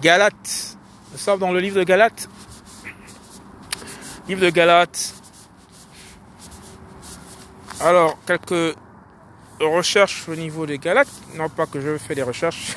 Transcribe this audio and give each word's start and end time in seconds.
Galates. 0.00 0.76
Nous 1.12 1.18
sommes 1.18 1.40
dans 1.40 1.52
le 1.52 1.60
livre 1.60 1.78
de 1.78 1.84
Galates. 1.84 2.28
Livre 4.28 4.42
de 4.42 4.50
Galates. 4.50 5.14
Alors, 7.80 8.18
quelques 8.26 8.76
recherches 9.60 10.28
au 10.28 10.36
niveau 10.36 10.66
des 10.66 10.78
Galates. 10.78 11.08
Non 11.34 11.48
pas 11.48 11.66
que 11.66 11.80
je 11.80 11.96
fais 11.98 12.14
des 12.14 12.22
recherches. 12.22 12.76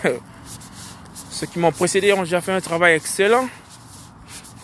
Ceux 1.30 1.48
qui 1.48 1.60
m'ont 1.60 1.72
précédé 1.72 2.14
ont 2.14 2.24
déjà 2.24 2.42
fait 2.42 2.52
un 2.52 2.62
travail 2.62 2.96
excellent. 2.96 3.48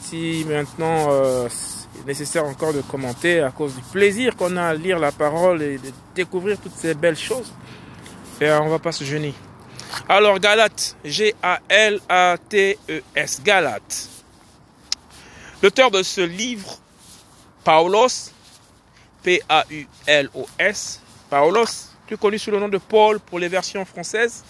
Si 0.01 0.45
maintenant 0.47 1.07
euh, 1.09 1.47
c'est 1.49 2.05
nécessaire 2.05 2.45
encore 2.45 2.73
de 2.73 2.81
commenter 2.81 3.41
à 3.41 3.51
cause 3.51 3.75
du 3.75 3.81
plaisir 3.81 4.35
qu'on 4.35 4.55
a 4.57 4.67
à 4.67 4.73
lire 4.73 4.99
la 4.99 5.11
parole 5.11 5.61
et 5.61 5.77
de 5.77 5.91
découvrir 6.15 6.57
toutes 6.59 6.75
ces 6.75 6.93
belles 6.93 7.17
choses, 7.17 7.53
et 8.39 8.45
eh, 8.45 8.51
on 8.53 8.69
va 8.69 8.79
pas 8.79 8.91
se 8.91 9.03
gêner. 9.03 9.33
Alors 10.09 10.39
Galates, 10.39 10.95
G-A-L-A-T-E-S, 11.03 11.41
Galates. 13.43 14.09
L'auteur 15.61 15.91
de 15.91 16.01
ce 16.03 16.21
livre, 16.21 16.77
Paulos, 17.63 18.31
P-A-U-L-O-S, 19.23 21.01
Paulos, 21.29 21.89
plus 22.05 22.17
connu 22.17 22.39
sous 22.39 22.51
le 22.51 22.59
nom 22.59 22.69
de 22.69 22.77
Paul 22.77 23.19
pour 23.19 23.39
les 23.39 23.47
versions 23.47 23.83
françaises. 23.83 24.43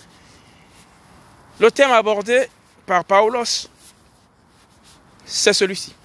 Le 1.59 1.71
thème 1.71 1.91
abordé 1.91 2.47
par 2.85 3.03
Paulos, 3.03 3.67
c'est 5.25 5.53
celui-ci. 5.53 5.95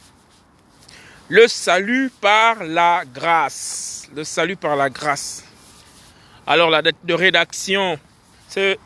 Le 1.28 1.46
salut 1.48 2.10
par 2.20 2.62
la 2.64 3.04
grâce. 3.04 4.08
Le 4.14 4.24
salut 4.24 4.56
par 4.56 4.76
la 4.76 4.88
grâce. 4.90 5.44
Alors 6.46 6.70
la 6.70 6.82
date 6.82 6.96
de 7.04 7.14
rédaction, 7.14 7.98
ce 8.48 8.76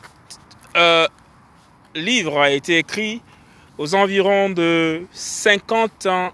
euh, 0.77 1.07
livre 1.95 2.39
a 2.39 2.51
été 2.51 2.77
écrit 2.77 3.21
aux 3.77 3.95
environs 3.95 4.49
de 4.49 5.05
50 5.11 6.05
ans 6.05 6.31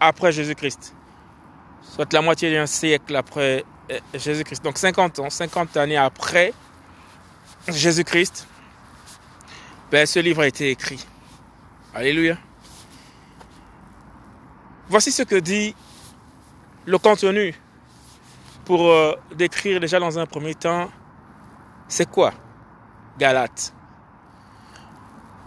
après 0.00 0.32
Jésus-Christ. 0.32 0.94
Soit 1.82 2.12
la 2.12 2.22
moitié 2.22 2.52
d'un 2.52 2.66
siècle 2.66 3.14
après 3.16 3.64
euh, 3.90 3.98
Jésus-Christ. 4.14 4.64
Donc 4.64 4.78
50 4.78 5.18
ans, 5.20 5.30
50 5.30 5.76
années 5.76 5.96
après 5.96 6.52
Jésus-Christ, 7.68 8.46
ben, 9.90 10.06
ce 10.06 10.18
livre 10.18 10.42
a 10.42 10.46
été 10.46 10.70
écrit. 10.70 11.04
Alléluia. 11.94 12.36
Voici 14.88 15.10
ce 15.10 15.22
que 15.22 15.36
dit 15.36 15.74
le 16.84 16.98
contenu 16.98 17.54
pour 18.64 18.88
euh, 18.88 19.14
décrire 19.34 19.80
déjà 19.80 19.98
dans 19.98 20.18
un 20.18 20.26
premier 20.26 20.54
temps, 20.54 20.90
c'est 21.88 22.08
quoi? 22.10 22.32
Galate 23.18 23.72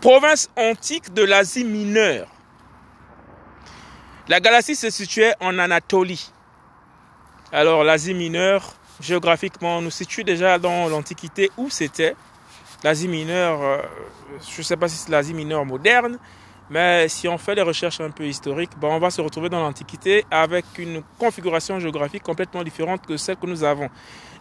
Province 0.01 0.49
antique 0.55 1.13
de 1.13 1.23
l'Asie 1.23 1.65
mineure. 1.65 2.27
La 4.29 4.39
Galatie 4.39 4.75
se 4.75 4.89
situait 4.89 5.33
en 5.41 5.59
Anatolie. 5.59 6.31
Alors 7.51 7.83
l'Asie 7.83 8.13
mineure, 8.13 8.75
géographiquement, 9.01 9.81
nous 9.81 9.89
situe 9.89 10.23
déjà 10.23 10.57
dans 10.57 10.87
l'Antiquité 10.87 11.51
où 11.57 11.69
c'était. 11.69 12.15
L'Asie 12.83 13.09
mineure, 13.09 13.61
euh, 13.61 13.81
je 14.49 14.59
ne 14.59 14.63
sais 14.63 14.77
pas 14.77 14.87
si 14.87 14.95
c'est 14.95 15.09
l'Asie 15.09 15.33
mineure 15.33 15.65
moderne, 15.65 16.17
mais 16.69 17.09
si 17.09 17.27
on 17.27 17.37
fait 17.37 17.55
des 17.55 17.61
recherches 17.61 17.99
un 17.99 18.11
peu 18.11 18.25
historiques, 18.25 18.71
ben 18.79 18.87
on 18.87 18.99
va 18.99 19.09
se 19.09 19.19
retrouver 19.19 19.49
dans 19.49 19.59
l'Antiquité 19.59 20.25
avec 20.31 20.65
une 20.77 21.01
configuration 21.17 21.79
géographique 21.79 22.23
complètement 22.23 22.63
différente 22.63 23.05
que 23.05 23.17
celle 23.17 23.35
que 23.35 23.47
nous 23.47 23.63
avons. 23.65 23.89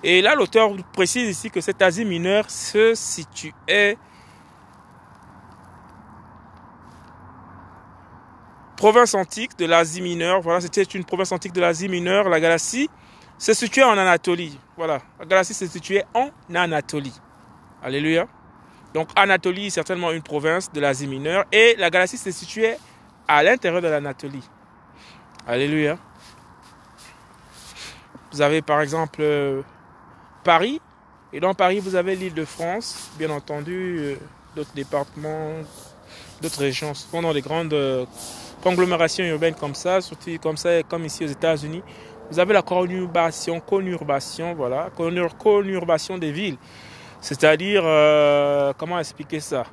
Et 0.02 0.22
là, 0.22 0.34
l'auteur 0.34 0.70
précise 0.92 1.28
ici 1.28 1.50
que 1.50 1.60
cette 1.60 1.82
Asie 1.82 2.04
mineure 2.04 2.48
se 2.50 2.94
situait 2.94 3.98
province 8.76 9.14
antique 9.14 9.58
de 9.58 9.66
l'Asie 9.66 10.00
mineure. 10.00 10.40
Voilà, 10.40 10.60
c'était 10.60 10.82
une 10.82 11.04
province 11.04 11.32
antique 11.32 11.52
de 11.52 11.60
l'Asie 11.60 11.88
mineure. 11.88 12.28
La 12.28 12.40
Galatie 12.40 12.88
se 13.36 13.52
situait 13.52 13.82
en 13.82 13.98
Anatolie. 13.98 14.58
Voilà, 14.76 15.00
la 15.18 15.26
Galatie 15.26 15.54
se 15.54 15.66
situait 15.66 16.04
en 16.14 16.30
Anatolie. 16.54 17.20
Alléluia. 17.82 18.26
Donc 18.94 19.08
Anatolie 19.16 19.66
est 19.66 19.70
certainement 19.70 20.12
une 20.12 20.22
province 20.22 20.72
de 20.72 20.80
l'Asie 20.80 21.06
mineure 21.06 21.44
et 21.52 21.74
la 21.76 21.90
Galatie 21.90 22.16
se 22.16 22.30
situait 22.30 22.78
à 23.26 23.42
l'intérieur 23.42 23.82
de 23.82 23.88
l'Anatolie. 23.88 24.48
Alléluia. 25.46 25.98
Vous 28.32 28.40
avez 28.40 28.62
par 28.62 28.80
exemple 28.80 29.20
euh, 29.20 29.62
Paris 30.48 30.80
et 31.30 31.40
dans 31.40 31.52
Paris 31.52 31.78
vous 31.78 31.94
avez 31.94 32.16
l'île 32.16 32.32
de 32.32 32.46
France, 32.46 33.10
bien 33.18 33.28
entendu, 33.28 33.98
euh, 33.98 34.16
d'autres 34.56 34.72
départements, 34.74 35.50
d'autres 36.40 36.60
régions, 36.60 36.94
souvent 36.94 37.20
dans 37.20 37.34
des 37.34 37.42
grandes 37.42 37.74
euh, 37.74 38.06
conglomérations 38.62 39.26
urbaines 39.26 39.56
comme 39.56 39.74
ça, 39.74 40.00
surtout 40.00 40.30
comme 40.40 40.56
ça, 40.56 40.82
comme 40.84 41.04
ici 41.04 41.22
aux 41.22 41.28
États-Unis. 41.28 41.82
Vous 42.30 42.38
avez 42.38 42.54
la 42.54 42.62
conurbation, 42.62 43.60
conurbation, 43.60 44.54
voilà, 44.54 44.88
conurbation 45.38 46.16
des 46.16 46.32
villes. 46.32 46.56
C'est-à-dire, 47.20 47.82
euh, 47.84 48.72
comment 48.78 48.98
expliquer 48.98 49.40
ça? 49.40 49.64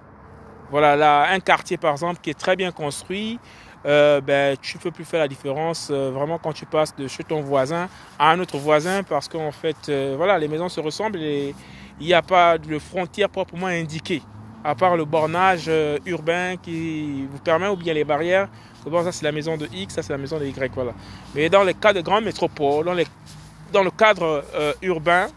Voilà, 0.72 0.98
là, 0.98 1.30
un 1.32 1.40
quartier 1.40 1.78
par 1.78 1.94
exemple 1.94 2.20
qui 2.22 2.32
est 2.32 2.40
très 2.46 2.58
bien 2.58 2.74
construit, 2.74 3.40
euh, 3.86 4.20
ben, 4.20 4.58
tu 4.62 4.78
ne 4.78 4.82
peux 4.82 4.92
plus 4.92 5.06
faire 5.06 5.20
la 5.20 5.28
différence 5.28 5.90
euh, 5.92 6.10
vraiment 6.10 6.40
quand 6.40 6.54
tu 6.54 6.66
passes 6.66 6.96
de 6.96 7.08
chez 7.08 7.24
ton 7.24 7.42
voisin 7.42 7.88
à 8.18 8.32
un 8.32 8.40
autre 8.40 8.58
voisin 8.58 9.04
parce 9.04 9.28
qu'en 9.28 9.52
fait, 9.52 9.92
voilà, 10.16 10.40
les 10.40 10.48
maisons 10.48 10.70
se 10.70 10.80
ressemblent 10.80 11.20
et 11.20 11.54
il 12.00 12.08
n'y 12.08 12.14
a 12.14 12.22
pas 12.22 12.58
de 12.58 12.80
frontière 12.80 13.30
proprement 13.30 13.68
indiquée, 13.68 14.22
à 14.64 14.76
part 14.76 14.98
le 14.98 15.06
bornage 15.06 15.70
urbain 16.06 16.56
qui 16.62 17.28
vous 17.32 17.40
permet, 17.40 17.68
ou 17.68 17.76
bien 17.76 17.94
les 17.94 18.04
barrières. 18.04 18.50
Bon, 18.86 19.04
ça 19.04 19.12
c'est 19.12 19.24
la 19.24 19.32
maison 19.32 19.58
de 19.58 19.68
X, 19.74 19.96
ça 19.96 20.04
c'est 20.04 20.14
la 20.14 20.18
maison 20.18 20.38
de 20.40 20.46
Y, 20.46 20.72
voilà. 20.74 20.92
Mais 21.34 21.50
dans 21.50 21.64
les 21.64 21.74
cas 21.74 21.94
de 21.94 22.02
grandes 22.02 22.26
métropoles, 22.26 22.86
dans, 22.86 23.84
le 23.84 23.92
cadre 23.92 24.44
urbain, 24.82 25.28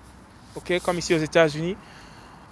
comme 0.84 0.98
ici 0.98 1.14
aux 1.14 1.18
États-Unis, 1.18 1.76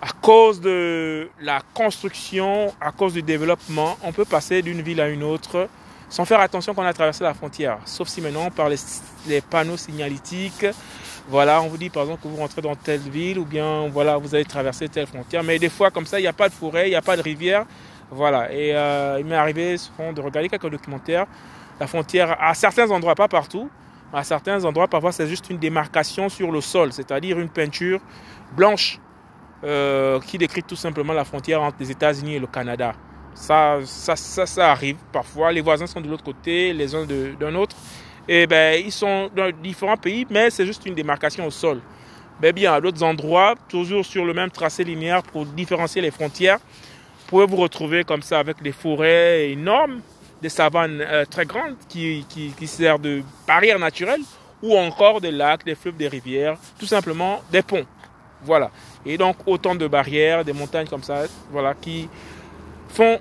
à 0.01 0.09
cause 0.21 0.61
de 0.61 1.29
la 1.41 1.61
construction, 1.75 2.73
à 2.81 2.93
cause 2.93 3.15
du 3.15 3.23
développement, 3.23 3.97
on 4.03 4.13
peut 4.13 4.25
passer 4.25 4.63
d'une 4.63 4.83
ville 4.83 5.01
à 5.01 5.09
une 5.09 5.23
autre 5.23 5.69
sans 6.09 6.25
faire 6.25 6.41
attention 6.41 6.75
qu'on 6.75 6.85
a 6.85 6.93
traversé 6.93 7.25
la 7.25 7.35
frontière. 7.35 7.79
Sauf 7.85 8.09
si 8.09 8.21
maintenant, 8.21 8.51
par 8.51 8.69
les, 8.69 9.41
panneaux 9.41 9.77
signalétiques, 9.77 10.67
voilà, 11.29 11.61
on 11.61 11.69
vous 11.69 11.77
dit 11.77 11.91
par 11.91 12.05
exemple 12.05 12.23
que 12.23 12.29
vous 12.29 12.37
rentrez 12.37 12.63
dans 12.63 12.77
telle 12.77 13.01
ville 13.01 13.39
ou 13.39 13.45
bien 13.45 13.89
voilà, 13.89 14.17
vous 14.17 14.35
allez 14.35 14.45
traverser 14.45 14.89
telle 14.89 15.07
frontière. 15.07 15.43
Mais 15.43 15.59
des 15.59 15.69
fois, 15.69 15.91
comme 15.91 16.07
ça, 16.07 16.19
il 16.19 16.23
n'y 16.23 16.29
a 16.29 16.33
pas 16.33 16.49
de 16.49 16.55
forêt, 16.55 16.87
il 16.87 16.91
n'y 16.91 16.97
a 16.97 17.03
pas 17.03 17.17
de 17.17 17.23
rivière. 17.23 17.65
Voilà. 18.11 18.53
Et 18.53 18.75
euh, 18.75 19.17
il 19.19 19.27
m'est 19.27 19.37
arrivé 19.37 19.77
souvent 19.77 20.13
de 20.13 20.21
regarder 20.21 20.49
quelques 20.49 20.71
documentaires. 20.71 21.27
La 21.81 21.87
frontière, 21.87 22.37
à 22.41 22.55
certains 22.55 22.91
endroits, 22.91 23.15
pas 23.15 23.29
partout, 23.29 23.69
à 24.13 24.23
certains 24.23 24.65
endroits, 24.65 24.89
parfois, 24.89 25.13
c'est 25.13 25.27
juste 25.27 25.51
une 25.51 25.59
démarcation 25.59 26.29
sur 26.29 26.53
le 26.53 26.61
sol, 26.61 26.93
c'est-à-dire 26.93 27.39
une 27.39 27.49
peinture 27.49 28.01
blanche 28.55 29.01
euh, 29.65 30.21
qui 30.21 30.39
décrit 30.39 30.63
tout 30.63 30.77
simplement 30.77 31.13
la 31.13 31.25
frontière 31.25 31.63
entre 31.63 31.77
les 31.81 31.91
États-Unis 31.91 32.37
et 32.37 32.39
le 32.39 32.47
Canada. 32.47 32.95
Ça, 33.37 33.79
ça, 33.85 34.17
ça, 34.17 34.71
arrive 34.73 34.97
parfois. 35.13 35.53
Les 35.53 35.61
voisins 35.61 35.87
sont 35.87 36.01
de 36.01 36.09
l'autre 36.09 36.25
côté, 36.25 36.73
les 36.73 36.95
uns 36.95 37.07
d'un 37.39 37.55
autre. 37.55 37.77
Et 38.27 38.47
ben, 38.47 38.83
ils 38.85 38.91
sont 38.91 39.31
dans 39.37 39.53
différents 39.63 39.97
pays, 39.97 40.27
mais 40.29 40.51
c'est 40.51 40.67
juste 40.67 40.85
une 40.87 40.95
démarcation 40.95 41.47
au 41.47 41.51
sol. 41.51 41.81
Mais 42.43 42.53
bien, 42.53 42.73
à 42.73 42.81
d'autres 42.81 43.03
endroits, 43.03 43.55
toujours 43.69 44.05
sur 44.05 44.25
le 44.25 44.35
même 44.35 44.51
tracé 44.51 44.83
linéaire 44.83 45.23
pour 45.23 45.47
différencier 45.47 46.03
les 46.03 46.11
frontières, 46.11 46.59
vous 46.59 47.27
pouvez 47.29 47.47
vous 47.47 47.57
retrouver 47.57 48.05
comme 48.05 48.23
ça 48.23 48.39
avec 48.39 48.63
des 48.63 48.73
forêts 48.73 49.51
énormes, 49.51 50.01
des 50.43 50.49
savanes 50.49 51.01
euh, 51.01 51.25
très 51.25 51.45
grandes 51.45 51.77
qui, 51.89 52.25
qui, 52.29 52.53
qui 52.59 52.67
servent 52.67 53.01
de 53.01 53.23
barrières 53.47 53.79
naturelles, 53.79 54.23
ou 54.63 54.77
encore 54.77 55.21
des 55.21 55.31
lacs, 55.31 55.65
des 55.65 55.75
fleuves, 55.75 55.97
des 55.97 56.09
rivières, 56.09 56.57
tout 56.79 56.87
simplement 56.87 57.43
des 57.53 57.63
ponts. 57.63 57.87
Voilà. 58.43 58.71
Et 59.05 59.17
donc 59.19 59.37
autant 59.47 59.75
de 59.75 59.87
barrières, 59.87 60.45
des 60.45 60.53
montagnes 60.53 60.89
comme 60.89 61.03
ça, 61.03 61.25
voilà, 61.51 61.75
qui 61.75 62.09
font 62.89 63.19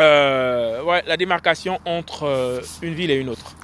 euh, 0.00 1.00
la 1.06 1.16
démarcation 1.16 1.80
entre 1.84 2.24
euh, 2.24 2.60
une 2.82 2.94
ville 2.94 3.10
et 3.10 3.16
une 3.16 3.28
autre. 3.28 3.56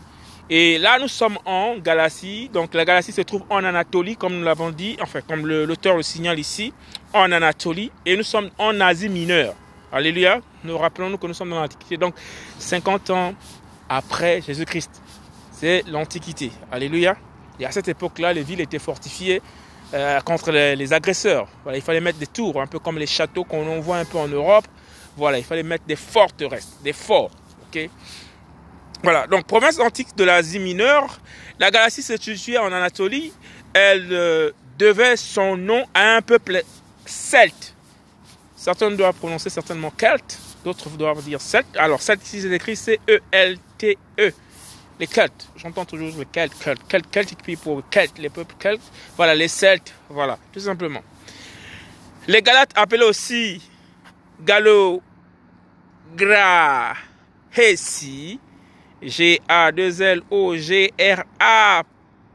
Et 0.51 0.79
là, 0.79 0.99
nous 0.99 1.09
sommes 1.09 1.39
en 1.47 1.77
Galatie. 1.79 2.51
Donc 2.53 2.75
la 2.75 2.85
Galatie 2.85 3.13
se 3.13 3.23
trouve 3.23 3.45
en 3.49 3.65
Anatolie, 3.65 4.17
comme 4.17 4.37
nous 4.39 4.45
l'avons 4.45 4.71
dit, 4.71 4.97
enfin 5.01 5.21
comme 5.23 5.47
l'auteur 5.47 5.97
le, 5.97 6.03
signale 6.03 6.39
ici, 6.39 6.73
en 7.13 7.33
Anatolie. 7.33 7.91
Et 8.05 8.17
nous 8.17 8.23
sommes 8.23 8.51
en 8.59 8.79
Asie 8.81 9.09
mineure. 9.09 9.55
Alléluia. 9.93 10.41
Nous 10.65 10.77
rappelons-nous 10.77 11.19
que 11.19 11.27
nous 11.27 11.35
sommes 11.35 11.51
dans 11.51 11.61
l'Antiquité. 11.61 11.97
Donc 11.97 12.15
50 12.59 13.11
ans 13.11 13.35
après 13.89 14.43
Jésus-Christ. 14.43 15.03
C'est 15.53 15.85
l'Antiquité. 15.87 16.51
Alléluia. 16.71 17.17
Et 17.59 17.65
à 17.65 17.71
cette 17.71 17.89
époque-là, 17.89 18.33
les 18.33 18.43
villes 18.43 18.61
étaient 18.61 18.79
fortifiées. 18.79 19.41
Euh, 19.93 20.19
contre 20.23 20.51
les, 20.51 20.93
agresseurs. 20.93 21.47
Voilà, 21.63 21.79
il 21.79 21.83
fallait 21.83 22.01
mettre 22.01 22.19
des 22.19 22.27
tours, 22.27 22.61
un 22.61 22.67
peu 22.67 22.81
comme 22.81 22.99
les 22.99 23.07
châteaux 23.07 23.45
qu'on 23.45 23.81
voit 23.81 23.99
un 23.99 24.05
peu 24.05 24.19
en 24.19 24.27
Europe. 24.27 24.65
Voilà, 25.17 25.39
il 25.39 25.45
fallait 25.45 25.63
mettre 25.63 25.85
des 25.85 25.97
forteresses, 25.97 26.79
des 26.83 26.93
forts. 26.93 27.31
Ok? 27.69 27.89
Voilà, 29.03 29.27
donc 29.27 29.47
province 29.47 29.79
antique 29.79 30.17
de 30.17 30.25
l'Asie 30.25 30.59
mineure, 30.59 31.21
la 31.59 31.71
galaxie 31.71 32.03
se 32.03 32.17
situait 32.17 32.59
en 32.59 32.73
Anatolie. 32.73 33.33
Elle 33.75 34.09
euh, 34.13 34.51
devait 34.79 35.17
son 35.17 35.57
nom 35.57 35.85
à 35.95 36.17
un 36.17 36.23
peuple 36.23 36.63
celte. 37.05 37.75
Certains 38.57 38.91
doivent 38.91 39.15
prononcer 39.15 39.51
certainement 39.51 39.93
celte. 39.99 40.39
D'autres 40.65 40.89
doivent 40.91 41.23
dire 41.23 41.41
Celtes. 41.41 41.77
Alors, 41.77 42.01
Celtes, 42.01 42.27
ici, 42.27 42.41
c'est 42.41 42.51
écrit 42.51 42.75
C-E-L-T-E. 42.75 44.33
Les 44.99 45.07
Celtes. 45.07 45.49
J'entends 45.57 45.85
toujours 45.85 46.09
le 46.17 46.25
Celt, 46.33 46.53
Celt, 46.91 47.05
Celtic 47.13 47.43
people, 47.43 47.83
les 48.19 48.31
peuples 48.31 48.55
Celtes. 48.59 48.81
Voilà, 49.17 49.35
les 49.35 49.49
Celtes. 49.49 49.93
Voilà, 50.09 50.39
tout 50.53 50.61
simplement. 50.61 51.03
Les 52.27 52.41
Galates 52.41 52.71
appelés 52.75 53.05
aussi 53.05 53.61
Galo 54.41 55.03
Grahesi. 56.17 56.99
G-A-2-L-O-G-R-A 59.03 60.23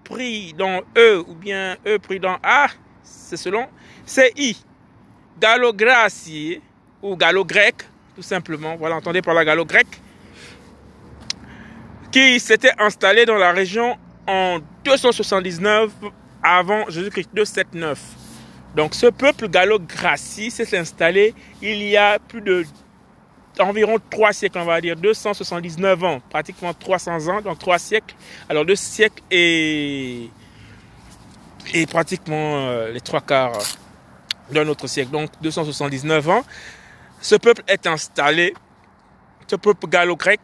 pris 0.04 0.54
dans 0.54 0.82
E 0.96 1.18
ou 1.28 1.34
bien 1.34 1.78
E 1.86 1.98
pris 1.98 2.20
dans 2.20 2.38
A. 2.44 2.68
C'est 3.04 3.38
selon. 3.38 3.68
C-I. 4.06 4.58
Galo 5.40 5.74
Gracie 5.74 6.62
ou 7.02 7.16
Galo 7.16 7.46
grec, 7.46 7.76
tout 8.16 8.22
simplement. 8.22 8.76
Voilà, 8.76 8.98
entendez 8.98 9.22
par 9.22 9.34
la 9.34 9.46
Galo 9.46 9.66
grec 9.66 9.88
qui 12.12 12.40
s'était 12.40 12.74
installé 12.80 13.26
dans 13.26 13.38
la 13.38 13.52
région 13.52 13.98
en 14.28 14.60
279 14.84 15.92
avant 16.42 16.90
Jésus-Christ, 16.90 17.30
279. 17.34 18.19
Donc 18.76 18.94
ce 18.94 19.08
peuple 19.08 19.50
gallo-gracie 19.50 20.52
s'est 20.52 20.78
installé 20.78 21.34
il 21.62 21.82
y 21.84 21.98
a 21.98 22.20
plus 22.20 22.42
de 22.42 22.66
environ 23.60 23.98
trois 24.10 24.32
siècles, 24.32 24.58
on 24.60 24.66
va 24.66 24.80
dire 24.80 24.96
279 24.96 26.04
ans, 26.04 26.22
pratiquement 26.30 26.74
300 26.74 27.28
ans, 27.28 27.42
donc 27.42 27.60
trois 27.60 27.80
siècles. 27.80 28.16
Alors 28.48 28.66
deux 28.66 28.76
siècles 28.76 29.22
et, 29.30 30.30
et 31.74 31.86
pratiquement 31.86 32.68
euh, 32.68 32.92
les 32.92 33.02
trois 33.02 33.22
quarts 33.22 33.58
d'un 34.52 34.68
autre 34.68 34.88
siècle, 34.88 35.12
donc 35.12 35.30
279 35.42 36.30
ans. 36.30 36.44
Ce 37.22 37.36
peuple 37.36 37.64
est 37.68 37.86
installé, 37.86 38.54
ce 39.48 39.56
peuple 39.56 39.88
gallo-grec 39.88 40.40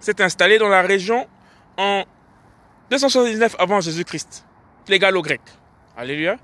s'est 0.00 0.20
installé 0.20 0.58
dans 0.58 0.68
la 0.68 0.82
région 0.82 1.26
en 1.76 2.04
279 2.90 3.56
avant 3.58 3.80
Jésus-Christ. 3.80 4.44
Les 4.88 4.98
Gallo-Grecs. 4.98 5.40
Alléluia. 5.96 6.36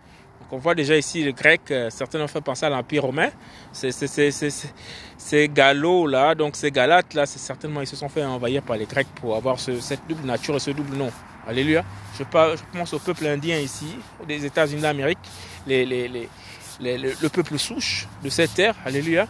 Donc 0.42 0.52
on 0.52 0.58
voit 0.58 0.74
déjà 0.74 0.96
ici 0.96 1.22
le 1.22 1.30
grec, 1.30 1.60
euh, 1.70 1.88
certains 1.88 2.20
ont 2.20 2.26
fait 2.26 2.40
penser 2.40 2.66
à 2.66 2.68
l'Empire 2.68 3.04
romain. 3.04 3.28
Ces 3.72 5.48
Gallo-là, 5.48 6.34
donc 6.34 6.56
ces 6.56 6.72
Galates 6.72 7.14
là, 7.14 7.26
c'est 7.26 7.38
certainement, 7.38 7.80
ils 7.80 7.86
se 7.86 7.94
sont 7.94 8.08
fait 8.08 8.24
envahir 8.24 8.62
par 8.62 8.76
les 8.76 8.86
Grecs 8.86 9.06
pour 9.20 9.36
avoir 9.36 9.60
cette 9.60 10.00
double 10.08 10.26
nature 10.26 10.56
et 10.56 10.58
ce 10.58 10.72
double 10.72 10.96
nom. 10.96 11.12
Alléluia. 11.46 11.84
Je, 12.18 12.24
pense 12.24 12.92
au 12.92 12.98
peuple 12.98 13.26
indien 13.26 13.58
ici, 13.58 13.96
des 14.26 14.44
États-Unis 14.44 14.82
d'Amérique, 14.82 15.18
les, 15.68 15.86
le 16.80 17.28
peuple 17.28 17.56
souche 17.56 18.08
de 18.24 18.28
cette 18.28 18.54
terre. 18.54 18.74
Alléluia. 18.84 19.28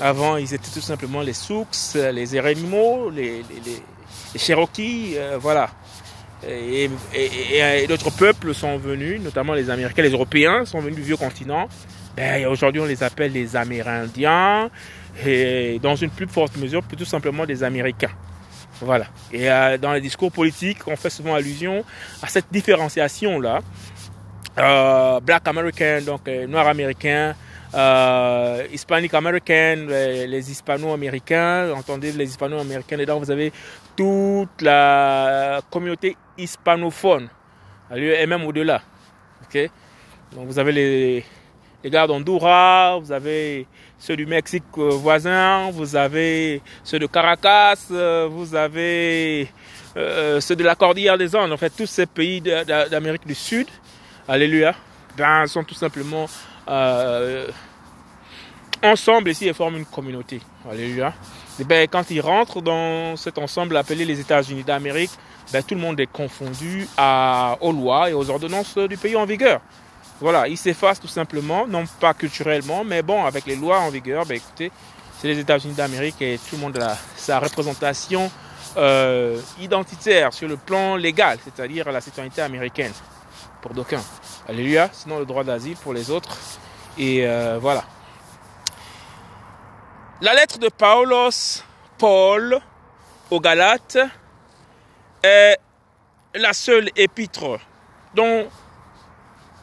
Avant, 0.00 0.38
ils 0.38 0.54
étaient 0.54 0.70
tout 0.72 0.80
simplement 0.80 1.20
les 1.20 1.34
Sioux, 1.34 1.66
les 1.94 2.36
Erenimo, 2.36 3.10
les, 3.10 3.42
les, 3.64 4.38
Cherokees, 4.38 5.14
euh, 5.16 5.38
voilà. 5.38 5.70
Et, 6.46 6.88
d'autres 7.88 8.10
peuples 8.10 8.54
sont 8.54 8.78
venus, 8.78 9.20
notamment 9.20 9.54
les 9.54 9.70
Américains, 9.70 10.02
les 10.02 10.12
Européens 10.12 10.64
sont 10.64 10.80
venus 10.80 10.96
du 10.96 11.02
vieux 11.02 11.16
continent. 11.16 11.68
Ben, 12.16 12.46
aujourd'hui, 12.46 12.80
on 12.80 12.86
les 12.86 13.02
appelle 13.02 13.32
les 13.32 13.56
Amérindiens, 13.56 14.70
et 15.26 15.78
dans 15.82 15.96
une 15.96 16.10
plus 16.10 16.28
forte 16.28 16.56
mesure, 16.56 16.82
tout 16.96 17.04
simplement 17.04 17.46
des 17.46 17.62
Américains. 17.62 18.10
Voilà. 18.80 19.06
Et 19.32 19.50
euh, 19.50 19.76
dans 19.78 19.92
les 19.92 20.00
discours 20.00 20.30
politiques, 20.30 20.86
on 20.86 20.96
fait 20.96 21.10
souvent 21.10 21.34
allusion 21.34 21.84
à 22.22 22.28
cette 22.28 22.46
différenciation-là. 22.50 23.60
Euh, 24.58 25.20
black 25.20 25.46
American, 25.46 26.00
donc 26.04 26.26
noir 26.48 26.66
américain, 26.66 27.34
euh, 27.74 28.64
hispanique 28.72 29.14
américaine, 29.14 29.88
les, 29.88 30.50
hispano-américains, 30.50 31.70
entendez 31.76 32.12
les 32.12 32.28
hispano-américains, 32.28 32.96
donc 33.04 33.24
vous 33.24 33.30
avez 33.30 33.52
toute 33.98 34.62
la 34.62 35.60
communauté 35.70 36.16
hispanophone, 36.38 37.28
et 37.92 38.26
même 38.26 38.44
au-delà. 38.44 38.80
ok? 39.42 39.70
Donc 40.32 40.46
vous 40.46 40.56
avez 40.56 40.70
les, 40.70 41.24
les 41.82 41.90
gars 41.90 42.06
vous 42.06 43.12
avez 43.12 43.66
ceux 43.98 44.14
du 44.14 44.24
Mexique 44.24 44.62
euh, 44.76 44.90
voisin, 44.90 45.72
vous 45.72 45.96
avez 45.96 46.62
ceux 46.84 47.00
de 47.00 47.06
Caracas, 47.06 47.88
euh, 47.90 48.28
vous 48.30 48.54
avez 48.54 49.48
euh, 49.96 50.40
ceux 50.40 50.54
de 50.54 50.62
la 50.62 50.76
Cordillère 50.76 51.18
des 51.18 51.34
Andes, 51.34 51.50
en 51.50 51.56
fait 51.56 51.70
tous 51.70 51.86
ces 51.86 52.06
pays 52.06 52.40
d'Amérique 52.40 53.26
du 53.26 53.34
Sud, 53.34 53.66
alléluia, 54.28 54.76
ben, 55.16 55.44
sont 55.48 55.64
tout 55.64 55.74
simplement 55.74 56.26
ensemble 58.80 59.30
ici, 59.30 59.46
ils 59.46 59.54
forment 59.54 59.78
une 59.78 59.86
communauté. 59.86 60.40
Alléluia. 60.70 61.12
Et 61.60 61.64
ben, 61.64 61.88
quand 61.88 62.10
ils 62.10 62.20
rentrent 62.20 62.60
dans 62.60 63.16
cet 63.16 63.38
ensemble 63.38 63.76
appelé 63.76 64.04
les 64.04 64.20
États-Unis 64.20 64.62
d'Amérique, 64.62 65.10
ben, 65.52 65.62
tout 65.62 65.74
le 65.74 65.80
monde 65.80 65.98
est 65.98 66.06
confondu 66.06 66.88
à, 66.96 67.56
aux 67.60 67.72
lois 67.72 68.10
et 68.10 68.12
aux 68.12 68.30
ordonnances 68.30 68.76
du 68.78 68.96
pays 68.96 69.16
en 69.16 69.24
vigueur. 69.24 69.60
Voilà, 70.20 70.48
ils 70.48 70.56
s'effacent 70.56 71.00
tout 71.00 71.08
simplement, 71.08 71.66
non 71.66 71.84
pas 72.00 72.14
culturellement, 72.14 72.84
mais 72.84 73.02
bon, 73.02 73.24
avec 73.24 73.46
les 73.46 73.56
lois 73.56 73.80
en 73.80 73.90
vigueur, 73.90 74.26
ben, 74.26 74.36
écoutez, 74.36 74.70
c'est 75.18 75.28
les 75.28 75.38
États-Unis 75.38 75.74
d'Amérique 75.74 76.20
et 76.22 76.38
tout 76.38 76.56
le 76.56 76.62
monde 76.62 76.78
a 76.78 76.96
sa 77.16 77.40
représentation 77.40 78.30
euh, 78.76 79.40
identitaire 79.60 80.32
sur 80.32 80.46
le 80.48 80.56
plan 80.56 80.96
légal, 80.96 81.38
c'est-à-dire 81.42 81.90
la 81.90 82.00
citoyenneté 82.00 82.42
américaine 82.42 82.92
pour 83.60 83.74
d'aucuns. 83.74 84.02
Alléluia, 84.48 84.88
sinon 84.92 85.18
le 85.18 85.26
droit 85.26 85.42
d'asile 85.42 85.76
pour 85.76 85.92
les 85.92 86.10
autres. 86.10 86.36
Et 86.96 87.26
euh, 87.26 87.58
voilà. 87.60 87.84
La 90.20 90.34
lettre 90.34 90.58
de 90.58 90.68
Paulos, 90.68 91.62
Paul, 91.96 92.58
aux 93.30 93.38
Galates, 93.38 93.98
est 95.22 95.56
la 96.34 96.52
seule 96.52 96.90
épître 96.96 97.60
dont 98.16 98.48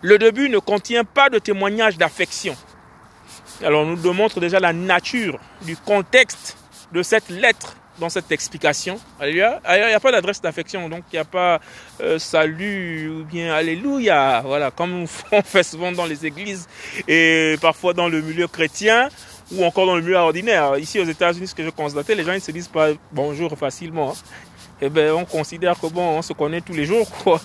le 0.01 0.17
début 0.17 0.47
ne 0.47 0.59
contient 0.59 1.03
pas 1.03 1.29
de 1.29 1.39
témoignage 1.39 1.97
d'affection. 1.97 2.55
Alors 3.65 3.83
on 3.83 3.87
nous 3.87 3.95
démontre 3.97 4.39
déjà 4.39 4.61
la 4.61 4.71
nature 4.71 5.39
du 5.63 5.75
contexte 5.75 6.55
de 6.93 7.03
cette 7.03 7.27
lettre 7.27 7.75
dans 7.99 8.09
cette 8.09 8.31
explication. 8.31 8.97
Il 9.23 9.33
n'y 9.33 9.41
a, 9.41 9.59
pas 9.99 10.11
d'adresse 10.13 10.41
d'affection, 10.41 10.87
donc 10.87 11.03
il 11.11 11.15
n'y 11.15 11.19
a 11.19 11.25
pas 11.25 11.59
euh, 11.99 12.17
salut 12.17 13.09
ou 13.09 13.25
bien 13.25 13.53
alléluia. 13.53 14.41
Voilà, 14.45 14.71
comme 14.71 15.05
on 15.33 15.41
fait 15.41 15.63
souvent 15.63 15.91
dans 15.91 16.05
les 16.05 16.25
églises 16.25 16.65
et 17.09 17.57
parfois 17.59 17.93
dans 17.93 18.07
le 18.07 18.21
milieu 18.21 18.47
chrétien 18.47 19.09
ou 19.51 19.63
encore 19.63 19.85
dans 19.85 19.95
le 19.95 20.01
milieu 20.01 20.15
ordinaire. 20.15 20.77
Ici 20.77 20.99
aux 20.99 21.05
États-Unis, 21.05 21.47
ce 21.47 21.55
que 21.55 21.63
je 21.63 21.69
constatais, 21.69 22.15
les 22.15 22.23
gens 22.23 22.33
ne 22.33 22.39
se 22.39 22.51
disent 22.51 22.67
pas 22.67 22.89
bonjour 23.11 23.57
facilement. 23.57 24.11
Hein. 24.11 24.15
Eh 24.81 24.89
ben, 24.89 25.13
on 25.13 25.23
considère 25.23 25.79
que 25.79 25.87
bon, 25.87 26.17
on 26.17 26.21
se 26.21 26.33
connaît 26.33 26.61
tous 26.61 26.73
les 26.73 26.85
jours, 26.85 27.07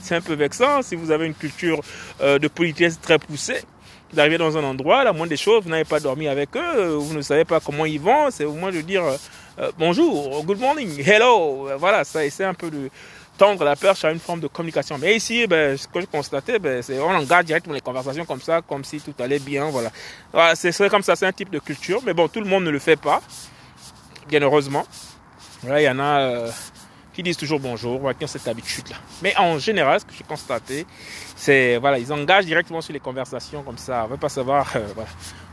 C'est 0.00 0.14
un 0.14 0.20
peu 0.20 0.34
vexant 0.34 0.82
si 0.82 0.94
vous 0.94 1.10
avez 1.10 1.26
une 1.26 1.34
culture 1.34 1.80
euh, 2.20 2.38
de 2.38 2.46
politesse 2.46 3.00
très 3.00 3.18
poussée 3.18 3.62
d'arriver 4.12 4.38
dans 4.38 4.56
un 4.56 4.62
endroit, 4.62 5.02
la 5.02 5.12
moindre 5.12 5.30
des 5.30 5.36
choses, 5.36 5.64
vous 5.64 5.70
n'avez 5.70 5.84
pas 5.84 5.98
dormi 5.98 6.28
avec 6.28 6.50
eux, 6.56 6.94
vous 6.94 7.14
ne 7.14 7.20
savez 7.20 7.44
pas 7.44 7.58
comment 7.58 7.84
ils 7.84 8.00
vont, 8.00 8.30
c'est 8.30 8.44
au 8.44 8.52
moins 8.52 8.70
de 8.70 8.80
dire 8.80 9.02
euh, 9.58 9.72
bonjour, 9.76 10.44
good 10.44 10.60
morning, 10.60 11.02
hello. 11.04 11.68
Voilà, 11.78 12.04
ça 12.04 12.24
essaie 12.24 12.44
un 12.44 12.54
peu 12.54 12.70
de 12.70 12.90
tendre 13.36 13.64
la 13.64 13.76
perche 13.76 14.04
à 14.04 14.12
une 14.12 14.18
forme 14.18 14.40
de 14.40 14.46
communication. 14.46 14.98
Mais 14.98 15.16
ici, 15.16 15.46
ben, 15.46 15.76
ce 15.76 15.88
que 15.88 16.00
je 16.00 16.06
constatais, 16.06 16.58
ben, 16.58 16.82
c'est 16.82 16.98
on 16.98 17.10
engage 17.10 17.44
directement 17.46 17.74
les 17.74 17.80
conversations 17.80 18.24
comme 18.24 18.40
ça, 18.40 18.62
comme 18.62 18.84
si 18.84 19.00
tout 19.00 19.14
allait 19.18 19.38
bien. 19.38 19.68
Voilà, 19.70 19.90
voilà 20.32 20.54
c'est 20.54 20.88
comme 20.88 21.02
ça, 21.02 21.16
c'est 21.16 21.26
un 21.26 21.32
type 21.32 21.50
de 21.50 21.58
culture. 21.58 22.00
Mais 22.04 22.14
bon, 22.14 22.28
tout 22.28 22.40
le 22.40 22.46
monde 22.46 22.64
ne 22.64 22.70
le 22.70 22.78
fait 22.78 22.96
pas, 22.96 23.22
bien 24.28 24.40
heureusement. 24.40 24.86
Voilà, 25.62 25.80
il 25.80 25.84
y 25.84 25.88
en 25.88 25.98
a 25.98 26.20
euh, 26.20 26.50
qui 27.12 27.22
disent 27.22 27.36
toujours 27.36 27.60
bonjour, 27.60 28.00
qui 28.18 28.24
ont 28.24 28.28
cette 28.28 28.46
habitude-là. 28.46 28.96
Mais 29.22 29.36
en 29.36 29.58
général, 29.58 30.00
ce 30.00 30.04
que 30.04 30.12
j'ai 30.12 30.24
constaté, 30.24 30.86
c'est 31.36 31.78
voilà, 31.78 31.98
ils 31.98 32.12
engagent 32.12 32.46
directement 32.46 32.80
sur 32.80 32.92
les 32.92 33.00
conversations 33.00 33.62
comme 33.62 33.78
ça. 33.78 34.02
On 34.02 34.04
ne 34.04 34.10
veut 34.12 34.18
pas 34.18 34.28
savoir, 34.28 34.70
euh, 34.76 34.86
voilà 34.94 35.10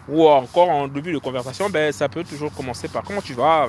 ou 0.07 0.27
encore 0.27 0.69
en 0.69 0.87
début 0.87 1.13
de 1.13 1.17
conversation, 1.17 1.69
ben, 1.69 1.91
ça 1.91 2.09
peut 2.09 2.23
toujours 2.23 2.53
commencer 2.53 2.87
par 2.87 3.03
comment 3.03 3.21
tu 3.21 3.33
vas. 3.33 3.67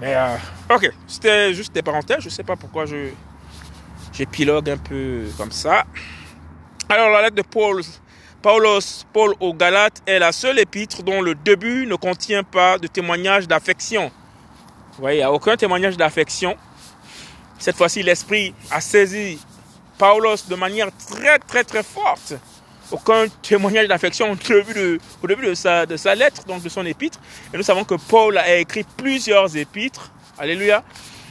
Mais 0.00 0.14
euh, 0.14 0.36
ok, 0.74 0.90
c'était 1.06 1.52
juste 1.52 1.74
des 1.74 1.82
parenthèses. 1.82 2.20
Je 2.20 2.28
sais 2.28 2.44
pas 2.44 2.56
pourquoi 2.56 2.86
je 2.86 3.10
j'épilogue 4.12 4.70
un 4.70 4.76
peu 4.76 5.24
comme 5.36 5.52
ça. 5.52 5.84
Alors 6.88 7.10
la 7.10 7.22
lettre 7.22 7.36
de 7.36 7.42
Paul, 7.42 7.82
Paulos, 8.42 9.04
Paul 9.12 9.34
aux 9.40 9.54
Galates 9.54 10.02
est 10.06 10.18
la 10.18 10.32
seule 10.32 10.58
épître 10.58 11.02
dont 11.02 11.20
le 11.20 11.34
début 11.34 11.86
ne 11.86 11.96
contient 11.96 12.44
pas 12.44 12.78
de 12.78 12.86
témoignage 12.86 13.46
d'affection. 13.46 14.10
Vous 14.92 15.02
voyez, 15.02 15.18
il 15.18 15.20
n'y 15.20 15.24
a 15.24 15.32
aucun 15.32 15.56
témoignage 15.56 15.96
d'affection. 15.96 16.56
Cette 17.58 17.76
fois-ci, 17.76 18.02
l'Esprit 18.02 18.54
a 18.70 18.80
saisi 18.80 19.38
Paulos 19.98 20.46
de 20.48 20.54
manière 20.54 20.88
très 20.96 21.38
très 21.40 21.64
très 21.64 21.82
forte 21.82 22.34
aucun 22.90 23.26
témoignage 23.42 23.88
d'affection 23.88 24.32
au 24.32 25.26
début, 25.26 25.46
de, 25.46 25.54
sa, 25.54 25.84
sa 25.96 26.14
lettre, 26.14 26.44
donc 26.44 26.62
de 26.62 26.68
son 26.68 26.84
épître. 26.86 27.18
Et 27.52 27.56
nous 27.56 27.62
savons 27.62 27.84
que 27.84 27.94
Paul 27.94 28.38
a 28.38 28.56
écrit 28.56 28.84
plusieurs 28.96 29.54
épîtres. 29.56 30.10
Alléluia. 30.38 30.82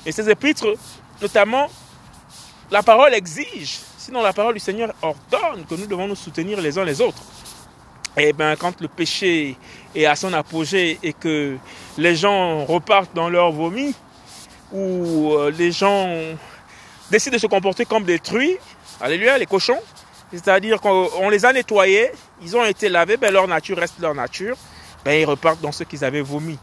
Et 0.06 0.12
ces 0.12 0.30
épîtres, 0.30 0.76
notamment, 1.22 1.68
la 2.70 2.84
parole 2.84 3.14
exige, 3.14 3.80
sinon 3.98 4.22
la 4.22 4.34
parole 4.34 4.54
du 4.54 4.60
Seigneur 4.60 4.94
ordonne 5.02 5.66
que 5.70 5.76
nous 5.76 5.88
devons 5.88 6.08
nous 6.08 6.16
soutenir 6.16 6.62
les 6.62 6.78
uns 6.78 6.86
les 6.86 7.02
autres. 7.02 7.22
et 8.18 8.30
eh 8.30 8.34
ben 8.34 8.56
quand 8.56 8.82
le 8.82 8.88
péché 8.88 9.58
est 9.96 10.06
à 10.06 10.16
son 10.16 10.34
apogée 10.34 11.00
et 11.04 11.14
que 11.14 11.58
les 11.98 12.16
gens 12.16 12.66
repartent 12.66 13.14
dans 13.14 13.30
leur 13.30 13.52
vomi, 13.52 13.94
ou 14.72 15.34
euh, 15.34 15.52
les 15.52 15.72
gens 15.72 16.10
décident 17.10 17.36
de 17.36 17.42
se 17.42 17.48
comporter 17.48 17.86
comme 17.86 18.04
des 18.04 18.20
truies, 18.20 18.58
alléluia, 19.00 19.38
les 19.38 19.46
cochons, 19.46 19.80
c'est-à-dire 20.32 20.82
qu'on 20.82 21.30
les 21.30 21.46
a 21.46 21.54
nettoyés, 21.54 22.12
ils 22.42 22.56
ont 22.58 22.66
été 22.66 22.90
lavés, 22.90 23.18
ben 23.18 23.32
leur 23.32 23.48
nature 23.48 23.78
reste 23.78 24.00
leur 24.00 24.14
nature, 24.14 24.58
ben 25.06 25.20
ils 25.20 25.26
repartent 25.26 25.62
dans 25.62 25.72
ce 25.72 25.84
qu'ils 25.84 26.04
avaient 26.04 26.22
vomi. 26.22 26.58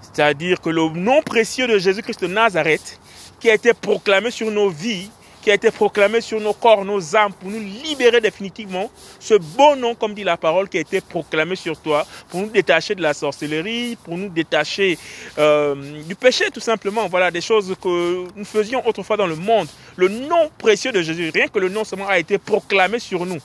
C'est-à-dire 0.00 0.60
que 0.60 0.70
le 0.70 0.88
nom 0.88 1.22
précieux 1.22 1.66
de 1.66 1.78
Jésus-Christ 1.78 2.22
de 2.22 2.28
Nazareth, 2.28 2.98
qui 3.40 3.50
a 3.50 3.54
été 3.54 3.74
proclamé 3.74 4.30
sur 4.30 4.50
nos 4.50 4.70
vies, 4.70 5.10
qui 5.44 5.50
a 5.50 5.54
été 5.54 5.70
proclamé 5.70 6.22
sur 6.22 6.40
nos 6.40 6.54
corps, 6.54 6.86
nos 6.86 7.14
âmes, 7.14 7.34
pour 7.34 7.50
nous 7.50 7.60
libérer 7.60 8.18
définitivement. 8.18 8.90
Ce 9.20 9.34
beau 9.34 9.76
nom, 9.76 9.94
comme 9.94 10.14
dit 10.14 10.24
la 10.24 10.38
parole, 10.38 10.70
qui 10.70 10.78
a 10.78 10.80
été 10.80 11.02
proclamé 11.02 11.54
sur 11.54 11.78
toi, 11.78 12.06
pour 12.30 12.40
nous 12.40 12.48
détacher 12.48 12.94
de 12.94 13.02
la 13.02 13.12
sorcellerie, 13.12 13.98
pour 14.02 14.16
nous 14.16 14.30
détacher 14.30 14.98
euh, 15.36 15.74
du 16.02 16.14
péché, 16.14 16.46
tout 16.50 16.60
simplement. 16.60 17.08
Voilà, 17.08 17.30
des 17.30 17.42
choses 17.42 17.74
que 17.78 18.24
nous 18.34 18.44
faisions 18.46 18.86
autrefois 18.88 19.18
dans 19.18 19.26
le 19.26 19.36
monde. 19.36 19.68
Le 19.96 20.08
nom 20.08 20.50
précieux 20.56 20.92
de 20.92 21.02
Jésus, 21.02 21.30
rien 21.34 21.48
que 21.48 21.58
le 21.58 21.68
nom 21.68 21.84
seulement 21.84 22.08
a 22.08 22.18
été 22.18 22.38
proclamé 22.38 22.98
sur 22.98 23.26
nous. 23.26 23.38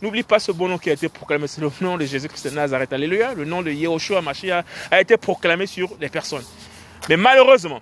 N'oublie 0.00 0.22
pas 0.22 0.38
ce 0.38 0.52
bon 0.52 0.68
nom 0.68 0.78
qui 0.78 0.88
a 0.88 0.92
été 0.92 1.08
proclamé, 1.08 1.48
c'est 1.48 1.60
le 1.60 1.70
nom 1.80 1.98
de 1.98 2.04
Jésus-Christ 2.04 2.46
de 2.46 2.54
Nazareth. 2.54 2.92
Alléluia. 2.92 3.34
Le 3.34 3.44
nom 3.44 3.60
de 3.60 3.72
Yehoshua 3.72 4.22
Mashiach 4.22 4.64
a 4.88 5.00
été 5.00 5.16
proclamé 5.16 5.66
sur 5.66 5.90
les 6.00 6.08
personnes. 6.08 6.44
Mais 7.08 7.16
malheureusement, 7.16 7.80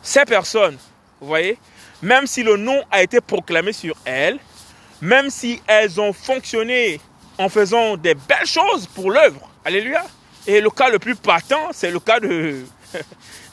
ces 0.00 0.24
personnes, 0.24 0.78
vous 1.20 1.26
voyez, 1.26 1.58
même 2.02 2.26
si 2.26 2.42
le 2.42 2.56
nom 2.56 2.82
a 2.90 3.02
été 3.02 3.20
proclamé 3.20 3.72
sur 3.72 3.96
elles, 4.04 4.38
même 5.00 5.30
si 5.30 5.62
elles 5.66 6.00
ont 6.00 6.12
fonctionné 6.12 7.00
en 7.38 7.48
faisant 7.48 7.96
des 7.96 8.14
belles 8.14 8.46
choses 8.46 8.86
pour 8.86 9.10
l'œuvre. 9.10 9.48
Alléluia. 9.64 10.04
Et 10.46 10.60
le 10.60 10.70
cas 10.70 10.88
le 10.88 10.98
plus 10.98 11.14
patent, 11.14 11.72
c'est 11.72 11.90
le 11.90 12.00
cas 12.00 12.20
de... 12.20 12.64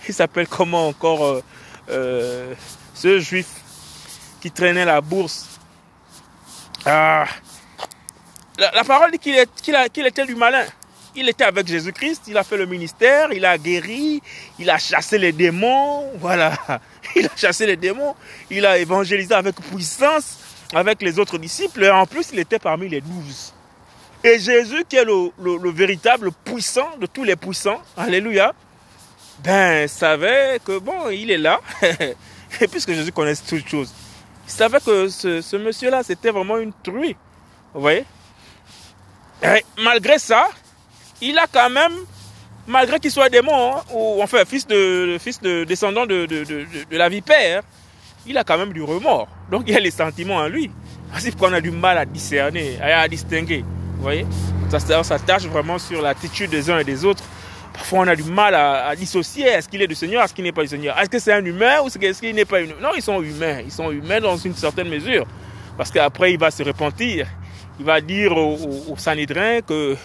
Il 0.07 0.13
s'appelle 0.13 0.47
comment 0.47 0.87
encore 0.87 1.25
euh, 1.25 1.43
euh, 1.89 2.53
ce 2.93 3.19
juif 3.19 3.47
qui 4.41 4.51
traînait 4.51 4.85
la 4.85 5.01
bourse. 5.01 5.59
Ah, 6.85 7.25
la, 8.57 8.83
parole 8.83 9.11
dit 9.11 9.19
qu'il 9.19 10.05
était 10.05 10.25
du 10.25 10.35
malin. 10.35 10.63
Il 11.15 11.27
était 11.29 11.45
avec 11.45 11.65
Jésus-Christ, 11.67 12.23
il 12.27 12.37
a 12.37 12.43
fait 12.43 12.57
le 12.57 12.65
ministère, 12.65 13.31
il 13.31 13.45
a 13.45 13.57
guéri, 13.57 14.21
il 14.59 14.69
a 14.69 14.77
chassé 14.77 15.17
les 15.17 15.31
démons, 15.31 16.11
voilà. 16.19 16.53
il 17.19 17.25
a 17.25 17.35
chassé 17.35 17.65
les 17.65 17.77
démons, 17.77 18.15
il 18.49 18.65
a 18.65 18.77
évangélisé 18.77 19.33
avec 19.33 19.55
puissance 19.55 20.37
avec 20.73 21.01
les 21.01 21.19
autres 21.19 21.37
disciples, 21.37 21.89
en 21.89 22.05
plus 22.05 22.29
il 22.33 22.39
était 22.39 22.59
parmi 22.59 22.89
les 22.89 23.01
douze. 23.01 23.53
Et 24.23 24.39
Jésus, 24.39 24.83
qui 24.89 24.95
est 24.95 25.05
le, 25.05 25.71
véritable 25.71 26.31
puissant 26.43 26.97
de 26.99 27.05
tous 27.05 27.23
les 27.23 27.35
puissants, 27.35 27.81
alléluia, 27.95 28.53
ben, 29.43 29.87
savait 29.87 30.59
que 30.65 30.79
bon, 30.79 31.09
il 31.09 31.29
est 31.29 31.37
là, 31.37 31.59
et 32.61 32.67
puisque 32.67 32.91
Jésus 32.91 33.11
connaît 33.11 33.35
toutes 33.35 33.67
choses, 33.67 33.93
il 34.47 34.51
savait 34.51 34.79
que 34.79 35.09
ce, 35.09 35.55
monsieur-là, 35.57 36.03
c'était 36.03 36.31
vraiment 36.31 36.57
une 36.57 36.73
truie. 36.83 37.15
Vous 37.73 37.81
voyez 37.81 38.05
Malgré 39.77 40.17
ça, 40.17 40.47
il 41.21 41.37
a 41.37 41.45
quand 41.45 41.69
même 41.69 41.93
malgré 42.67 42.99
qu'il 42.99 43.11
soit 43.11 43.29
démon, 43.29 43.75
hein, 43.75 43.81
ou 43.93 44.21
enfin 44.21 44.43
fils 44.45 44.65
de, 44.67 45.17
fils 45.19 45.41
de 45.41 45.63
descendant 45.63 46.05
de, 46.05 46.25
de, 46.25 46.43
de, 46.43 46.65
de, 46.89 46.97
la 46.97 47.09
vipère, 47.09 47.63
il 48.25 48.37
a 48.37 48.43
quand 48.43 48.57
même 48.57 48.73
du 48.73 48.81
remords. 48.81 49.27
Donc 49.51 49.63
il 49.67 49.73
y 49.73 49.77
a 49.77 49.79
les 49.79 49.91
sentiments 49.91 50.37
en 50.37 50.47
lui. 50.47 50.71
C'est 51.17 51.37
qu'on 51.37 51.53
a 51.53 51.61
du 51.61 51.71
mal 51.71 51.97
à 51.97 52.05
discerner, 52.05 52.79
à, 52.81 53.07
distinguer. 53.07 53.63
Vous 53.95 54.01
voyez 54.01 54.25
ça, 54.69 55.03
ça 55.03 55.19
tâche 55.19 55.43
vraiment 55.43 55.77
sur 55.77 56.01
l'attitude 56.01 56.49
des 56.49 56.69
uns 56.69 56.79
et 56.79 56.83
des 56.83 57.05
autres. 57.05 57.23
Parfois, 57.71 57.99
on 57.99 58.07
a 58.07 58.15
du 58.15 58.23
mal 58.23 58.55
à, 58.55 58.95
dissocier. 58.95 59.45
Est-ce 59.45 59.69
qu'il 59.69 59.81
est 59.81 59.87
du 59.87 59.95
Seigneur 59.95 60.23
Est-ce 60.23 60.33
qu'il 60.33 60.43
n'est 60.43 60.51
pas 60.51 60.63
du 60.63 60.67
Seigneur? 60.67 60.97
Est-ce 60.99 61.09
que 61.09 61.19
c'est 61.19 61.33
un 61.33 61.45
humain 61.45 61.81
ou 61.81 61.87
est-ce 61.87 62.19
qu'il 62.19 62.35
n'est 62.35 62.45
pas 62.45 62.61
humain 62.61 62.73
Non, 62.81 62.89
ils 62.95 63.01
sont 63.01 63.21
humains. 63.21 63.59
Ils 63.63 63.71
sont 63.71 63.91
humains 63.91 64.19
dans 64.19 64.37
une 64.37 64.55
certaine 64.55 64.89
mesure. 64.89 65.25
Parce 65.77 65.91
qu'après, 65.91 66.33
il 66.33 66.39
va 66.39 66.51
se 66.51 66.63
repentir. 66.63 67.27
Il 67.79 67.85
va 67.85 68.01
dire 68.01 68.35
au, 68.35 68.55
au, 68.55 68.93
au 68.93 68.97
Sanhédrin 68.97 69.61
que 69.61 69.95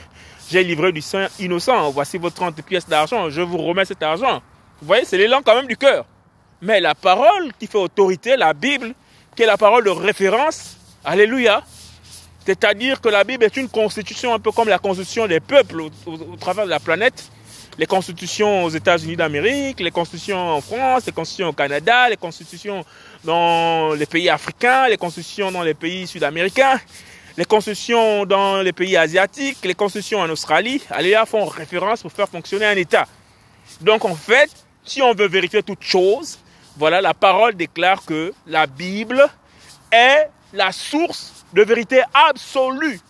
j'ai 0.50 0.64
livré 0.64 0.92
du 0.92 1.00
sang 1.00 1.26
innocent. 1.38 1.90
Voici 1.90 2.19
vos 2.19 2.30
30 2.30 2.61
pièces 2.62 2.88
d'argent. 2.88 3.30
Je 3.30 3.40
vous 3.40 3.59
remets 3.59 3.85
cet 3.85 4.02
argent. 4.02 4.42
Vous 4.80 4.87
voyez, 4.87 5.04
c'est 5.04 5.19
l'élan 5.19 5.40
quand 5.45 5.54
même 5.54 5.66
du 5.66 5.76
cœur. 5.76 6.04
Mais 6.61 6.80
la 6.80 6.95
parole 6.95 7.52
qui 7.59 7.66
fait 7.66 7.78
autorité, 7.78 8.37
la 8.37 8.52
Bible, 8.52 8.95
qui 9.37 9.42
est 9.42 9.47
la 9.47 9.57
parole 9.57 9.85
de 9.85 9.90
référence, 9.90 10.76
Alléluia. 11.04 11.62
C'est-à-dire 12.45 13.00
que 13.00 13.09
la 13.09 13.25
Bible 13.25 13.45
est 13.45 13.57
une 13.57 13.69
constitution 13.69 14.35
un 14.35 14.38
peu 14.38 14.50
comme 14.52 14.69
la 14.69 14.78
constitution 14.78 15.26
des 15.26 15.40
peuples 15.40 15.80
au, 15.80 16.37
travers 16.38 16.64
de 16.64 16.71
la 16.71 16.80
planète. 16.80 17.30
Les 17.78 17.87
constitutions 17.87 18.64
aux 18.64 18.69
États-Unis 18.71 19.16
d'Amérique, 19.16 19.80
les 19.80 19.90
constitutions 19.90 20.57
en 20.57 20.61
France, 20.61 21.07
les 21.07 21.12
constitutions 21.12 21.49
au 21.49 21.52
Canada, 21.52 22.11
les 22.11 22.16
constitutions 22.16 22.85
dans 23.25 23.95
les 23.95 24.04
pays 24.04 24.28
africains, 24.28 24.88
les 24.88 24.99
constitutions 24.99 25.50
dans 25.50 25.62
les 25.62 25.75
pays 25.75 26.07
sud-américains 26.07 26.78
les 27.37 27.45
constitutions 27.45 28.27
dans 28.27 28.63
les 28.63 28.73
pays 28.73 28.97
asiatiques, 28.97 29.59
les 29.65 29.75
constitutions 29.75 30.21
en 30.21 30.29
Australie, 30.31 30.83
à 30.91 31.27
font 31.27 31.45
référence 31.47 32.03
pour 32.03 32.13
faire 32.13 32.29
fonctionner 32.29 32.67
un 32.67 32.77
État. 32.77 33.07
Donc 33.81 34.05
en 34.05 34.15
fait, 34.15 34.51
si 34.85 35.03
on 35.03 35.15
veut 35.15 35.29
vérifier 35.29 35.63
toute 35.63 35.83
chose, 35.83 36.39
voilà, 36.77 37.01
la 37.01 37.15
parole 37.15 37.55
déclare 37.55 38.05
que 38.05 38.33
la 38.47 38.67
Bible 38.67 39.29
est 39.93 40.29
la 40.53 40.73
source 40.73 41.45
de 41.53 41.63
vérité 41.63 42.03
absolue. 42.15 43.01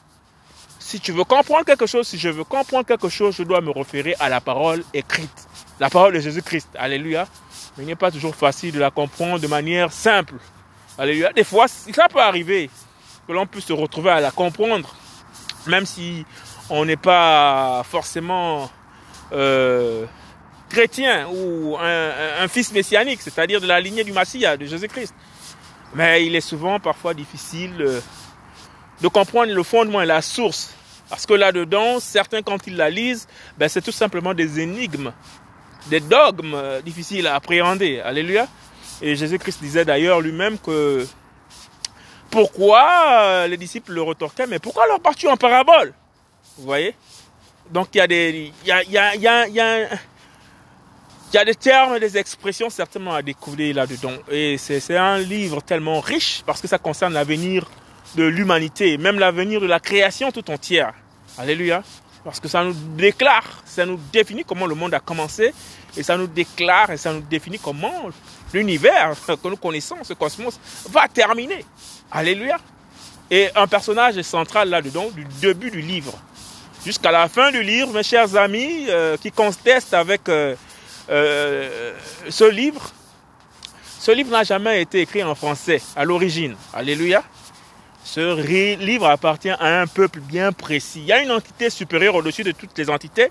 Si 0.78 0.98
tu 0.98 1.12
veux 1.12 1.24
comprendre 1.24 1.64
quelque 1.64 1.86
chose, 1.86 2.08
si 2.08 2.18
je 2.18 2.28
veux 2.28 2.44
comprendre 2.44 2.86
quelque 2.86 3.08
chose, 3.08 3.36
je 3.36 3.42
dois 3.42 3.60
me 3.60 3.70
référer 3.70 4.16
à 4.18 4.28
la 4.28 4.40
parole 4.40 4.82
écrite, 4.92 5.46
la 5.78 5.88
parole 5.88 6.14
de 6.14 6.20
Jésus-Christ. 6.20 6.68
Alléluia. 6.76 7.28
Mais 7.76 7.84
il 7.84 7.86
n'est 7.86 7.96
pas 7.96 8.10
toujours 8.10 8.34
facile 8.34 8.72
de 8.72 8.80
la 8.80 8.90
comprendre 8.90 9.38
de 9.38 9.46
manière 9.46 9.92
simple. 9.92 10.34
Alléluia. 10.98 11.32
Des 11.32 11.44
fois, 11.44 11.68
ça 11.68 12.08
peut 12.08 12.20
arriver 12.20 12.68
que 13.30 13.34
l'on 13.34 13.46
puisse 13.46 13.66
se 13.66 13.72
retrouver 13.72 14.10
à 14.10 14.20
la 14.20 14.32
comprendre, 14.32 14.92
même 15.68 15.86
si 15.86 16.26
on 16.68 16.84
n'est 16.84 16.96
pas 16.96 17.84
forcément 17.88 18.68
euh, 19.30 20.04
chrétien 20.68 21.28
ou 21.28 21.76
un, 21.78 22.48
fils 22.48 22.72
messianique, 22.72 23.22
c'est-à-dire 23.22 23.60
de 23.60 23.68
la 23.68 23.80
lignée 23.80 24.02
du 24.02 24.10
Messie, 24.12 24.44
de 24.58 24.66
Jésus-Christ. 24.66 25.14
Mais 25.94 26.26
il 26.26 26.34
est 26.34 26.40
souvent 26.40 26.80
parfois 26.80 27.14
difficile 27.14 27.76
euh, 27.78 28.00
de 29.00 29.06
comprendre 29.06 29.52
le 29.52 29.62
fondement 29.62 30.02
et 30.02 30.06
la 30.06 30.22
source. 30.22 30.74
Parce 31.08 31.24
que 31.24 31.34
là-dedans, 31.34 32.00
certains, 32.00 32.42
quand 32.42 32.66
ils 32.66 32.76
la 32.76 32.90
lisent, 32.90 33.28
ben, 33.58 33.68
c'est 33.68 33.82
tout 33.82 33.92
simplement 33.92 34.34
des 34.34 34.58
énigmes, 34.58 35.12
des 35.88 36.00
dogmes 36.00 36.54
euh, 36.54 36.82
difficiles 36.82 37.28
à 37.28 37.36
appréhender. 37.36 38.00
Alléluia. 38.00 38.48
Et 39.00 39.14
Jésus-Christ 39.14 39.62
disait 39.62 39.84
d'ailleurs 39.84 40.20
lui-même 40.20 40.58
que 40.58 41.06
pourquoi 42.30 42.88
euh, 43.22 43.46
les 43.46 43.56
disciples 43.56 43.92
le 43.92 44.02
retorquaient, 44.02 44.46
mais 44.46 44.58
pourquoi 44.58 44.86
leur 44.86 45.00
partir 45.00 45.30
en 45.30 45.36
parabole? 45.36 45.92
Vous 46.56 46.64
voyez? 46.64 46.94
Donc 47.70 47.88
il 47.94 47.98
y 47.98 48.00
a 48.00 48.06
des, 48.06 48.52
il 48.64 48.68
y 51.32 51.38
a 51.38 51.44
des 51.44 51.54
termes, 51.54 51.98
des 51.98 52.16
expressions 52.18 52.70
certainement 52.70 53.14
à 53.14 53.22
découvrir 53.22 53.76
là-dedans. 53.76 54.14
Et 54.30 54.58
c'est 54.58 54.96
un 54.96 55.18
livre 55.18 55.62
tellement 55.62 56.00
riche 56.00 56.42
parce 56.44 56.60
que 56.60 56.68
ça 56.68 56.78
concerne 56.78 57.12
l'avenir 57.12 57.70
de 58.16 58.24
l'humanité, 58.24 58.98
même 58.98 59.18
l'avenir 59.18 59.60
de 59.60 59.66
la 59.66 59.78
création 59.78 60.32
tout 60.32 60.50
entière. 60.50 60.94
Alléluia. 61.38 61.82
Parce 62.24 62.38
que 62.38 62.48
ça 62.48 62.62
nous 62.64 62.74
déclare, 62.96 63.62
ça 63.64 63.86
nous 63.86 63.98
définit 64.12 64.44
comment 64.44 64.66
le 64.66 64.74
monde 64.74 64.92
a 64.92 65.00
commencé 65.00 65.54
et 65.96 66.02
ça 66.02 66.18
nous 66.18 66.26
déclare 66.26 66.90
et 66.90 66.98
ça 66.98 67.14
nous 67.14 67.22
définit 67.22 67.58
comment 67.58 68.10
l'univers 68.52 69.16
que 69.26 69.48
nous 69.48 69.56
connaissons, 69.56 69.96
ce 70.02 70.14
cosmos, 70.14 70.58
va 70.88 71.08
terminer. 71.08 71.64
Alléluia. 72.10 72.58
Et 73.30 73.48
un 73.54 73.66
personnage 73.66 74.20
central 74.22 74.68
là-dedans, 74.70 75.10
du 75.10 75.24
début 75.40 75.70
du 75.70 75.80
livre 75.80 76.18
jusqu'à 76.84 77.10
la 77.10 77.28
fin 77.28 77.50
du 77.50 77.62
livre, 77.62 77.92
mes 77.92 78.02
chers 78.02 78.36
amis, 78.36 78.86
euh, 78.88 79.16
qui 79.16 79.30
contestent 79.30 79.94
avec 79.94 80.28
euh, 80.28 80.54
euh, 81.10 81.92
ce 82.28 82.44
livre. 82.44 82.90
Ce 83.98 84.10
livre 84.10 84.30
n'a 84.30 84.44
jamais 84.44 84.80
été 84.82 85.00
écrit 85.00 85.22
en 85.22 85.34
français 85.34 85.82
à 85.94 86.04
l'origine. 86.04 86.56
Alléluia. 86.72 87.22
Ce 88.02 88.40
livre 88.76 89.06
appartient 89.06 89.50
à 89.50 89.80
un 89.82 89.86
peuple 89.86 90.20
bien 90.20 90.52
précis. 90.52 91.00
Il 91.00 91.06
y 91.06 91.12
a 91.12 91.22
une 91.22 91.30
entité 91.30 91.68
supérieure 91.68 92.14
au-dessus 92.14 92.42
de 92.42 92.52
toutes 92.52 92.76
les 92.78 92.88
entités. 92.88 93.30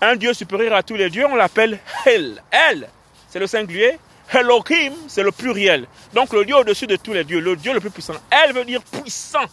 Un 0.00 0.16
Dieu 0.16 0.32
supérieur 0.32 0.74
à 0.74 0.82
tous 0.82 0.94
les 0.94 1.10
dieux, 1.10 1.26
on 1.26 1.36
l'appelle 1.36 1.78
El. 2.06 2.42
El, 2.50 2.88
c'est 3.28 3.38
le 3.38 3.46
singulier. 3.46 3.98
Elohim, 4.32 4.92
c'est 5.08 5.22
le 5.22 5.32
pluriel. 5.32 5.86
Donc 6.14 6.32
le 6.32 6.44
Dieu 6.44 6.56
au-dessus 6.56 6.86
de 6.86 6.96
tous 6.96 7.12
les 7.12 7.24
dieux, 7.24 7.40
le 7.40 7.56
Dieu 7.56 7.72
le 7.72 7.80
plus 7.80 7.90
puissant. 7.90 8.14
Elle 8.30 8.52
veut 8.52 8.64
dire 8.64 8.82
puissant, 8.82 9.44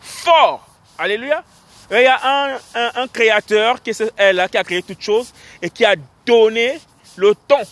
fort. 0.00 0.66
Alléluia. 0.98 1.42
il 1.90 2.02
y 2.02 2.06
a 2.06 2.58
un, 2.74 3.08
créateur 3.08 3.82
qui 3.82 3.90
est 3.90 4.12
elle 4.16 4.46
qui 4.50 4.56
a 4.56 4.64
créé 4.64 4.82
toutes 4.82 5.02
choses 5.02 5.32
et 5.60 5.70
qui 5.70 5.84
a 5.84 5.96
donné 6.24 6.78
le 7.16 7.34
temps, 7.34 7.62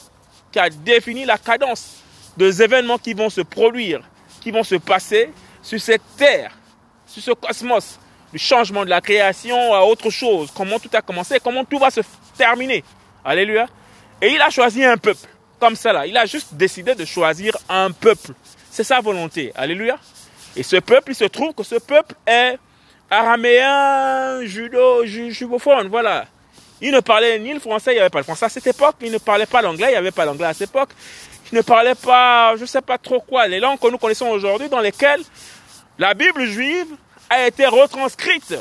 qui 0.51 0.59
a 0.59 0.69
défini 0.69 1.25
la 1.25 1.39
cadence 1.39 2.03
des 2.37 2.63
événements 2.63 2.99
qui 2.99 3.15
vont 3.15 3.31
se 3.31 3.43
produire, 3.43 4.03
qui 4.41 4.51
vont 4.51 4.65
se 4.65 4.75
passer 4.77 5.31
sur 5.63 5.81
cette 5.81 6.03
terre, 6.17 6.53
sur 7.07 7.23
ce 7.23 7.31
cosmos. 7.33 7.99
du 8.33 8.39
changement 8.39 8.85
de 8.85 8.91
la 8.91 9.01
création 9.01 9.75
à 9.75 9.83
autre 9.83 10.11
chose, 10.11 10.51
comment 10.55 10.79
tout 10.79 10.91
a 10.95 11.03
commencé, 11.03 11.39
comment 11.39 11.65
tout 11.65 11.79
va 11.79 11.91
se 11.91 12.01
terminer. 12.37 12.83
Alléluia. 13.25 13.67
Et 14.21 14.29
il 14.29 14.41
a 14.41 14.51
choisi 14.51 14.85
un 14.85 14.97
peuple, 14.97 15.27
comme 15.63 15.77
là. 15.85 16.07
Il 16.07 16.17
a 16.17 16.27
juste 16.27 16.55
décidé 16.55 16.97
de 16.97 17.05
choisir 17.05 17.57
un 17.69 17.93
peuple. 17.93 18.33
C'est 18.69 18.83
sa 18.83 19.01
volonté. 19.01 19.53
Alléluia. 19.55 19.97
Et 20.57 20.65
ce 20.65 20.75
peuple, 20.77 21.13
il 21.13 21.15
se 21.15 21.25
trouve 21.27 21.55
que 21.55 21.63
ce 21.63 21.77
peuple 21.77 22.17
est 22.27 22.59
araméen, 23.09 24.45
judo, 24.45 25.07
jubophone, 25.07 25.87
voilà. 25.87 26.27
Il 26.81 26.91
ne 26.91 26.99
parlait 26.99 27.39
ni 27.39 27.55
le 27.55 27.61
français, 27.61 27.93
il 27.93 27.95
n'y 27.95 28.01
avait 28.01 28.11
pas 28.11 28.19
le 28.19 28.25
français 28.25 28.47
à 28.47 28.49
cette 28.49 28.67
époque. 28.67 28.97
Il 29.03 29.13
ne 29.13 29.19
parlait 29.19 29.47
pas 29.47 29.63
l'anglais, 29.63 29.87
il 29.91 29.93
n'y 29.93 29.97
avait 29.97 30.11
pas 30.11 30.25
l'anglais 30.25 30.47
à 30.47 30.53
cette 30.53 30.69
époque. 30.69 30.91
Il 31.53 31.55
ne 31.55 31.63
parlait 31.63 31.95
pas, 31.95 32.57
je 32.57 32.63
ne 32.63 32.67
sais 32.67 32.83
pas 32.83 32.99
trop 32.99 33.21
quoi, 33.21 33.47
les 33.47 33.61
langues 33.61 33.79
que 33.79 33.87
nous 33.87 33.99
connaissons 33.99 34.31
aujourd'hui 34.31 34.69
dans 34.69 34.81
lesquelles 34.81 35.23
la 35.97 36.13
Bible 36.15 36.45
juive 36.47 36.89
a 37.31 37.47
été 37.47 37.67
retranscrite. 37.67 38.57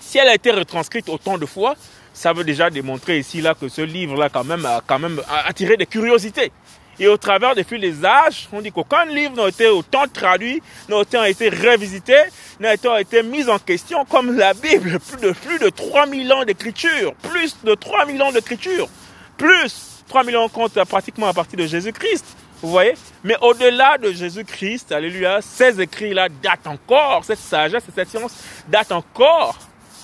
Si 0.00 0.18
elle 0.18 0.28
a 0.28 0.34
été 0.34 0.50
retranscrite 0.50 1.08
autant 1.08 1.38
de 1.38 1.46
fois, 1.46 1.76
ça 2.22 2.32
veut 2.32 2.44
déjà 2.44 2.70
démontrer 2.70 3.18
ici 3.18 3.40
là 3.40 3.52
que 3.52 3.68
ce 3.68 3.80
livre-là 3.82 4.28
quand 4.28 4.44
même 4.44 4.64
a 4.64 4.80
quand 4.86 5.00
même 5.00 5.20
attiré 5.44 5.76
des 5.76 5.86
curiosités. 5.86 6.52
Et 7.00 7.08
au 7.08 7.16
travers 7.16 7.56
des 7.56 7.64
fils 7.64 7.80
des 7.80 8.04
âges, 8.04 8.48
on 8.52 8.60
dit 8.60 8.70
qu'aucun 8.70 9.06
livre 9.06 9.34
n'a 9.34 9.48
été 9.48 9.66
autant 9.66 10.04
traduit, 10.06 10.62
n'a 10.88 10.98
autant 10.98 11.24
été 11.24 11.48
revisité, 11.48 12.14
n'a 12.60 12.74
été 12.74 13.24
mis 13.24 13.48
en 13.48 13.58
question 13.58 14.04
comme 14.04 14.36
la 14.36 14.54
Bible. 14.54 15.00
Plus 15.00 15.20
de, 15.20 15.32
plus 15.32 15.58
de 15.58 15.68
3000 15.68 16.32
ans 16.32 16.44
d'écriture. 16.44 17.12
Plus 17.28 17.56
de 17.64 17.74
3000 17.74 18.22
ans 18.22 18.30
d'écriture. 18.30 18.88
Plus 19.36 20.04
3000 20.06 20.36
ans 20.36 20.48
compte 20.48 20.74
pratiquement 20.84 21.26
à 21.26 21.32
partir 21.32 21.58
de 21.58 21.66
Jésus-Christ. 21.66 22.24
Vous 22.62 22.70
voyez 22.70 22.94
Mais 23.24 23.34
au-delà 23.40 23.98
de 23.98 24.12
Jésus-Christ, 24.12 24.92
alléluia, 24.92 25.40
ces 25.42 25.80
écrits-là 25.80 26.28
datent 26.40 26.68
encore, 26.68 27.24
cette 27.24 27.40
sagesse 27.40 27.82
cette 27.92 28.08
science 28.08 28.44
date 28.68 28.92
encore 28.92 29.58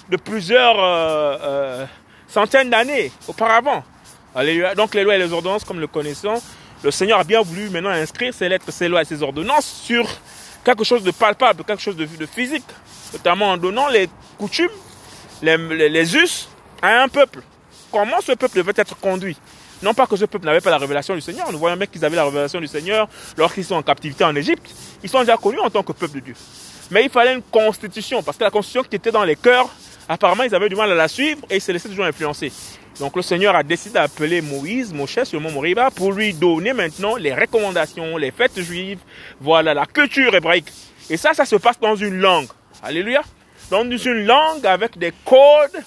de 0.09 0.17
plusieurs 0.17 0.83
euh, 0.83 1.37
euh, 1.43 1.87
centaines 2.29 2.71
d'années 2.71 3.11
auparavant. 3.27 3.83
Alléluia. 4.35 4.75
Donc 4.75 4.95
les 4.95 5.03
lois 5.03 5.17
et 5.17 5.19
les 5.19 5.33
ordonnances, 5.33 5.65
comme 5.65 5.81
le 5.81 5.87
connaissons, 5.87 6.41
le 6.83 6.91
Seigneur 6.91 7.19
a 7.19 7.25
bien 7.25 7.43
voulu 7.43 7.71
maintenant 7.71 7.91
inscrire 7.91 8.33
ces 8.33 8.49
lettres, 8.49 8.71
ces 8.71 8.89
lois 8.89 9.03
et 9.03 9.05
ces 9.05 9.23
ordonnances 9.23 9.67
sur 9.85 10.07
quelque 10.65 10.85
chose 10.85 11.03
de 11.03 11.11
palpable, 11.11 11.65
quelque 11.65 11.83
chose 11.83 11.97
de, 11.97 12.07
physique, 12.27 12.65
notamment 13.13 13.53
en 13.53 13.57
donnant 13.57 13.89
les 13.89 14.09
coutumes, 14.39 14.69
les, 15.43 15.57
les, 15.57 15.89
les 15.89 16.17
us 16.17 16.49
à 16.83 17.03
un 17.03 17.09
peuple. 17.09 17.41
Comment 17.91 18.21
ce 18.21 18.33
peuple 18.33 18.57
devait 18.59 18.73
être 18.77 18.97
conduit? 19.01 19.37
Non 19.83 19.95
pas 19.95 20.07
que 20.07 20.17
ce 20.17 20.25
peuple 20.25 20.47
n'avait 20.47 20.61
pas 20.61 20.71
la 20.71 20.79
révélation 20.79 21.15
du 21.15 21.21
Seigneur. 21.21 21.51
Nous 21.53 21.59
voyons 21.59 21.77
bien 21.77 21.87
qu'ils 21.87 22.05
avaient 22.05 22.17
la 22.17 22.25
révélation 22.25 22.61
du 22.61 22.67
Seigneur 22.67 23.09
lorsqu'ils 23.37 23.65
sont 23.65 23.77
en 23.77 23.83
captivité 23.83 24.25
en 24.25 24.35
Égypte. 24.35 24.69
Ils 25.03 25.09
sont 25.09 25.21
déjà 25.21 25.37
connus 25.37 25.61
en 25.61 25.71
tant 25.71 25.83
que 25.83 25.93
peuple 25.93 26.17
de 26.17 26.21
Dieu. 26.21 26.35
Mais 26.91 27.05
il 27.05 27.11
fallait 27.11 27.35
une 27.35 27.43
constitution, 27.43 28.23
parce 28.23 28.37
que 28.37 28.45
la 28.45 28.51
constitution 28.51 28.83
qui 28.83 28.97
était 28.97 29.13
dans 29.13 29.25
les 29.25 29.37
cœurs, 29.37 29.69
apparemment, 30.09 30.45
ils 30.45 30.55
avaient 30.55 30.69
du 30.69 30.77
mal 30.77 30.91
à 30.91 30.95
la 30.95 31.09
suivre 31.09 31.41
et 31.51 31.57
ils 31.57 31.61
se 31.61 31.73
laissaient 31.73 31.89
toujours 31.89 32.05
influencer. 32.05 32.53
Donc 32.99 33.15
le 33.15 33.23
Seigneur 33.23 33.55
a 33.55 33.63
décidé 33.63 33.95
d'appeler 33.95 34.41
Moïse, 34.41 34.93
Moshe 34.93 35.23
sur 35.23 35.41
mont 35.41 35.53
Moriba, 35.53 35.91
pour 35.91 36.13
lui 36.13 36.35
donner 36.35 36.73
maintenant 36.73 37.17
les 37.17 37.33
recommandations, 37.33 38.17
les 38.17 38.33
fêtes 38.33 38.61
juives, 38.61 38.99
voilà, 39.41 39.73
la 39.73 39.87
culture 39.87 40.35
hébraïque. 40.35 40.73
Et 41.09 41.17
ça, 41.17 41.33
ça 41.33 41.45
se 41.45 41.57
passe 41.57 41.79
dans 41.79 41.95
une 41.95 42.19
langue. 42.19 42.49
Alléluia. 42.83 43.23
Dans 43.71 43.89
une 43.89 44.25
langue 44.25 44.67
avec 44.67 44.99
des 44.99 45.13
codes 45.25 45.83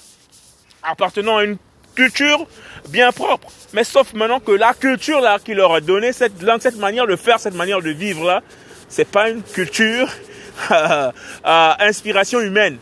appartenant 0.82 1.38
à 1.38 1.44
une 1.44 1.58
culture 1.94 2.46
bien 2.88 3.12
propre. 3.12 3.48
Mais 3.74 3.84
sauf 3.84 4.14
maintenant 4.14 4.40
que 4.40 4.52
la 4.52 4.72
culture 4.72 5.20
là 5.20 5.38
qui 5.38 5.54
leur 5.54 5.74
a 5.74 5.80
donné 5.80 6.12
cette 6.12 6.40
langue, 6.42 6.60
cette 6.60 6.78
manière 6.78 7.06
de 7.06 7.16
faire, 7.16 7.38
cette 7.38 7.54
manière 7.54 7.82
de 7.82 7.90
vivre 7.90 8.24
là, 8.24 8.42
c'est 8.88 9.08
pas 9.08 9.28
une 9.28 9.42
culture 9.42 10.08
à 10.70 11.84
inspiration 11.84 12.40
humaine. 12.40 12.78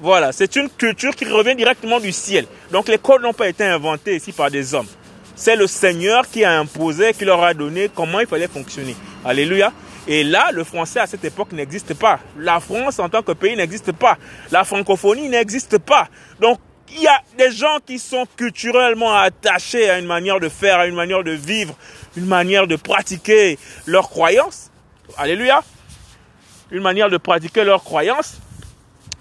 Voilà, 0.00 0.32
c'est 0.32 0.56
une 0.56 0.68
culture 0.68 1.14
qui 1.14 1.24
revient 1.24 1.54
directement 1.54 2.00
du 2.00 2.12
ciel. 2.12 2.46
Donc 2.70 2.88
les 2.88 2.98
codes 2.98 3.22
n'ont 3.22 3.32
pas 3.32 3.48
été 3.48 3.64
inventés 3.64 4.16
ici 4.16 4.32
par 4.32 4.50
des 4.50 4.74
hommes. 4.74 4.88
C'est 5.36 5.56
le 5.56 5.66
Seigneur 5.66 6.28
qui 6.28 6.44
a 6.44 6.58
imposé, 6.58 7.12
qui 7.12 7.24
leur 7.24 7.42
a 7.42 7.54
donné 7.54 7.90
comment 7.94 8.20
il 8.20 8.26
fallait 8.26 8.48
fonctionner. 8.48 8.96
Alléluia. 9.24 9.72
Et 10.06 10.22
là, 10.22 10.50
le 10.52 10.64
français 10.64 11.00
à 11.00 11.06
cette 11.06 11.24
époque 11.24 11.52
n'existe 11.52 11.94
pas. 11.94 12.20
La 12.38 12.60
France 12.60 12.98
en 12.98 13.08
tant 13.08 13.22
que 13.22 13.32
pays 13.32 13.56
n'existe 13.56 13.92
pas. 13.92 14.18
La 14.50 14.64
francophonie 14.64 15.28
n'existe 15.28 15.78
pas. 15.78 16.08
Donc 16.40 16.58
il 16.94 17.02
y 17.02 17.06
a 17.06 17.22
des 17.38 17.50
gens 17.50 17.78
qui 17.84 17.98
sont 17.98 18.26
culturellement 18.36 19.16
attachés 19.16 19.88
à 19.90 19.98
une 19.98 20.06
manière 20.06 20.40
de 20.40 20.48
faire, 20.48 20.78
à 20.78 20.86
une 20.86 20.94
manière 20.94 21.24
de 21.24 21.32
vivre, 21.32 21.74
une 22.16 22.26
manière 22.26 22.66
de 22.66 22.76
pratiquer 22.76 23.58
leurs 23.86 24.10
croyances. 24.10 24.70
Alléluia. 25.16 25.62
Une 26.70 26.82
manière 26.82 27.10
de 27.10 27.16
pratiquer 27.16 27.64
leurs 27.64 27.84
croyances, 27.84 28.38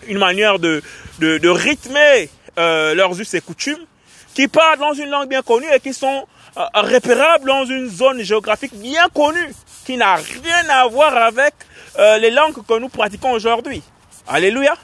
une 0.07 0.17
manière 0.17 0.59
de, 0.59 0.81
de, 1.19 1.49
rythmer 1.49 2.29
euh, 2.57 2.93
leurs 2.93 3.19
us 3.19 3.33
et 3.33 3.41
coutumes, 3.41 3.85
qui 4.33 4.47
parlent 4.47 4.79
dans 4.79 4.93
une 4.93 5.09
langue 5.09 5.29
bien 5.29 5.41
connue 5.41 5.67
et 5.73 5.79
qui 5.79 5.93
sont 5.93 6.27
euh, 6.57 6.61
repérables 6.73 7.47
dans 7.47 7.65
une 7.65 7.89
zone 7.89 8.21
géographique 8.21 8.73
bien 8.75 9.07
connue, 9.13 9.53
qui 9.85 9.97
n'a 9.97 10.15
rien 10.15 10.69
à 10.69 10.87
voir 10.87 11.15
avec 11.15 11.53
euh, 11.97 12.17
les 12.17 12.31
langues 12.31 12.55
que 12.67 12.79
nous 12.79 12.89
pratiquons 12.89 13.31
aujourd'hui. 13.31 13.81
Alléluia. 14.27 14.75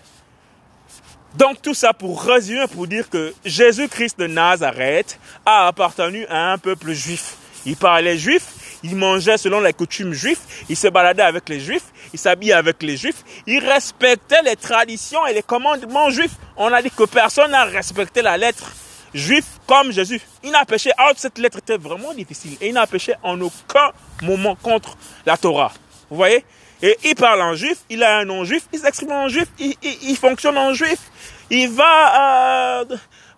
Donc 1.36 1.62
tout 1.62 1.74
ça 1.74 1.94
pour 1.94 2.24
résumer, 2.24 2.66
pour 2.68 2.88
dire 2.88 3.10
que 3.10 3.34
Jésus-Christ 3.46 4.20
de 4.20 4.28
Nazareth 4.28 5.20
a 5.46 5.68
appartenu 5.68 6.26
à 6.28 6.52
un 6.52 6.58
peuple 6.58 6.92
juif. 6.92 7.36
Il 7.66 7.76
parlait 7.76 8.18
juif, 8.18 8.44
il 8.84 8.96
mangeait 8.96 9.38
selon 9.38 9.60
les 9.60 9.74
coutumes 9.74 10.14
juives, 10.14 10.40
il 10.70 10.76
se 10.76 10.88
baladait 10.88 11.24
avec 11.24 11.50
les 11.50 11.60
juifs, 11.60 11.86
il 12.14 12.20
s'habillait 12.20 12.54
avec 12.54 12.82
les 12.84 12.98
juifs, 12.98 13.24
il 13.46 13.60
respectait 13.60 14.42
les 14.44 14.56
traditions 14.56 15.26
et 15.28 15.34
les 15.34 15.44
commandements 15.44 16.10
juifs. 16.10 16.36
On 16.58 16.72
a 16.72 16.82
dit 16.82 16.92
que 16.92 17.04
personne 17.04 17.52
n'a 17.52 17.66
respecté 17.66 18.22
la 18.22 18.38
lettre 18.38 18.72
juive 19.14 19.46
comme 19.66 19.92
Jésus. 19.92 20.22
Il 20.44 20.52
n'a 20.52 20.66
péché. 20.66 20.92
Alors 20.98 21.14
cette 21.16 21.38
lettre 21.38 21.60
était 21.60 21.78
vraiment 21.78 22.14
difficile 22.14 22.58
et 22.62 22.68
il 22.68 22.74
n'a 22.74 22.88
péché 22.88 23.14
en 23.24 23.40
aucun 23.42 23.92
moment 24.24 24.56
contre 24.56 24.98
la 25.26 25.38
Torah. 25.38 25.72
Vous 26.10 26.18
voyez? 26.18 26.44
Et 26.82 26.98
il 27.04 27.16
parle 27.16 27.42
en 27.42 27.56
juif, 27.56 27.80
il 27.90 28.02
a 28.04 28.20
un 28.20 28.26
nom 28.26 28.46
juif, 28.46 28.64
il 28.72 28.80
s'exprime 28.80 29.12
en 29.12 29.28
juif, 29.28 29.48
il, 29.60 29.76
il, 29.84 29.98
il, 30.12 30.16
fonctionne 30.16 30.58
en 30.58 30.74
juif. 30.74 30.98
Il 31.50 31.70
va 31.70 32.82
euh, 32.82 32.96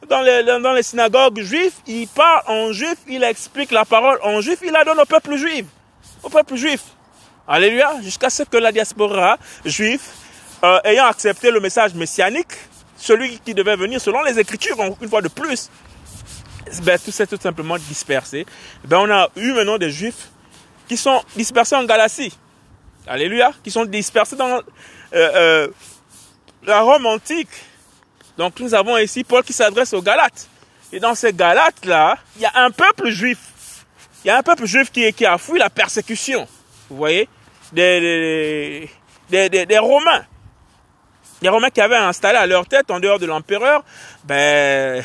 dans, 0.10 0.22
les, 0.22 0.44
dans 0.44 0.74
les 0.74 0.84
synagogues 0.84 1.42
juives, 1.42 1.74
il 1.88 2.08
parle 2.08 2.44
en 2.48 2.72
juif, 2.74 2.98
il 3.08 3.24
explique 3.24 3.72
la 3.72 3.86
parole 3.86 4.20
en 4.24 4.42
juif, 4.42 4.60
il 4.64 4.72
la 4.72 4.84
donne 4.84 5.00
au 5.00 5.06
peuple 5.06 5.36
juif. 5.36 5.66
Au 6.24 6.30
peuple 6.30 6.56
juif. 6.56 6.82
Alléluia. 7.48 7.94
Jusqu'à 8.02 8.30
ce 8.30 8.44
que 8.44 8.58
la 8.58 8.72
diaspora 8.72 9.38
juive, 9.66 10.02
euh, 10.64 10.80
ayant 10.84 11.06
accepté 11.06 11.52
le 11.52 11.60
message 11.60 11.94
messianique, 11.94 12.54
celui 12.98 13.40
qui 13.40 13.54
devait 13.54 13.76
venir 13.76 14.00
selon 14.00 14.22
les 14.22 14.40
Écritures, 14.40 14.78
une 15.02 15.10
fois 15.10 15.22
de 15.22 15.28
plus, 15.28 15.70
ben, 16.84 17.00
tout 17.00 17.12
s'est 17.12 17.28
tout 17.28 17.40
simplement 17.42 17.78
dispersé. 17.78 18.46
Ben, 18.86 19.00
on 19.00 19.12
a 19.12 19.30
eu 19.36 19.54
maintenant 19.54 19.78
des 19.78 19.92
juifs 19.92 20.30
qui 20.88 20.98
sont 20.98 21.22
dispersés 21.36 21.76
en 21.76 21.84
Galatie. 21.86 22.38
Alléluia, 23.08 23.52
qui 23.64 23.72
sont 23.72 23.86
dispersés 23.86 24.36
dans 24.36 24.58
euh, 24.58 24.60
euh, 25.14 25.68
la 26.64 26.82
Rome 26.82 27.06
antique. 27.08 27.50
Donc 28.41 28.60
nous 28.60 28.73
avons 28.73 28.97
ici 28.97 29.23
Paul 29.23 29.43
qui 29.43 29.54
s'adresse 29.54 29.93
aux 29.93 30.01
Galates. 30.01 30.49
Et 30.91 30.99
dans 30.99 31.13
ces 31.13 31.32
Galates-là, 31.32 32.17
il 32.38 32.41
y 32.41 32.45
a 32.45 32.51
un 32.56 32.71
peuple 32.71 33.12
juif. 33.12 33.38
Il 34.25 34.30
y 34.30 34.32
a 34.32 34.38
un 34.39 34.41
peuple 34.41 34.65
juif 34.65 34.91
qui, 34.91 35.13
qui 35.13 35.27
a 35.27 35.38
fui 35.38 35.60
la 35.60 35.69
persécution. 35.69 36.47
Vous 36.89 36.97
voyez? 36.97 37.30
Des, 37.71 38.89
des, 39.30 39.47
des, 39.47 39.77
Romains. 39.77 40.25
Les 41.43 41.49
Romains 41.49 41.69
qui 41.69 41.82
avaient 41.82 41.95
installé 41.95 42.39
à 42.39 42.47
leur 42.47 42.65
tête, 42.65 42.89
en 42.89 42.99
dehors 42.99 43.19
de 43.19 43.27
l'empereur, 43.27 43.84
ben, 44.23 45.04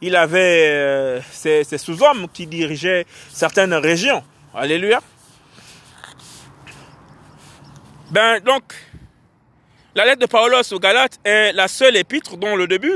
il 0.00 0.16
avait 0.16 0.66
euh, 0.66 1.20
ces 1.30 1.78
sous-hommes 1.78 2.26
qui 2.32 2.48
dirigeaient 2.48 3.06
certaines 3.32 3.74
régions. 3.74 4.24
Alléluia. 4.52 5.00
Ben 8.10 8.40
donc, 8.40 8.64
la 9.94 10.04
lettre 10.04 10.20
de 10.20 10.26
Paulos 10.26 10.72
aux 10.72 10.78
Galates 10.80 11.20
est 11.24 11.52
la 11.52 11.68
seule 11.68 11.96
épître 11.96 12.36
dont 12.36 12.56
le 12.56 12.66
début 12.66 12.92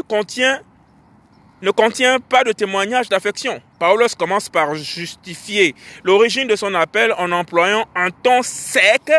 ne 1.63 1.71
contient 1.71 2.21
pas 2.21 2.45
de 2.45 2.53
témoignage 2.53 3.09
d'affection. 3.09 3.63
Paulos 3.79 4.17
commence 4.19 4.49
par 4.49 4.75
justifier 4.75 5.75
l'origine 6.03 6.49
de 6.49 6.57
son 6.57 6.75
appel 6.75 7.15
en 7.19 7.31
employant 7.31 7.87
un 7.95 8.11
ton 8.11 8.43
sec 8.43 9.13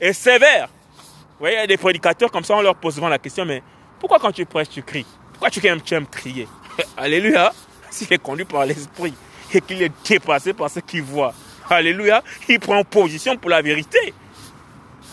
et 0.00 0.12
sévère. 0.12 0.68
Vous 0.68 1.44
voyez, 1.44 1.56
il 1.56 1.60
y 1.60 1.62
a 1.62 1.66
des 1.66 1.76
prédicateurs 1.76 2.32
comme 2.32 2.44
ça, 2.44 2.56
on 2.56 2.62
leur 2.62 2.74
pose 2.74 2.94
souvent 2.94 3.08
la 3.08 3.18
question, 3.18 3.44
mais 3.44 3.62
pourquoi 3.98 4.18
quand 4.18 4.32
tu 4.32 4.44
prêches, 4.44 4.70
tu 4.70 4.82
cries? 4.82 5.06
Pourquoi 5.32 5.50
tu 5.50 5.64
aimes, 5.66 5.80
tu 5.80 5.94
aimes 5.94 6.06
crier? 6.06 6.48
Alléluia 6.96 7.52
S'il 7.90 8.12
est 8.12 8.18
conduit 8.18 8.44
par 8.44 8.66
l'esprit 8.66 9.14
et 9.54 9.60
qu'il 9.60 9.80
est 9.82 9.92
dépassé 10.08 10.52
par 10.52 10.68
ce 10.68 10.80
qu'il 10.80 11.02
voit, 11.02 11.32
Alléluia, 11.70 12.24
il 12.48 12.58
prend 12.58 12.82
position 12.82 13.36
pour 13.36 13.50
la 13.50 13.62
vérité. 13.62 14.12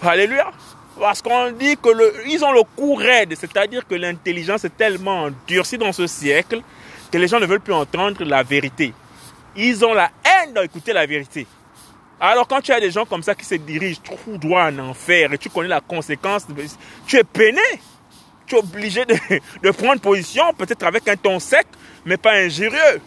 Alléluia. 0.01 0.51
Parce 0.99 1.21
qu'on 1.21 1.51
dit 1.51 1.77
que 1.77 1.89
ont 2.43 2.51
le 2.51 2.63
coup 2.75 2.95
raide, 2.95 3.35
c'est-à-dire 3.39 3.85
que 3.87 3.95
l'intelligence 3.95 4.65
est 4.65 4.75
tellement 4.75 5.23
endurcie 5.23 5.77
dans 5.77 5.91
ce 5.91 6.07
siècle 6.07 6.61
que 7.11 7.17
les 7.17 7.27
gens 7.27 7.39
ne 7.39 7.45
veulent 7.45 7.61
plus 7.61 7.73
entendre 7.73 8.23
la 8.23 8.43
vérité. 8.43 8.93
Ils 9.55 9.85
ont 9.85 9.93
la 9.93 10.09
haine 10.25 10.53
d'écouter 10.53 10.93
la 10.93 11.05
vérité. 11.05 11.45
Alors 12.19 12.47
quand 12.47 12.61
tu 12.61 12.71
as 12.71 12.79
des 12.79 12.89
gens 12.89 13.05
comme 13.05 13.21
ça 13.21 13.35
qui 13.35 13.45
se 13.45 13.55
dirigent 13.55 14.01
tout 14.03 14.37
droit 14.37 14.63
en 14.63 14.79
enfer 14.79 15.33
et 15.33 15.37
tu 15.37 15.49
connais 15.49 15.67
la 15.67 15.81
conséquence, 15.81 16.47
tu 17.05 17.17
es 17.17 17.23
peiné. 17.23 17.61
tu 18.47 18.55
es 18.55 18.59
obligé 18.59 19.05
de, 19.05 19.15
de 19.63 19.71
prendre 19.71 20.01
position, 20.01 20.51
peut-être 20.57 20.83
avec 20.83 21.07
un 21.07 21.15
ton 21.15 21.39
sec, 21.39 21.67
mais 22.05 22.17
pas 22.17 22.33
injurieux, 22.33 23.01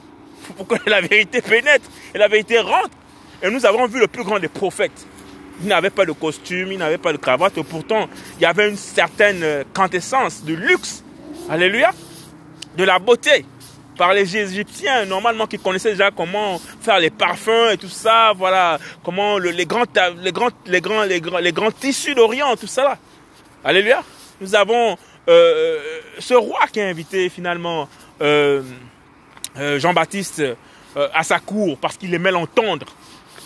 pour 0.56 0.66
que 0.66 0.76
la 0.88 1.00
vérité 1.00 1.42
pénètre 1.42 1.88
et 2.14 2.18
la 2.18 2.28
vérité 2.28 2.60
rentre. 2.60 2.90
Et 3.42 3.50
nous 3.50 3.64
avons 3.66 3.86
vu 3.86 3.98
le 3.98 4.06
plus 4.06 4.22
grand 4.22 4.38
des 4.38 4.48
prophètes. 4.48 5.06
Il 5.62 5.68
n'avait 5.68 5.90
pas 5.90 6.06
de 6.06 6.12
costume, 6.12 6.72
il 6.72 6.78
n'avait 6.78 6.98
pas 6.98 7.12
de 7.12 7.18
cravate, 7.18 7.58
et 7.58 7.64
pourtant 7.64 8.08
il 8.38 8.42
y 8.42 8.46
avait 8.46 8.68
une 8.68 8.76
certaine 8.76 9.42
euh, 9.42 9.64
quintessence 9.74 10.44
de 10.44 10.54
luxe. 10.54 11.02
Alléluia. 11.48 11.92
De 12.76 12.84
la 12.84 12.98
beauté 12.98 13.44
par 14.00 14.14
les 14.14 14.34
Égyptiens, 14.34 15.04
normalement, 15.04 15.46
qui 15.46 15.58
connaissaient 15.58 15.90
déjà 15.90 16.10
comment 16.10 16.58
faire 16.80 16.98
les 16.98 17.10
parfums 17.10 17.72
et 17.72 17.76
tout 17.76 17.88
ça, 17.88 18.32
voilà, 18.34 18.78
comment 19.04 19.36
les, 19.36 19.66
grands, 19.66 19.84
tissus 21.78 22.14
d'Orient, 22.14 22.56
tout 22.56 22.66
ça 22.66 22.84
là. 22.84 22.98
Alléluia. 23.62 24.02
Nous 24.40 24.54
avons 24.54 24.96
euh, 25.28 25.78
ce 26.18 26.32
roi 26.32 26.60
qui 26.72 26.80
a 26.80 26.86
invité 26.86 27.28
finalement 27.28 27.90
euh, 28.22 28.62
euh, 29.58 29.78
Jean-Baptiste 29.78 30.42
à 30.96 31.22
sa 31.22 31.38
cour 31.38 31.76
parce 31.78 31.98
qu'il 31.98 32.14
aimait 32.14 32.32
l'entendre. 32.32 32.86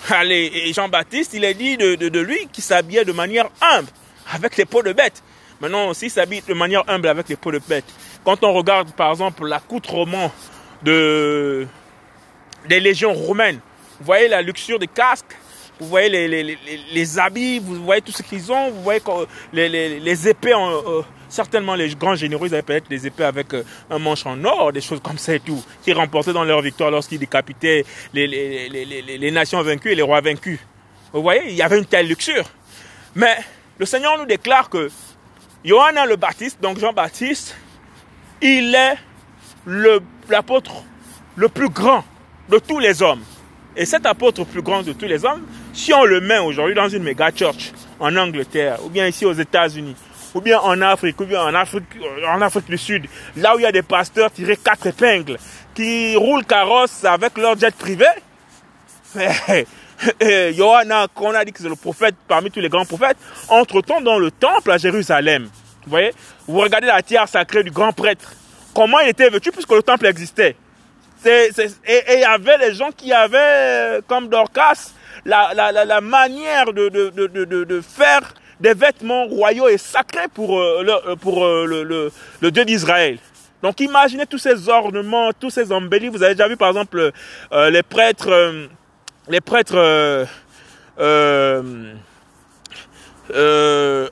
Allez, 0.11 0.51
et 0.55 0.73
Jean-Baptiste, 0.73 1.33
il 1.35 1.45
est 1.45 1.55
dit 1.55 1.77
de, 1.77 2.19
lui 2.21 2.47
qu'il 2.53 2.63
s'habillait 2.63 3.05
de 3.05 3.13
manière 3.13 3.49
humble, 3.61 3.89
avec 4.33 4.57
les 4.57 4.65
peaux 4.65 4.83
de 4.83 4.93
bête. 4.93 5.23
Maintenant, 5.61 5.95
s'il 5.95 6.11
s'habille 6.11 6.43
de 6.47 6.55
manière 6.55 6.85
humble 6.89 7.09
avec 7.09 7.29
les 7.29 7.37
peaux 7.37 7.53
de 7.53 7.61
bête, 7.67 7.85
quand 8.25 8.43
on 8.45 8.53
regarde 8.53 8.93
par 8.93 9.11
exemple 9.11 9.47
l'accoutrement 9.47 10.31
de, 10.83 11.67
des 12.69 12.81
légions 12.81 13.15
romaines, 13.15 13.61
vous 13.99 14.05
voyez 14.05 14.29
la 14.29 14.43
luxure 14.43 14.79
des 14.79 14.89
casques, 14.89 15.37
vous 15.81 15.89
voyez 15.89 16.09
les, 16.09 16.29
les, 16.43 16.59
les, 16.93 17.19
habits, 17.19 17.59
vous 17.59 17.83
voyez 17.83 18.01
tout 18.01 18.13
ce 18.13 18.23
qu'ils 18.23 18.53
ont, 18.53 18.71
vous 18.71 18.83
voyez 18.83 19.01
les, 19.53 19.99
les, 19.99 20.29
épées, 20.29 20.55
euh, 20.55 21.03
certainement 21.29 21.75
les 21.75 21.95
grands 21.95 22.15
généraux, 22.15 22.47
ils 22.47 22.55
avaient 22.55 22.63
peut-être 22.63 22.89
des 22.89 23.07
épées 23.07 23.25
avec 23.25 23.53
euh, 23.55 23.65
un 23.91 23.99
manche 23.99 24.25
en 24.25 24.43
or, 24.45 24.73
des 24.73 24.81
choses 24.81 25.01
comme 25.03 25.19
ça 25.19 25.35
et 25.35 25.41
tout, 25.41 25.63
qui 25.83 25.93
remportaient 25.93 26.33
dans 26.33 26.45
leur 26.45 26.63
victoire 26.63 26.91
lorsqu'ils 26.91 27.19
décapitaient 27.19 27.85
les, 28.13 28.29
les, 28.29 29.31
nations 29.33 29.61
vaincues 29.63 29.91
et 29.91 29.95
les 29.97 30.03
rois 30.03 30.21
vaincus. 30.21 30.61
Vous 31.13 31.23
voyez, 31.23 31.43
il 31.49 31.55
y 31.55 31.63
avait 31.63 31.79
une 31.79 31.87
telle 31.87 32.07
luxure. 32.07 32.45
Mais 33.17 33.37
le 33.79 33.87
Seigneur 33.87 34.17
nous 34.19 34.27
déclare 34.27 34.71
que 34.71 34.89
Johanna 35.65 36.07
le 36.07 36.17
Baptiste, 36.17 36.61
donc 36.61 36.79
Jean-Baptiste, 36.79 37.57
il 38.43 38.75
est 38.75 38.97
l'apôtre 40.29 40.85
le, 41.37 41.49
plus 41.49 41.69
grand 41.69 42.05
de 42.49 42.59
tous 42.59 42.79
les 42.79 43.03
hommes. 43.03 43.23
Et 43.77 43.87
cet 43.87 44.07
apôtre 44.07 44.45
plus 44.45 44.63
grand 44.63 44.83
de 44.83 44.93
tous 44.93 45.07
les 45.07 45.25
hommes, 45.25 45.45
si 45.75 45.93
on 45.93 46.05
le 46.05 46.21
met 46.21 46.39
aujourd'hui 46.39 46.75
dans 46.75 46.89
une 46.89 47.03
méga 47.03 47.31
church 47.35 47.73
en 47.99 48.17
Angleterre, 48.17 48.79
ou 48.85 48.89
bien 48.89 49.07
ici 49.07 49.27
aux 49.27 49.33
États-Unis, 49.33 49.97
ou 50.35 50.41
bien 50.41 50.59
en 50.61 50.81
Afrique, 50.81 51.21
ou 51.21 51.27
bien 51.27 51.43
en 51.43 51.55
Afrique, 51.55 51.85
en 52.27 52.41
Afrique 52.41 52.67
du 52.67 52.79
Sud, 52.79 53.07
là 53.37 53.55
où 53.55 53.59
il 53.59 53.63
y 53.63 53.67
a 53.67 53.73
des 53.73 53.83
pasteurs 53.83 54.31
tirés 54.31 54.57
quatre 54.57 54.87
épingles, 54.87 55.37
qui 55.75 56.17
roulent 56.17 56.45
carrosse 56.45 57.05
avec 57.05 57.37
leur 57.37 57.59
jet 57.59 57.75
privé, 57.75 58.07
Johanna, 60.55 61.07
qu'on 61.15 61.35
a 61.35 61.45
dit 61.45 61.53
que 61.53 61.61
c'est 61.61 61.69
le 61.69 61.77
prophète 61.77 62.15
parmi 62.27 62.51
tous 62.51 62.61
les 62.61 62.69
grands 62.69 62.85
prophètes, 62.85 63.19
entre-temps 63.49 64.01
dans 64.01 64.19
le 64.19 64.31
temple 64.31 64.71
à 64.71 64.79
Jérusalem. 64.79 65.45
Vous 65.85 65.91
voyez 65.91 66.13
Vous 66.49 66.59
regardez 66.59 66.87
la 66.87 67.03
tiare 67.03 67.29
sacrée 67.29 67.63
du 67.63 67.71
grand 67.71 67.93
prêtre. 67.93 68.33
Comment 68.75 68.99
il 69.01 69.09
était 69.09 69.29
vêtu 69.29 69.53
puisque 69.53 69.71
le 69.71 69.83
temple 69.83 70.07
existait. 70.07 70.57
Et 71.27 71.51
il 72.15 72.21
y 72.21 72.25
avait 72.25 72.59
les 72.59 72.75
gens 72.75 72.91
qui 72.91 73.13
avaient, 73.13 73.39
euh, 73.39 74.01
comme 74.07 74.29
Dorcas, 74.29 74.93
la, 75.25 76.01
manière 76.01 76.73
de, 76.73 77.81
faire 77.81 78.35
des 78.61 78.75
vêtements 78.75 79.27
royaux 79.27 79.69
et 79.69 79.79
sacrés 79.79 80.29
pour, 80.33 80.59
euh, 80.59 80.83
le, 80.83 80.93
euh, 81.43 82.11
le, 82.41 82.51
Dieu 82.51 82.65
d'Israël. 82.65 83.19
Donc 83.63 83.81
imaginez 83.81 84.27
tous 84.27 84.39
ces 84.39 84.69
ornements, 84.69 85.31
tous 85.33 85.51
ces 85.51 85.73
embellis. 85.73 86.09
Vous 86.09 86.23
avez 86.23 86.35
déjà 86.35 86.49
vu 86.49 86.57
par 86.57 86.69
exemple 86.69 87.11
les 87.53 87.83
prêtres 87.83 88.29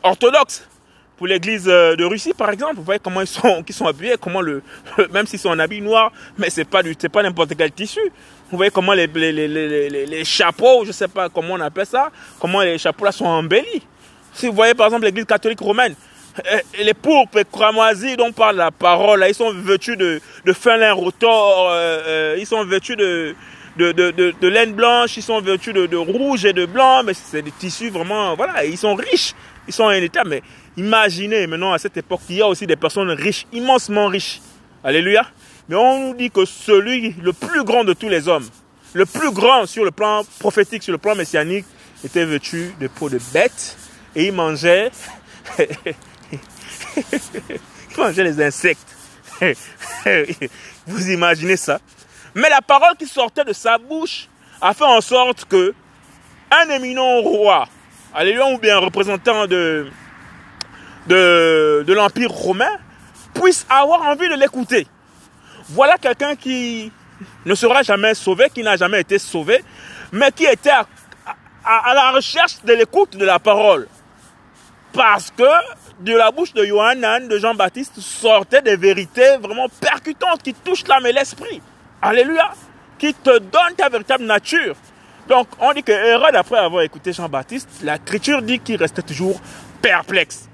orthodoxes 0.03 0.66
pour 1.23 1.29
l'église 1.29 1.69
euh, 1.69 1.95
de 1.95 2.05
Russie, 2.05 2.33
par 2.37 2.51
exemple, 2.51 2.75
vous 2.79 2.83
voyez 2.83 2.99
comment 2.99 3.21
ils 3.21 3.29
sont, 3.29 3.63
qui 3.67 3.73
sont 3.73 3.87
habillés, 3.87 4.17
comment 4.21 4.41
le, 4.41 4.61
même 5.13 5.25
s'ils 5.25 5.39
sont 5.39 5.51
en 5.51 5.59
habit 5.61 5.81
noir, 5.81 6.11
mais 6.37 6.51
c'est 6.51 6.65
pas 6.65 6.83
du, 6.83 6.97
c'est 6.99 7.09
pas 7.09 7.23
n'importe 7.23 7.53
quel 7.57 7.71
tissu. 7.71 8.01
Vous 8.51 8.57
voyez 8.57 8.73
comment 8.73 8.93
les, 8.93 9.07
les, 9.07 9.31
les, 9.31 10.05
les, 10.05 10.25
chapeaux, 10.25 10.85
je 10.85 10.91
sais 10.91 11.07
pas 11.07 11.29
comment 11.29 11.55
on 11.55 11.61
appelle 11.61 11.87
ça, 11.87 12.11
comment 12.41 12.61
les 12.63 12.77
chapeaux 12.77 13.05
là 13.05 13.13
sont 13.13 13.27
embellis. 13.27 13.87
Si 14.33 14.49
vous 14.49 14.53
voyez 14.53 14.75
par 14.75 14.87
exemple 14.87 15.05
l'église 15.05 15.25
catholique 15.25 15.61
romaine, 15.61 15.95
euh, 16.51 16.59
les 16.83 16.93
pourpres 16.93 17.39
et 17.39 17.45
cramoisis 17.45 18.17
dont 18.17 18.33
parle 18.33 18.57
la 18.57 18.73
parole, 18.73 19.25
ils 19.29 19.33
sont 19.33 19.53
vêtus 19.53 19.97
de, 19.97 20.21
de 20.45 20.53
fin 20.53 20.77
lin 20.77 20.93
rotor, 20.93 21.69
euh, 21.71 22.35
ils 22.37 22.47
sont 22.47 22.65
vêtus 22.65 22.97
de, 22.97 23.37
de, 23.77 23.93
de, 23.93 24.11
de, 24.11 24.35
de, 24.41 24.49
laine 24.49 24.73
blanche, 24.73 25.17
ils 25.17 25.23
sont 25.23 25.41
vêtus 25.41 25.73
de, 25.73 25.87
de 25.87 25.97
rouge 25.97 26.45
et 26.45 26.53
de 26.53 26.67
blanc, 26.67 27.05
mais 27.05 27.15
c'est 27.15 27.43
des 27.43 27.53
tissus 27.53 27.91
vraiment, 27.91 28.35
voilà, 28.35 28.65
ils 28.65 28.77
sont 28.77 28.97
riches, 28.97 29.35
ils 29.69 29.73
sont 29.73 29.85
en 29.85 29.91
état, 29.93 30.25
mais 30.27 30.43
Imaginez 30.77 31.47
maintenant 31.47 31.73
à 31.73 31.79
cette 31.79 31.97
époque 31.97 32.21
qu'il 32.27 32.37
y 32.37 32.43
a 32.43 32.47
aussi 32.47 32.67
des 32.67 32.77
personnes 32.77 33.11
riches, 33.11 33.47
immensement 33.53 34.07
riches. 34.07 34.41
Alléluia. 34.83 35.27
Mais 35.69 35.77
on 35.77 36.09
nous 36.09 36.15
dit 36.15 36.31
que 36.31 36.45
celui, 36.45 37.15
le 37.23 37.33
plus 37.33 37.63
grand 37.65 37.85
de 37.85 37.93
tous 37.93 38.09
les 38.09 38.27
hommes, 38.27 38.47
le 38.95 39.07
plus 39.07 39.31
grand 39.31 39.67
sur 39.67 39.85
le 39.85 39.91
plan 39.91 40.23
prophétique, 40.39 40.83
sur 40.83 40.93
le 40.93 40.99
plan 40.99 41.15
messianique, 41.15 41.67
était 42.05 42.25
vêtu 42.25 42.75
de 42.81 42.89
peau 42.89 43.09
de 43.09 43.19
bête 43.33 43.77
et 44.17 44.27
il 44.27 44.33
mangeait, 44.33 44.91
il 45.59 45.65
mangeait 47.97 48.25
les 48.25 48.43
insectes. 48.43 48.97
Vous 50.87 51.11
imaginez 51.11 51.57
ça 51.57 51.81
Mais 52.35 52.49
la 52.49 52.61
parole 52.61 52.97
qui 52.99 53.07
sortait 53.07 53.45
de 53.45 53.53
sa 53.53 53.79
bouche 53.79 54.29
a 54.61 54.75
fait 54.75 54.85
en 54.85 55.01
sorte 55.01 55.45
que 55.45 55.75
un 56.51 56.69
éminent 56.71 57.21
roi, 57.23 57.67
alléluia, 58.15 58.47
ou 58.47 58.59
bien 58.59 58.79
représentant 58.79 59.47
de, 59.47 59.91
de, 61.07 61.85
de 61.87 61.93
l'Empire 61.93 62.31
romain 62.31 62.71
puisse 63.35 63.67
avoir 63.69 64.03
envie 64.03 64.29
de 64.29 64.35
l'écouter. 64.35 64.87
Voilà 65.69 65.97
quelqu'un 65.99 66.37
qui 66.37 66.93
ne 67.45 67.55
sera 67.55 67.83
jamais 67.83 68.15
sauvé, 68.15 68.51
qui 68.51 68.62
n'a 68.62 68.77
jamais 68.77 69.01
été 69.01 69.19
sauvé, 69.19 69.65
mais 70.12 70.31
qui 70.33 70.45
était 70.45 70.71
à, 70.71 70.87
à, 71.65 71.95
la 71.95 72.11
recherche 72.11 72.62
de 72.65 72.73
l'écoute 72.73 73.17
de 73.17 73.25
la 73.25 73.38
parole. 73.38 73.88
Parce 74.93 75.31
que 75.31 75.43
de 76.01 76.15
la 76.15 76.31
bouche 76.31 76.53
de 76.53 76.65
Johanan, 76.65 77.29
de 77.29 77.38
Jean-Baptiste, 77.38 78.01
sortaient 78.01 78.62
des 78.62 78.77
vérités 78.77 79.37
vraiment 79.41 79.69
percutantes 79.81 80.43
qui 80.43 80.53
touchent 80.53 80.87
l'âme 80.87 81.07
et 81.07 81.12
l'esprit. 81.12 81.62
Alléluia. 82.01 82.51
Qui 82.99 83.15
te 83.15 83.38
donnent 83.38 83.75
ta 83.77 83.88
véritable 83.88 84.25
nature. 84.25 84.77
Donc, 85.29 85.49
on 85.61 85.73
dit 85.73 85.83
que 85.83 85.93
Hérode, 85.93 86.35
après 86.37 86.59
avoir 86.59 86.83
écouté 86.83 87.12
Jean-Baptiste, 87.12 87.69
l'écriture 87.83 88.43
dit 88.43 88.59
qu'il 88.59 88.77
restait 88.77 89.03
toujours 89.03 89.41
perplexe. 89.81 90.49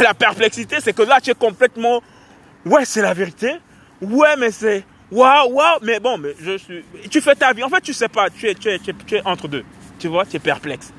La 0.00 0.14
perplexité, 0.14 0.76
c'est 0.80 0.92
que 0.92 1.02
là, 1.02 1.20
tu 1.20 1.30
es 1.30 1.34
complètement, 1.34 2.02
ouais, 2.64 2.84
c'est 2.84 3.02
la 3.02 3.14
vérité. 3.14 3.54
Ouais, 4.00 4.36
mais 4.36 4.50
c'est, 4.50 4.84
waouh, 5.10 5.52
waouh, 5.52 5.78
mais 5.82 6.00
bon, 6.00 6.18
mais 6.18 6.34
je 6.40 6.58
suis, 6.58 6.84
tu 7.10 7.20
fais 7.20 7.34
ta 7.34 7.52
vie. 7.52 7.62
En 7.62 7.68
fait, 7.68 7.80
tu 7.80 7.92
sais 7.92 8.08
pas, 8.08 8.28
tu 8.28 8.48
es, 8.48 8.54
tu 8.54 8.68
es, 8.68 8.78
tu 8.78 9.14
es, 9.14 9.22
entre 9.24 9.48
deux. 9.48 9.64
Tu 9.98 10.08
vois, 10.08 10.26
tu 10.26 10.36
es 10.36 10.40
perplexe. 10.40 10.92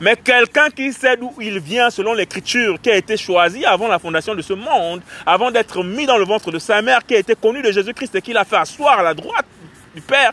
Mais 0.00 0.16
quelqu'un 0.16 0.68
qui 0.70 0.92
sait 0.92 1.16
d'où 1.16 1.32
il 1.40 1.60
vient 1.60 1.88
selon 1.88 2.12
l'écriture, 2.14 2.80
qui 2.80 2.90
a 2.90 2.96
été 2.96 3.16
choisi 3.16 3.64
avant 3.64 3.86
la 3.86 4.00
fondation 4.00 4.34
de 4.34 4.42
ce 4.42 4.52
monde, 4.52 5.00
avant 5.24 5.52
d'être 5.52 5.84
mis 5.84 6.06
dans 6.06 6.18
le 6.18 6.24
ventre 6.24 6.50
de 6.50 6.58
sa 6.58 6.82
mère, 6.82 7.06
qui 7.06 7.14
a 7.14 7.18
été 7.18 7.36
connu 7.36 7.62
de 7.62 7.70
Jésus-Christ 7.70 8.16
et 8.16 8.20
qui 8.20 8.32
l'a 8.32 8.44
fait 8.44 8.56
asseoir 8.56 8.98
à 8.98 9.02
la 9.04 9.14
droite 9.14 9.46
du 9.94 10.00
Père, 10.00 10.32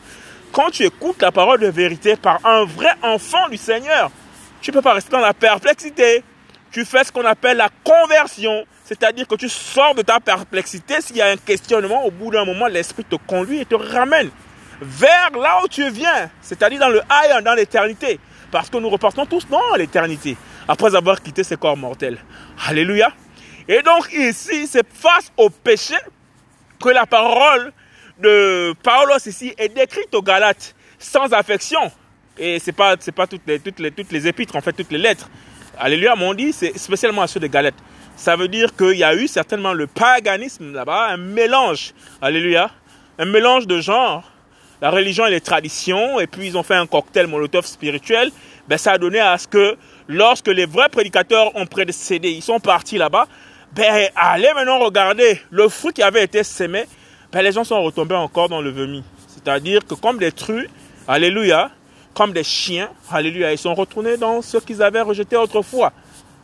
quand 0.52 0.72
tu 0.72 0.84
écoutes 0.84 1.22
la 1.22 1.32
parole 1.32 1.60
de 1.60 1.68
vérité 1.68 2.16
par 2.16 2.44
un 2.44 2.66
vrai 2.66 2.94
enfant 3.04 3.48
du 3.50 3.58
Seigneur, 3.58 4.10
tu 4.62 4.72
ne 4.72 4.76
peux 4.76 4.82
pas 4.82 4.94
rester 4.94 5.12
dans 5.12 5.20
la 5.20 5.36
perplexité 5.36 6.24
tu 6.72 6.86
fais 6.86 7.04
ce 7.04 7.12
qu'on 7.12 7.26
appelle 7.26 7.58
la 7.58 7.70
conversion, 7.84 8.66
c'est-à-dire 8.84 9.28
que 9.28 9.36
tu 9.36 9.50
sors 9.50 9.96
de 9.96 10.02
ta 10.02 10.20
perplexité. 10.20 11.02
S'il 11.02 11.18
y 11.18 11.22
a 11.22 11.28
un 11.28 11.38
questionnement, 11.38 12.06
au 12.06 12.12
bout 12.12 12.32
d'un 12.32 12.46
moment, 12.46 12.68
l'esprit 12.68 13.04
te 13.04 13.16
conduit 13.16 13.60
et 13.60 13.66
te 13.66 13.76
ramène 13.76 14.30
vers 14.82 15.32
là 15.32 15.60
où 15.64 15.68
tu 15.68 15.90
viens, 15.90 16.30
c'est-à-dire 16.42 16.80
dans 16.80 16.90
le 16.90 17.02
aïe, 17.10 17.44
dans 17.44 17.54
l'éternité. 17.54 18.20
Parce 18.52 18.70
que 18.70 18.78
nous 18.78 18.90
repartons 18.90 19.26
tous 19.26 19.48
dans 19.48 19.76
l'éternité, 19.76 20.36
après 20.68 20.96
avoir 20.96 21.22
quitté 21.22 21.44
ces 21.44 21.58
corps 21.58 21.78
mortels. 21.78 22.18
Alléluia. 22.68 23.12
Et 23.68 23.82
donc 23.84 24.12
ici, 24.14 24.66
c'est 24.66 24.88
face 24.92 25.32
au 25.38 25.50
péché 25.50 25.96
que 26.82 26.90
la 26.90 27.06
parole 27.06 27.72
de 28.18 28.74
Paulos 28.82 29.28
ici 29.28 29.54
est 29.58 29.70
décrite 29.70 30.14
aux 30.16 30.22
Galates 30.22 30.74
sans 30.98 31.32
affection. 31.34 31.92
Et 32.38 32.58
c'est 32.60 32.72
pas, 32.72 32.96
c'est 33.00 33.12
pas 33.12 33.28
toutes 33.28 33.46
les, 33.46 33.60
toutes 33.60 33.80
les, 33.80 33.92
toutes 33.92 34.12
les 34.12 34.28
épîtres, 34.28 34.56
en 34.56 34.62
fait, 34.62 34.74
toutes 34.74 34.92
les 34.92 34.98
lettres. 34.98 35.30
Alléluia, 35.82 36.14
mon 36.14 36.34
dit, 36.34 36.52
c'est 36.52 36.78
spécialement 36.78 37.22
à 37.22 37.28
ceux 37.28 37.40
de 37.40 37.48
Galette. 37.48 37.76
Ça 38.18 38.36
veut 38.36 38.50
dire 38.50 38.76
qu'il 38.76 38.98
y 38.98 39.04
a 39.06 39.16
eu 39.16 39.30
certainement 39.30 39.72
le 39.72 39.88
paganisme 39.88 40.74
là-bas, 40.74 41.08
un 41.12 41.16
mélange. 41.16 41.94
Alléluia. 42.22 42.70
Un 43.18 43.24
mélange 43.24 43.66
de 43.66 43.80
genres. 43.80 44.30
La 44.82 44.90
religion 44.92 45.26
et 45.26 45.32
les 45.32 45.40
traditions, 45.40 46.20
et 46.20 46.28
puis 46.28 46.48
ils 46.48 46.58
ont 46.58 46.64
fait 46.64 46.76
un 46.76 46.86
cocktail 46.86 47.28
molotov 47.28 47.66
spirituel. 47.66 48.30
Ben, 48.68 48.78
ça 48.78 48.92
a 48.94 48.98
donné 48.98 49.20
à 49.20 49.38
ce 49.38 49.48
que 49.48 49.78
lorsque 50.10 50.48
les 50.48 50.66
vrais 50.66 50.90
prédicateurs 50.90 51.56
ont 51.56 51.66
précédé, 51.66 52.30
ils 52.30 52.44
sont 52.44 52.60
partis 52.60 52.98
là-bas, 52.98 53.28
ben, 53.72 54.10
allez 54.18 54.52
maintenant 54.54 54.80
regarder 54.80 55.40
le 55.50 55.70
fruit 55.70 55.94
qui 55.94 56.04
avait 56.04 56.26
été 56.26 56.44
sémé, 56.44 56.84
ben, 57.32 57.42
les 57.42 57.54
gens 57.54 57.64
sont 57.64 57.82
retombés 57.82 58.16
encore 58.16 58.50
dans 58.50 58.62
le 58.62 58.70
vomi. 58.70 59.02
C'est-à-dire 59.28 59.86
que 59.86 59.94
comme 59.94 60.18
des 60.18 60.34
truies, 60.34 60.68
alléluia, 61.08 61.72
comme 62.20 62.34
des 62.34 62.44
chiens, 62.44 62.90
alléluia, 63.10 63.54
ils 63.54 63.58
sont 63.58 63.74
retournés 63.74 64.18
dans 64.18 64.42
ce 64.42 64.58
qu'ils 64.58 64.84
avaient 64.84 65.00
rejeté 65.00 65.38
autrefois. 65.38 65.94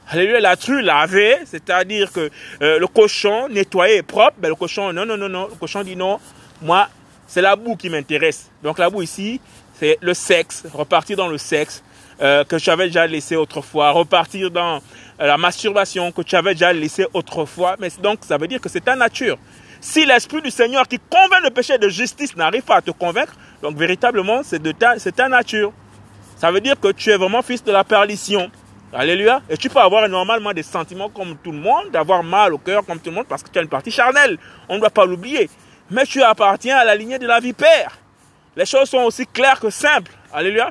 Alléluia, 0.08 0.40
la 0.40 0.56
true 0.56 0.82
lavée, 0.82 1.36
c'est-à-dire 1.44 2.14
que 2.14 2.30
euh, 2.62 2.80
le 2.80 2.88
cochon 2.88 3.50
nettoyé 3.50 3.98
et 3.98 4.02
propre, 4.02 4.38
ben, 4.38 4.48
le 4.48 4.56
cochon, 4.56 4.94
non, 4.94 5.06
non, 5.06 5.18
non, 5.18 5.28
non, 5.28 5.50
le 5.50 5.56
cochon 5.56 5.84
dit 5.84 5.98
non, 5.98 6.18
moi, 6.62 6.88
c'est 7.28 7.42
la 7.42 7.58
boue 7.58 7.76
qui 7.76 7.90
m'intéresse. 7.90 8.50
Donc 8.64 8.80
la 8.80 8.90
boue 8.90 9.02
ici, 9.02 9.42
c'est 9.78 9.98
le 10.00 10.14
sexe, 10.14 10.64
repartir 10.74 11.18
dans 11.18 11.28
le 11.28 11.38
sexe 11.38 11.84
euh, 12.22 12.46
que 12.46 12.56
tu 12.56 12.70
avais 12.70 12.86
déjà 12.86 13.06
laissé 13.06 13.36
autrefois, 13.36 13.92
repartir 13.92 14.50
dans 14.52 14.78
euh, 14.78 15.28
la 15.28 15.38
masturbation 15.38 16.10
que 16.14 16.22
tu 16.22 16.38
avais 16.38 16.54
déjà 16.54 16.72
laissé 16.72 17.06
autrefois. 17.14 17.76
Mais 17.80 17.90
donc 18.02 18.20
ça 18.22 18.38
veut 18.38 18.48
dire 18.48 18.62
que 18.62 18.70
c'est 18.70 18.86
ta 18.86 18.96
nature. 18.96 19.38
Si 19.82 20.06
l'Esprit 20.06 20.42
du 20.42 20.52
Seigneur 20.52 20.88
qui 20.88 21.00
convainc 21.00 21.44
le 21.44 21.50
péché 21.50 21.78
de 21.78 21.90
justice 21.90 22.38
n'arrive 22.38 22.64
pas 22.64 22.78
à 22.78 22.82
te 22.82 22.92
convaincre, 22.92 23.36
donc 23.66 23.78
véritablement 23.78 24.42
c'est 24.44 24.62
de 24.62 24.72
ta, 24.72 25.28
nature. 25.28 25.74
Ça 26.38 26.52
veut 26.52 26.62
dire 26.62 26.80
que 26.80 26.92
tu 26.92 27.10
es 27.10 27.18
vraiment 27.18 27.42
fils 27.42 27.64
de 27.64 27.72
la 27.72 27.84
perdition. 27.84 28.52
Alléluia. 28.94 29.42
Et 29.50 29.58
tu 29.58 29.70
peux 29.70 29.80
avoir 29.80 30.08
normalement 30.08 30.54
des 30.54 30.62
sentiments 30.62 31.10
comme 31.10 31.36
tout 31.44 31.52
le 31.52 31.58
monde, 31.58 31.90
d'avoir 31.92 32.22
mal 32.22 32.54
au 32.54 32.60
cœur 32.60 32.86
comme 32.86 33.00
tout 33.00 33.10
le 33.10 33.16
monde 33.16 33.26
parce 33.28 33.42
que 33.42 33.50
tu 33.50 33.58
as 33.58 33.64
une 33.64 33.68
partie 33.68 33.90
charnelle. 33.90 34.38
On 34.70 34.76
ne 34.76 34.82
doit 34.82 34.92
pas 34.92 35.08
l'oublier. 35.08 35.50
Mais 35.90 36.06
tu 36.06 36.22
appartiens 36.22 36.78
à 36.78 36.86
la 36.86 36.94
lignée 36.94 37.18
de 37.18 37.26
la 37.26 37.40
vipère. 37.40 37.98
Les 38.56 38.68
choses 38.68 38.88
sont 38.88 39.00
aussi 39.00 39.26
claires 39.26 39.60
que 39.60 39.72
simples. 39.72 40.12
Alléluia. 40.32 40.70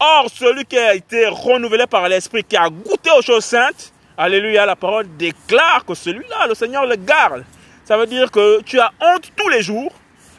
Or, 0.00 0.30
celui 0.32 0.64
qui 0.64 0.78
a 0.78 0.94
été 0.94 1.26
renouvelé 1.26 1.86
par 1.86 2.08
l'Esprit, 2.08 2.42
qui 2.42 2.56
a 2.56 2.70
goûté 2.70 3.10
aux 3.18 3.22
choses 3.22 3.44
saintes, 3.44 3.92
Alléluia, 4.16 4.64
la 4.64 4.76
parole 4.76 5.06
déclare 5.18 5.84
que 5.84 5.92
celui-là, 5.92 6.46
le 6.48 6.54
Seigneur 6.54 6.86
le 6.86 6.96
garde. 6.96 7.44
Ça 7.84 7.98
veut 7.98 8.06
dire 8.06 8.30
que 8.30 8.62
tu 8.62 8.80
as 8.80 8.92
honte 9.02 9.30
tous 9.36 9.48
les 9.50 9.60
jours 9.60 9.92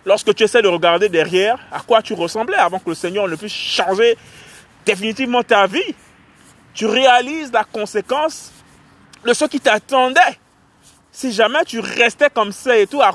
lorsque 0.06 0.34
tu 0.36 0.44
essaies 0.44 0.62
de 0.62 0.68
regarder 0.68 1.10
derrière 1.10 1.58
à 1.72 1.80
quoi 1.82 2.02
tu 2.02 2.14
ressemblais 2.14 2.58
avant 2.58 2.80
que 2.80 2.90
le 2.90 2.96
Seigneur 2.96 3.28
ne 3.28 3.36
puisse 3.36 3.54
changer 3.54 4.18
définitivement 4.86 5.44
ta 5.44 5.68
vie. 5.68 5.96
Tu 6.74 6.86
réalises 6.86 7.52
la 7.52 7.64
conséquence 7.64 8.52
de 9.26 9.34
ce 9.34 9.46
qui 9.46 9.60
t'attendait. 9.60 10.20
Si 11.12 11.32
jamais 11.32 11.64
tu 11.66 11.80
restais 11.80 12.30
comme 12.30 12.52
ça 12.52 12.78
et 12.78 12.88
tout, 12.88 13.02
à 13.02 13.12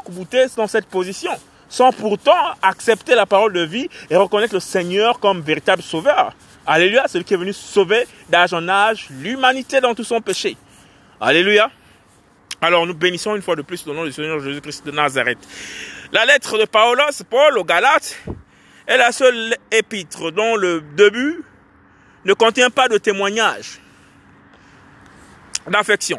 dans 0.57 0.67
cette 0.67 0.87
position 0.87 1.33
sans 1.71 1.93
pourtant 1.93 2.37
accepter 2.61 3.15
la 3.15 3.25
parole 3.25 3.53
de 3.55 3.61
vie 3.61 3.89
et 4.11 4.17
reconnaître 4.17 4.55
le 4.55 4.61
Seigneur 4.61 5.21
comme 5.21 5.41
véritable 5.41 5.83
sauveur. 5.83 6.35
Alléluia, 6.67 7.07
celui 7.09 7.25
qui 7.25 7.33
est 7.33 7.39
venu 7.39 7.53
sauver 7.53 8.07
d'âge 8.29 8.53
en 8.53 8.69
âge 8.69 9.07
l'humanité 9.11 9.81
dans 9.81 9.95
tout 9.95 10.05
son 10.05 10.21
péché. 10.21 10.57
Alléluia. 11.21 11.71
Alors 12.61 12.87
nous 12.87 12.95
bénissons 12.95 13.37
une 13.37 13.43
fois 13.43 13.57
de 13.57 13.63
plus 13.63 13.87
le 13.87 13.95
nom 13.95 14.05
du 14.05 14.13
Seigneur 14.13 14.41
Jésus-Christ 14.41 14.85
de 14.85 14.91
Nazareth. 14.91 15.39
La 16.13 16.25
lettre 16.27 16.59
de 16.59 16.65
Paulos, 16.65 17.23
Paul 17.29 17.57
aux 17.57 17.65
Galates, 17.65 18.19
est 18.89 18.97
la 18.97 19.13
seule 19.13 19.57
épître 19.71 20.33
dont 20.33 20.57
le 20.57 20.81
début 20.81 21.45
ne 22.25 22.35
contient 22.35 22.71
pas 22.71 22.89
de 22.89 22.99
témoignage 22.99 23.81
d'affection. 25.69 26.19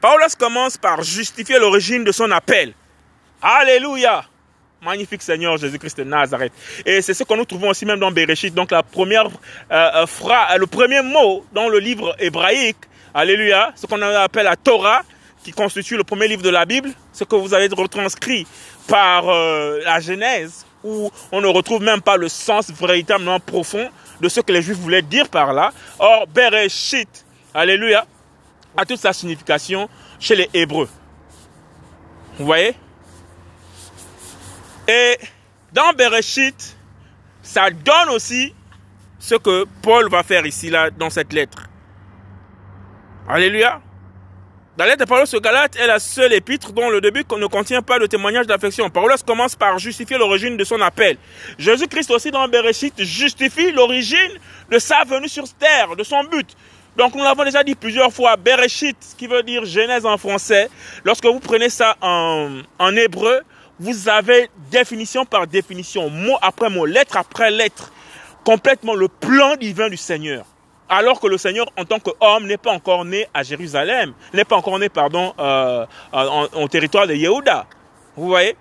Paulos 0.00 0.36
commence 0.38 0.76
par 0.76 1.02
justifier 1.02 1.58
l'origine 1.58 2.04
de 2.04 2.12
son 2.12 2.30
appel. 2.30 2.72
Alléluia. 3.42 4.24
Magnifique 4.80 5.22
Seigneur 5.22 5.56
Jésus-Christ 5.56 5.98
de 5.98 6.04
Nazareth. 6.04 6.52
Et 6.86 7.02
c'est 7.02 7.14
ce 7.14 7.24
que 7.24 7.34
nous 7.34 7.44
trouvons 7.44 7.70
aussi 7.70 7.84
même 7.84 7.98
dans 7.98 8.12
Bereshit. 8.12 8.54
Donc 8.54 8.70
la 8.70 8.84
première 8.84 9.26
euh, 9.26 9.30
euh 9.70 10.06
phrase, 10.06 10.56
le 10.58 10.66
premier 10.68 11.02
mot 11.02 11.44
dans 11.52 11.68
le 11.68 11.80
livre 11.80 12.14
hébraïque, 12.20 12.78
Alléluia, 13.14 13.72
ce 13.74 13.86
qu'on 13.86 14.00
appelle 14.00 14.44
la 14.44 14.56
Torah, 14.56 15.02
qui 15.42 15.50
constitue 15.50 15.96
le 15.96 16.04
premier 16.04 16.28
livre 16.28 16.42
de 16.42 16.48
la 16.48 16.64
Bible, 16.64 16.90
ce 17.12 17.24
que 17.24 17.34
vous 17.34 17.52
avez 17.54 17.68
retranscrit 17.68 18.46
par 18.86 19.28
euh, 19.28 19.80
la 19.84 20.00
Genèse, 20.00 20.66
où 20.84 21.10
on 21.30 21.40
ne 21.40 21.46
retrouve 21.46 21.82
même 21.82 22.00
pas 22.00 22.16
le 22.16 22.28
sens 22.28 22.70
véritablement 22.70 23.40
profond 23.40 23.88
de 24.20 24.28
ce 24.28 24.40
que 24.40 24.52
les 24.52 24.62
Juifs 24.62 24.78
voulaient 24.78 25.02
dire 25.02 25.28
par 25.28 25.52
là. 25.52 25.72
Or, 25.98 26.26
Bereshit, 26.26 27.24
Alléluia, 27.54 28.06
a 28.76 28.84
toute 28.84 28.98
sa 28.98 29.12
signification 29.12 29.88
chez 30.18 30.36
les 30.36 30.50
Hébreux. 30.54 30.88
Vous 32.38 32.46
voyez? 32.46 32.74
Et 34.88 35.18
dans 35.72 35.92
Bereshit, 35.92 36.76
ça 37.42 37.70
donne 37.70 38.08
aussi 38.10 38.54
ce 39.18 39.34
que 39.36 39.66
Paul 39.82 40.08
va 40.10 40.22
faire 40.22 40.46
ici, 40.46 40.70
là, 40.70 40.90
dans 40.90 41.10
cette 41.10 41.32
lettre. 41.32 41.68
Alléluia. 43.28 43.80
La 44.78 44.86
lettre 44.86 45.00
de 45.00 45.04
Paul 45.04 45.22
aux 45.30 45.40
Galates 45.40 45.76
est 45.76 45.86
la 45.86 45.98
seule 45.98 46.32
épître 46.32 46.72
dont 46.72 46.88
le 46.88 47.02
début 47.02 47.24
ne 47.36 47.46
contient 47.46 47.82
pas 47.82 47.98
de 47.98 48.06
témoignage 48.06 48.46
d'affection. 48.46 48.88
Paul 48.88 49.12
commence 49.26 49.54
par 49.54 49.78
justifier 49.78 50.16
l'origine 50.16 50.56
de 50.56 50.64
son 50.64 50.80
appel. 50.80 51.18
Jésus-Christ 51.58 52.10
aussi 52.10 52.30
dans 52.30 52.48
Bereshit 52.48 52.94
justifie 53.04 53.70
l'origine 53.70 54.32
de 54.70 54.78
sa 54.78 55.04
venue 55.04 55.28
sur 55.28 55.44
terre, 55.52 55.94
de 55.94 56.02
son 56.02 56.24
but. 56.24 56.56
Donc 56.96 57.14
nous 57.14 57.22
l'avons 57.22 57.44
déjà 57.44 57.62
dit 57.62 57.74
plusieurs 57.74 58.10
fois, 58.14 58.38
Bereshit, 58.38 58.96
qui 59.18 59.26
veut 59.26 59.42
dire 59.42 59.66
Genèse 59.66 60.06
en 60.06 60.16
français, 60.16 60.70
lorsque 61.04 61.26
vous 61.26 61.40
prenez 61.40 61.68
ça 61.68 61.98
en, 62.00 62.62
en 62.78 62.96
hébreu, 62.96 63.42
vous 63.78 64.08
avez 64.08 64.48
définition 64.70 65.26
par 65.26 65.46
définition, 65.46 66.08
mot 66.08 66.38
après 66.40 66.70
mot, 66.70 66.86
lettre 66.86 67.18
après 67.18 67.50
lettre, 67.50 67.92
complètement 68.42 68.94
le 68.94 69.08
plan 69.08 69.54
divin 69.56 69.90
du 69.90 69.98
Seigneur. 69.98 70.46
Alors 70.94 71.20
que 71.20 71.26
le 71.26 71.38
Seigneur, 71.38 71.64
en 71.78 71.86
tant 71.86 71.98
qu'homme, 71.98 72.46
n'est 72.46 72.58
pas 72.58 72.72
encore 72.72 73.06
né 73.06 73.26
à 73.32 73.42
Jérusalem, 73.42 74.12
n'est 74.34 74.44
pas 74.44 74.56
encore 74.56 74.78
né, 74.78 74.90
pardon, 74.90 75.32
euh, 75.38 75.86
en, 76.12 76.68
territoire 76.68 77.06
de 77.06 77.14
Yehuda. 77.14 77.64
Vous 78.14 78.26
voyez? 78.28 78.54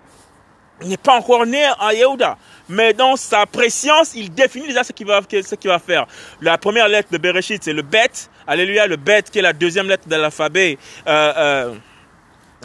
Il 0.82 0.88
n'est 0.88 0.96
pas 0.96 1.18
encore 1.18 1.46
né 1.46 1.62
à 1.78 1.94
Yehuda. 1.94 2.38
Mais 2.70 2.94
dans 2.94 3.18
sa 3.18 3.46
préscience, 3.46 4.16
il 4.16 4.34
définit 4.34 4.68
déjà 4.68 4.86
ce 4.86 4.94
qu'il 4.94 5.08
va, 5.08 5.20
ce 5.30 5.56
qu'il 5.56 5.70
va 5.70 5.80
faire. 5.80 6.08
La 6.40 6.58
première 6.58 6.88
lettre 6.88 7.10
de 7.12 7.18
Bereshit, 7.18 7.62
c'est 7.62 7.74
le 7.74 7.82
bet. 7.82 8.30
Alléluia, 8.48 8.88
le 8.88 8.96
bet 8.96 9.24
qui 9.24 9.40
est 9.40 9.42
la 9.42 9.52
deuxième 9.52 9.90
lettre 9.90 10.08
de 10.08 10.16
l'alphabet. 10.16 10.78
Euh, 11.08 11.76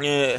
euh, 0.01 0.37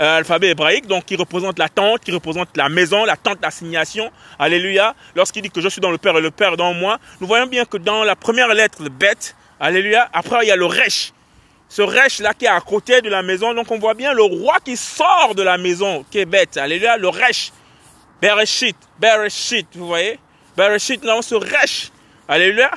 euh 0.00 0.18
alphabet 0.18 0.50
hébraïque, 0.50 0.86
donc 0.86 1.04
qui 1.04 1.16
représente 1.16 1.58
la 1.58 1.68
tente, 1.68 2.00
qui 2.00 2.12
représente 2.12 2.56
la 2.56 2.68
maison, 2.68 3.04
la 3.04 3.16
tente 3.16 3.40
d'assignation. 3.40 4.10
Alléluia. 4.38 4.94
Lorsqu'il 5.14 5.42
dit 5.42 5.50
que 5.50 5.60
je 5.60 5.68
suis 5.68 5.80
dans 5.80 5.90
le 5.90 5.98
Père 5.98 6.16
et 6.16 6.20
le 6.20 6.30
Père 6.30 6.56
dans 6.56 6.74
moi, 6.74 6.98
nous 7.20 7.26
voyons 7.26 7.46
bien 7.46 7.64
que 7.64 7.76
dans 7.76 8.04
la 8.04 8.16
première 8.16 8.52
lettre, 8.54 8.82
le 8.82 8.88
bête, 8.88 9.36
Alléluia, 9.60 10.08
après 10.12 10.44
il 10.44 10.48
y 10.48 10.50
a 10.50 10.56
le 10.56 10.66
resh. 10.66 11.12
Ce 11.68 11.80
resh 11.82 12.18
là 12.20 12.34
qui 12.34 12.44
est 12.44 12.48
à 12.48 12.60
côté 12.60 13.00
de 13.00 13.08
la 13.08 13.22
maison, 13.22 13.54
donc 13.54 13.70
on 13.70 13.78
voit 13.78 13.94
bien 13.94 14.12
le 14.12 14.22
roi 14.22 14.56
qui 14.64 14.76
sort 14.76 15.34
de 15.34 15.42
la 15.42 15.58
maison, 15.58 16.04
qui 16.10 16.18
est 16.18 16.26
bête. 16.26 16.56
Alléluia, 16.56 16.96
le 16.96 17.08
resh. 17.08 17.52
Bereshit, 18.20 18.76
Bereshit, 18.98 19.66
vous 19.74 19.86
voyez? 19.86 20.18
Bereshit, 20.56 21.04
avons 21.04 21.22
ce 21.22 21.34
resh. 21.34 21.90
Alléluia. 22.28 22.70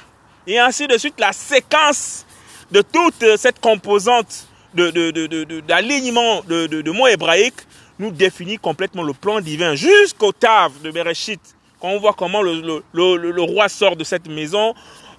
Et 0.45 0.58
ainsi 0.60 0.88
de 0.88 0.97
suite, 0.97 1.19
la 1.19 1.34
séquence 1.34 2.25
de 2.71 2.82
toute 2.82 3.38
cette 3.38 3.60
composante 3.60 4.46
d'alignement 4.77 6.41
de, 6.43 6.67
de, 6.67 6.81
de, 6.81 6.91
mots 6.91 7.07
hébraïques 7.07 7.61
nous 7.99 8.11
définit 8.11 8.57
complètement 8.57 9.03
le 9.03 9.13
plan 9.13 9.41
divin 9.41 9.75
jusqu'au 9.75 10.31
Tav 10.31 10.81
de 10.83 10.91
Bereshit. 10.91 11.41
Quand 11.79 11.89
on 11.89 11.99
voit 11.99 12.13
comment 12.13 12.41
le, 12.41 12.83
le, 12.93 13.41
roi 13.41 13.69
sort 13.69 13.95
de 13.95 14.03
cette 14.03 14.27
maison, 14.27 14.73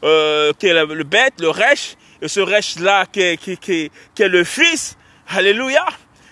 euh, 0.05 0.53
qui 0.59 0.67
est 0.67 0.75
le, 0.75 1.05
bête, 1.05 1.35
le 1.41 1.51
Resh, 1.51 1.97
et 2.21 2.29
ce 2.29 2.41
Resh-là 2.41 3.07
qui 3.07 3.21
est, 3.21 3.37
qui, 3.37 3.57
qui, 3.57 3.91
qui 4.15 4.23
est 4.23 4.29
le 4.29 4.45
fils, 4.45 4.97
Alléluia, 5.29 5.85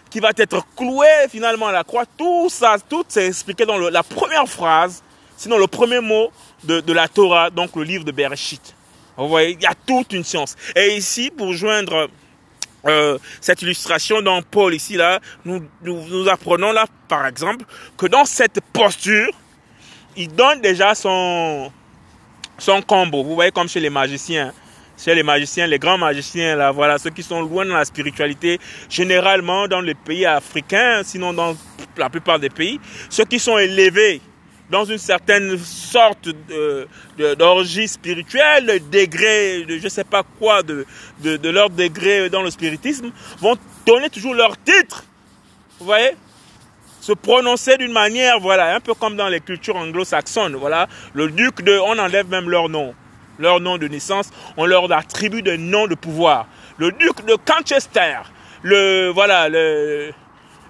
qui 0.08 0.20
va 0.20 0.30
être 0.36 0.64
cloué 0.74 1.06
finalement 1.30 1.66
à 1.66 1.72
la 1.72 1.84
croix. 1.84 2.04
Tout 2.16 2.48
ça, 2.48 2.76
tout 2.88 3.04
c'est 3.08 3.26
expliqué 3.26 3.66
dans 3.66 3.76
la 3.78 4.02
première 4.02 4.48
phrase, 4.48 5.02
sinon 5.36 5.58
le 5.58 5.66
premier 5.66 6.00
mot 6.00 6.30
de, 6.64 6.80
de 6.80 6.92
la 6.92 7.06
Torah, 7.06 7.50
donc 7.50 7.76
le 7.76 7.82
livre 7.82 8.04
de 8.04 8.12
Bereshit. 8.12 8.74
Vous 9.16 9.28
voyez, 9.28 9.52
il 9.52 9.62
y 9.62 9.66
a 9.66 9.74
toute 9.86 10.12
une 10.12 10.24
science. 10.24 10.56
Et 10.74 10.96
ici, 10.96 11.30
pour 11.30 11.52
joindre 11.52 12.08
euh, 12.86 13.18
cette 13.40 13.62
illustration 13.62 14.22
dans 14.22 14.42
Paul 14.42 14.74
ici 14.74 14.94
là, 14.94 15.20
nous, 15.44 15.62
nous, 15.82 16.28
apprenons 16.28 16.72
là 16.72 16.86
par 17.08 17.26
exemple 17.26 17.64
que 17.96 18.06
dans 18.06 18.24
cette 18.24 18.60
posture, 18.72 19.30
il 20.16 20.28
donne 20.28 20.60
déjà 20.60 20.94
son 20.94 21.70
son 22.58 22.80
combo. 22.82 23.22
Vous 23.22 23.34
voyez 23.34 23.50
comme 23.50 23.68
chez 23.68 23.80
les 23.80 23.90
magiciens, 23.90 24.52
chez 24.96 25.14
les 25.14 25.22
magiciens, 25.22 25.66
les 25.66 25.78
grands 25.78 25.98
magiciens 25.98 26.56
là, 26.56 26.70
voilà 26.70 26.98
ceux 26.98 27.10
qui 27.10 27.22
sont 27.22 27.42
loin 27.42 27.66
dans 27.66 27.76
la 27.76 27.84
spiritualité, 27.84 28.58
généralement 28.88 29.68
dans 29.68 29.80
les 29.80 29.94
pays 29.94 30.26
africains, 30.26 31.02
sinon 31.04 31.32
dans 31.32 31.56
la 31.96 32.08
plupart 32.08 32.38
des 32.38 32.50
pays, 32.50 32.80
ceux 33.10 33.24
qui 33.24 33.38
sont 33.38 33.58
élevés 33.58 34.20
dans 34.70 34.84
une 34.84 34.98
certaine 34.98 35.56
sorte 35.58 36.28
d'orgie 37.38 37.88
spirituelle, 37.88 38.66
le 38.66 38.80
degré 38.80 39.64
de 39.64 39.78
je 39.78 39.88
sais 39.88 40.04
pas 40.04 40.22
quoi 40.38 40.62
de, 40.62 40.86
de, 41.20 41.36
de, 41.36 41.48
leur 41.48 41.70
degré 41.70 42.28
dans 42.30 42.42
le 42.42 42.50
spiritisme, 42.50 43.10
vont 43.38 43.56
donner 43.86 44.10
toujours 44.10 44.34
leur 44.34 44.60
titre. 44.62 45.04
Vous 45.78 45.86
voyez? 45.86 46.12
Se 47.00 47.12
prononcer 47.12 47.76
d'une 47.76 47.92
manière, 47.92 48.40
voilà, 48.40 48.74
un 48.74 48.80
peu 48.80 48.94
comme 48.94 49.16
dans 49.16 49.28
les 49.28 49.40
cultures 49.40 49.76
anglo-saxonnes, 49.76 50.56
voilà. 50.56 50.88
Le 51.14 51.30
duc 51.30 51.62
de, 51.62 51.78
on 51.78 51.96
enlève 51.98 52.28
même 52.28 52.50
leur 52.50 52.68
nom, 52.68 52.94
leur 53.38 53.60
nom 53.60 53.78
de 53.78 53.86
naissance, 53.86 54.30
on 54.56 54.66
leur 54.66 54.90
attribue 54.92 55.42
des 55.42 55.56
noms 55.56 55.86
de 55.86 55.94
pouvoir. 55.94 56.48
Le 56.78 56.90
duc 56.90 57.24
de 57.24 57.36
Manchester, 57.48 58.18
le, 58.62 59.10
voilà, 59.10 59.48
le, 59.48 60.12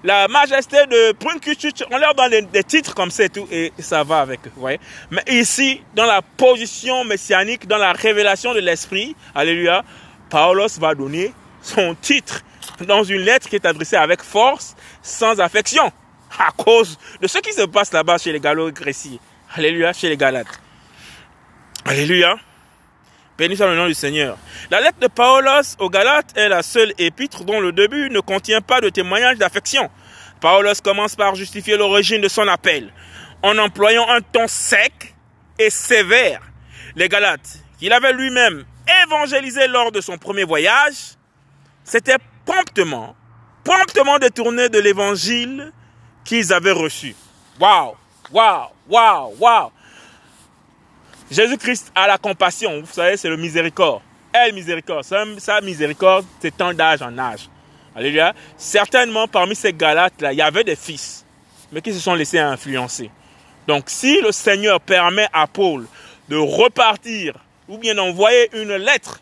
la 0.05 0.29
majesté 0.29 0.87
de 0.87 1.13
Prunkuchuch, 1.13 1.85
on 1.91 1.99
leur 1.99 2.15
donne 2.15 2.47
des, 2.53 2.65
titres 2.65 2.95
comme 2.95 3.11
et 3.19 3.29
tout, 3.29 3.49
et 3.51 3.73
ça 3.79 4.05
va 4.05 4.21
avec 4.21 4.41
eux, 4.47 4.53
voyez. 4.57 4.81
Mais 5.11 5.23
ici, 5.29 5.83
dans 5.95 6.07
la 6.07 6.23
position 6.23 7.05
messianique, 7.05 7.67
dans 7.67 7.79
la 7.79 7.93
révélation 7.93 8.55
de 8.55 8.61
l'Esprit, 8.61 9.17
alléluia, 9.35 9.85
Paulos 10.31 10.79
va 10.79 10.95
donner 10.95 11.33
son 11.63 11.95
titre 11.95 12.43
dans 12.87 13.03
une 13.03 13.23
lettre 13.23 13.49
qui 13.49 13.57
est 13.57 13.67
adressée 13.67 13.97
avec 13.97 14.23
force, 14.23 14.77
sans 15.03 15.41
affection, 15.41 15.91
à 16.39 16.51
cause 16.53 16.99
de 17.21 17.27
ce 17.27 17.39
qui 17.39 17.53
se 17.53 17.63
passe 17.63 17.93
là-bas 17.93 18.19
chez 18.19 18.33
les 18.33 18.41
Gallo-Gréciens. 18.41 19.19
Alléluia, 19.55 19.93
chez 19.93 20.09
les 20.09 20.17
Galates. 20.17 20.61
Alléluia. 21.85 22.37
Béni 23.39 23.57
soit 23.57 23.67
le 23.67 23.77
nom 23.77 23.87
du 23.87 23.95
Seigneur. 23.95 24.39
La 24.71 24.81
lettre 24.81 24.99
de 24.99 25.09
Paulos 25.09 25.77
aux 25.79 25.91
Galates 25.91 26.37
est 26.37 26.49
la 26.49 26.63
seule 26.63 26.95
épître 26.97 27.45
dont 27.45 27.61
le 27.61 27.71
début 27.71 28.09
ne 28.09 28.21
contient 28.21 28.63
pas 28.63 28.81
de 28.81 28.89
témoignage 28.89 29.37
d'affection. 29.37 29.91
Paulos 30.41 30.81
commence 30.83 31.17
par 31.17 31.35
justifier 31.35 31.77
l'origine 31.77 32.23
de 32.23 32.29
son 32.29 32.49
appel 32.49 32.91
en 33.43 33.59
employant 33.59 34.09
un 34.09 34.23
ton 34.23 34.49
sec 34.49 35.15
et 35.59 35.69
sévère. 35.69 36.41
Les 36.95 37.09
Galates, 37.09 37.59
qu'il 37.79 37.93
avait 37.93 38.15
lui-même 38.15 38.65
évangélisé 39.05 39.69
lors 39.69 39.93
de 39.93 40.01
son 40.01 40.17
premier 40.17 40.45
voyage, 40.45 41.17
s'étaient 41.85 42.17
promptement, 42.47 43.15
promptement 43.65 44.19
détournés 44.19 44.71
de 44.71 44.79
l'évangile 44.79 45.73
qu'ils 46.25 46.55
avaient 46.55 46.73
reçu. 46.73 47.15
Waouh, 47.61 47.97
waouh, 48.31 48.69
waouh, 48.89 49.35
waouh. 49.39 49.71
Jésus-Christ 51.31 51.93
a 51.95 52.07
la 52.07 52.19
compassion, 52.19 52.81
vous 52.81 52.93
savez, 52.93 53.17
c'est 53.17 53.29
le 53.29 53.37
miséricorde. 53.37 54.03
Elle, 54.33 54.55
miséricorde, 54.55 55.05
sa, 55.05 55.61
miséricorde, 55.61 56.25
c'est 56.41 56.57
tant 56.57 56.73
d'âge 56.73 57.03
en 57.03 57.17
âge. 57.19 57.49
Alléluia. 57.95 58.35
Certainement, 58.57 59.27
parmi 59.27 59.57
ces 59.57 59.73
Galates-là, 59.73 60.33
il 60.33 60.39
y 60.39 60.43
avait 60.43 60.65
des 60.65 60.77
fils, 60.77 61.25
mais 61.73 61.81
qui 61.81 61.93
se 61.93 62.01
sont 62.01 62.15
laissés 62.15 62.39
influencer. 62.39 63.11
Donc, 63.67 63.85
si 63.87 64.21
le 64.21 64.31
Seigneur 64.31 64.81
permet 64.81 65.27
à 65.33 65.47
Paul 65.47 65.87
de 66.29 66.37
repartir 66.37 67.35
ou 67.69 67.79
bien 67.79 67.95
d'envoyer 67.95 68.51
une 68.53 68.77
lettre, 68.77 69.21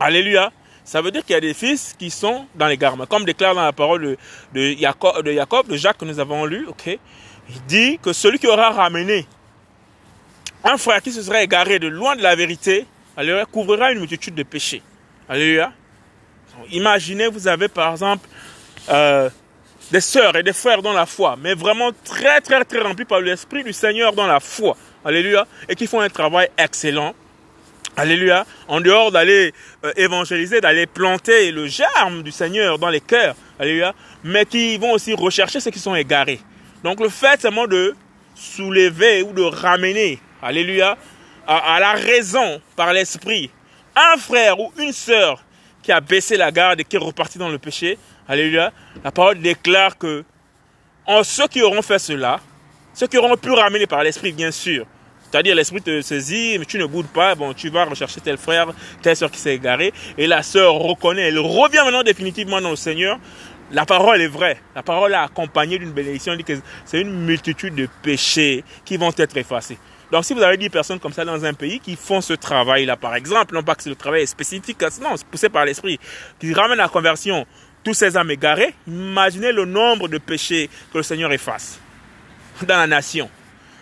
Alléluia, 0.00 0.50
ça 0.84 1.00
veut 1.00 1.12
dire 1.12 1.24
qu'il 1.24 1.34
y 1.34 1.36
a 1.36 1.40
des 1.40 1.54
fils 1.54 1.94
qui 1.96 2.10
sont 2.10 2.46
dans 2.56 2.66
les 2.66 2.76
garmes. 2.76 3.06
Comme 3.06 3.24
déclare 3.24 3.54
dans 3.54 3.62
la 3.62 3.72
parole 3.72 4.02
de, 4.02 4.16
de, 4.52 4.76
Jacob, 4.76 5.24
de 5.24 5.32
Jacob, 5.32 5.68
de 5.68 5.76
Jacques 5.76 5.98
que 5.98 6.04
nous 6.04 6.18
avons 6.18 6.44
lu, 6.44 6.66
ok, 6.66 6.98
il 7.48 7.62
dit 7.68 7.98
que 8.02 8.12
celui 8.12 8.40
qui 8.40 8.48
aura 8.48 8.70
ramené 8.70 9.26
un 10.64 10.76
frère 10.76 11.02
qui 11.02 11.12
se 11.12 11.22
serait 11.22 11.44
égaré 11.44 11.78
de 11.78 11.88
loin 11.88 12.16
de 12.16 12.22
la 12.22 12.34
vérité, 12.34 12.86
alléluia, 13.16 13.44
couvrira 13.46 13.92
une 13.92 14.00
multitude 14.00 14.34
de 14.34 14.42
péchés. 14.42 14.82
Alléluia. 15.28 15.72
Imaginez, 16.70 17.28
vous 17.28 17.48
avez 17.48 17.68
par 17.68 17.92
exemple 17.92 18.28
euh, 18.90 19.30
des 19.90 20.00
sœurs 20.00 20.36
et 20.36 20.42
des 20.42 20.52
frères 20.52 20.82
dans 20.82 20.92
la 20.92 21.06
foi, 21.06 21.36
mais 21.40 21.54
vraiment 21.54 21.90
très 22.04 22.40
très 22.40 22.64
très 22.64 22.80
remplis 22.80 23.04
par 23.04 23.20
l'Esprit 23.20 23.64
du 23.64 23.72
Seigneur 23.72 24.12
dans 24.12 24.26
la 24.26 24.40
foi. 24.40 24.76
Alléluia. 25.04 25.46
Et 25.68 25.74
qui 25.74 25.86
font 25.86 26.00
un 26.00 26.08
travail 26.08 26.48
excellent. 26.56 27.14
Alléluia. 27.96 28.46
En 28.68 28.80
dehors 28.80 29.10
d'aller 29.10 29.52
euh, 29.84 29.92
évangéliser, 29.96 30.60
d'aller 30.60 30.86
planter 30.86 31.50
le 31.50 31.66
germe 31.66 32.22
du 32.22 32.30
Seigneur 32.30 32.78
dans 32.78 32.88
les 32.88 33.00
cœurs. 33.00 33.34
Alléluia. 33.58 33.94
Mais 34.24 34.46
qui 34.46 34.78
vont 34.78 34.92
aussi 34.92 35.14
rechercher 35.14 35.60
ceux 35.60 35.70
qui 35.70 35.80
sont 35.80 35.94
égarés. 35.94 36.40
Donc 36.84 37.00
le 37.00 37.08
fait 37.08 37.40
seulement 37.40 37.66
de 37.66 37.94
soulever 38.34 39.22
ou 39.22 39.32
de 39.32 39.42
ramener 39.42 40.20
alléluia, 40.42 40.98
à, 41.46 41.78
la 41.80 41.92
raison 41.92 42.60
par 42.76 42.92
l'esprit, 42.92 43.50
un 43.96 44.16
frère 44.18 44.58
ou 44.60 44.72
une 44.78 44.92
sœur 44.92 45.42
qui 45.82 45.92
a 45.92 46.00
baissé 46.00 46.36
la 46.36 46.50
garde 46.50 46.80
et 46.80 46.84
qui 46.84 46.96
est 46.96 47.00
reparti 47.00 47.38
dans 47.38 47.48
le 47.48 47.58
péché, 47.58 47.98
alléluia, 48.28 48.72
la 49.02 49.10
parole 49.10 49.38
déclare 49.40 49.96
que 49.96 50.24
ceux 51.22 51.48
qui 51.48 51.62
auront 51.62 51.82
fait 51.82 51.98
cela, 51.98 52.40
ceux 52.94 53.06
qui 53.06 53.18
auront 53.18 53.36
pu 53.36 53.50
ramener 53.50 53.86
par 53.86 54.02
l'esprit, 54.02 54.32
bien 54.32 54.50
sûr, 54.50 54.86
c'est-à-dire 55.30 55.54
l'esprit 55.54 55.80
te 55.80 56.02
saisit, 56.02 56.58
mais 56.58 56.66
tu 56.66 56.78
ne 56.78 56.84
boudes 56.84 57.08
pas, 57.08 57.34
bon, 57.34 57.54
tu 57.54 57.70
vas 57.70 57.84
rechercher 57.84 58.20
tel 58.20 58.36
frère, 58.36 58.68
telle 59.00 59.16
sœur 59.16 59.30
qui 59.30 59.38
s'est 59.38 59.54
égarée, 59.54 59.92
et 60.18 60.26
la 60.26 60.42
sœur 60.42 60.74
reconnaît, 60.74 61.28
elle 61.28 61.38
revient 61.38 61.80
maintenant 61.84 62.02
définitivement 62.02 62.60
dans 62.60 62.70
le 62.70 62.76
Seigneur. 62.76 63.18
La 63.70 63.86
parole 63.86 64.20
est 64.20 64.28
vraie. 64.28 64.60
La 64.74 64.82
parole 64.82 65.12
est 65.12 65.16
accompagnée 65.16 65.78
d'une 65.78 65.92
bénédiction. 65.92 66.36
dit 66.36 66.44
c'est 66.84 67.00
une 67.00 67.24
multitude 67.24 67.74
de 67.74 67.88
péchés 68.02 68.62
qui 68.84 68.98
vont 68.98 69.12
être 69.16 69.34
effacés. 69.38 69.78
Donc 70.12 70.26
si 70.26 70.34
vous 70.34 70.42
avez 70.42 70.58
10 70.58 70.68
personnes 70.68 71.00
comme 71.00 71.14
ça 71.14 71.24
dans 71.24 71.42
un 71.42 71.54
pays 71.54 71.80
qui 71.80 71.96
font 71.96 72.20
ce 72.20 72.34
travail-là, 72.34 72.98
par 72.98 73.14
exemple, 73.14 73.54
non 73.54 73.62
pas 73.62 73.74
que 73.74 73.88
le 73.88 73.96
travail 73.96 74.22
est 74.22 74.26
spécifique, 74.26 74.78
non, 75.00 75.16
c'est 75.16 75.26
poussé 75.26 75.48
par 75.48 75.64
l'esprit, 75.64 75.98
qui 76.38 76.52
ramène 76.52 76.78
à 76.80 76.82
la 76.82 76.88
conversion 76.90 77.46
tous 77.82 77.94
ces 77.94 78.14
âmes 78.18 78.30
égarées, 78.30 78.74
imaginez 78.86 79.52
le 79.52 79.64
nombre 79.64 80.08
de 80.08 80.18
péchés 80.18 80.68
que 80.92 80.98
le 80.98 81.02
Seigneur 81.02 81.32
efface 81.32 81.80
dans 82.60 82.76
la 82.76 82.86
nation, 82.86 83.30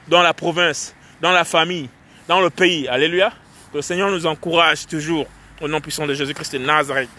dans 0.07 0.23
la 0.23 0.33
province, 0.33 0.95
dans 1.21 1.33
la 1.33 1.45
famille, 1.45 1.88
dans 2.29 2.40
le 2.40 2.49
pays. 2.49 2.87
Alléluia. 2.87 3.33
Que 3.73 3.79
le 3.79 3.83
Seigneur 3.83 4.09
nous 4.09 4.25
encourage 4.25 4.87
toujours 4.87 5.27
au 5.61 5.66
nom 5.66 5.81
puissant 5.81 6.07
de 6.07 6.14
Jésus-Christ 6.14 6.53
de 6.53 6.59
Nazareth. 6.59 7.11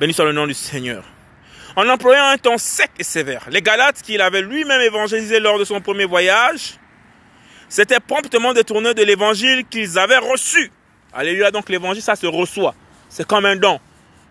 Béni 0.00 0.14
soit 0.14 0.24
le 0.24 0.32
nom 0.32 0.46
du 0.46 0.54
Seigneur. 0.54 1.04
En 1.76 1.86
employant 1.88 2.24
un 2.24 2.38
ton 2.38 2.56
sec 2.56 2.90
et 2.98 3.04
sévère, 3.04 3.46
les 3.50 3.60
Galates 3.60 4.02
qu'il 4.02 4.20
avait 4.22 4.42
lui-même 4.42 4.80
évangélisé 4.80 5.40
lors 5.40 5.58
de 5.58 5.64
son 5.64 5.80
premier 5.80 6.06
voyage, 6.06 6.78
c'était 7.72 8.00
promptement 8.00 8.52
détourné 8.52 8.92
de 8.92 9.02
l'évangile 9.02 9.64
qu'ils 9.64 9.98
avaient 9.98 10.18
reçu. 10.18 10.70
Alléluia, 11.14 11.50
donc 11.50 11.70
l'évangile, 11.70 12.02
ça 12.02 12.16
se 12.16 12.26
reçoit. 12.26 12.74
C'est 13.08 13.26
comme 13.26 13.46
un 13.46 13.56
don. 13.56 13.80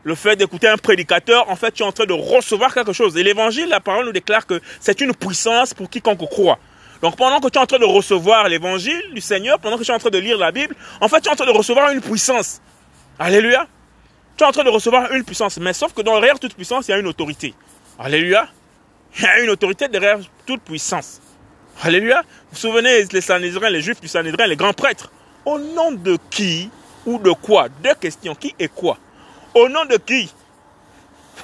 Le 0.03 0.13
fait 0.13 0.35
d'écouter 0.35 0.67
un 0.67 0.77
prédicateur, 0.77 1.49
en 1.49 1.55
fait, 1.55 1.71
tu 1.71 1.81
es 1.81 1.85
en 1.87 1.91
train 1.91 2.05
de 2.05 2.13
recevoir 2.13 2.71
quelque 2.71 2.93
chose. 2.93 3.17
Et 3.17 3.23
l'évangile, 3.23 3.67
la 3.67 3.79
parole 3.79 4.05
nous 4.05 4.11
déclare 4.11 4.45
que 4.45 4.61
c'est 4.79 5.01
une 5.01 5.15
puissance 5.15 5.73
pour 5.73 5.89
quiconque 5.89 6.19
croit. 6.29 6.59
Donc 7.01 7.17
pendant 7.17 7.39
que 7.39 7.47
tu 7.47 7.57
es 7.57 7.61
en 7.61 7.65
train 7.65 7.79
de 7.79 7.85
recevoir 7.85 8.47
l'évangile 8.47 9.01
du 9.11 9.21
Seigneur, 9.21 9.57
pendant 9.57 9.79
que 9.79 9.83
tu 9.83 9.89
es 9.89 9.95
en 9.95 9.97
train 9.97 10.11
de 10.11 10.19
lire 10.19 10.37
la 10.37 10.51
Bible, 10.51 10.75
en 10.99 11.07
fait, 11.07 11.21
tu 11.21 11.27
es 11.27 11.31
en 11.31 11.35
train 11.35 11.47
de 11.47 11.57
recevoir 11.57 11.89
une 11.89 12.01
puissance. 12.01 12.61
Alléluia. 13.17 13.65
Tu 14.37 14.43
es 14.43 14.47
en 14.47 14.51
train 14.51 14.63
de 14.63 14.69
recevoir 14.69 15.11
une 15.13 15.23
puissance. 15.23 15.57
Mais 15.57 15.73
sauf 15.73 15.93
que 15.93 16.03
derrière 16.03 16.39
toute 16.39 16.53
puissance, 16.53 16.89
il 16.89 16.91
y 16.91 16.93
a 16.93 16.99
une 16.99 17.07
autorité. 17.07 17.55
Alléluia. 17.97 18.47
Il 19.17 19.23
y 19.23 19.25
a 19.25 19.39
une 19.39 19.49
autorité 19.49 19.87
derrière 19.87 20.19
toute 20.45 20.61
puissance. 20.61 21.21
Alléluia. 21.81 22.23
Vous 22.51 22.57
souvenez, 22.57 23.05
les 23.11 23.21
Sanhédrins, 23.21 23.69
les 23.69 23.81
Juifs 23.81 24.01
du 24.01 24.07
Sanhédrin, 24.07 24.45
les 24.45 24.57
grands 24.57 24.73
prêtres. 24.73 25.11
Au 25.45 25.57
nom 25.57 25.91
de 25.91 26.17
qui 26.29 26.69
ou 27.05 27.17
de 27.17 27.31
quoi? 27.31 27.69
Deux 27.83 27.95
questions. 27.95 28.35
Qui 28.35 28.53
et 28.59 28.67
quoi? 28.67 28.97
Au 29.53 29.69
nom 29.69 29.85
de 29.85 29.97
qui 29.97 30.33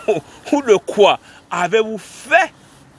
ou 0.52 0.62
de 0.62 0.76
quoi 0.76 1.20
avez-vous 1.50 1.98
fait 1.98 2.54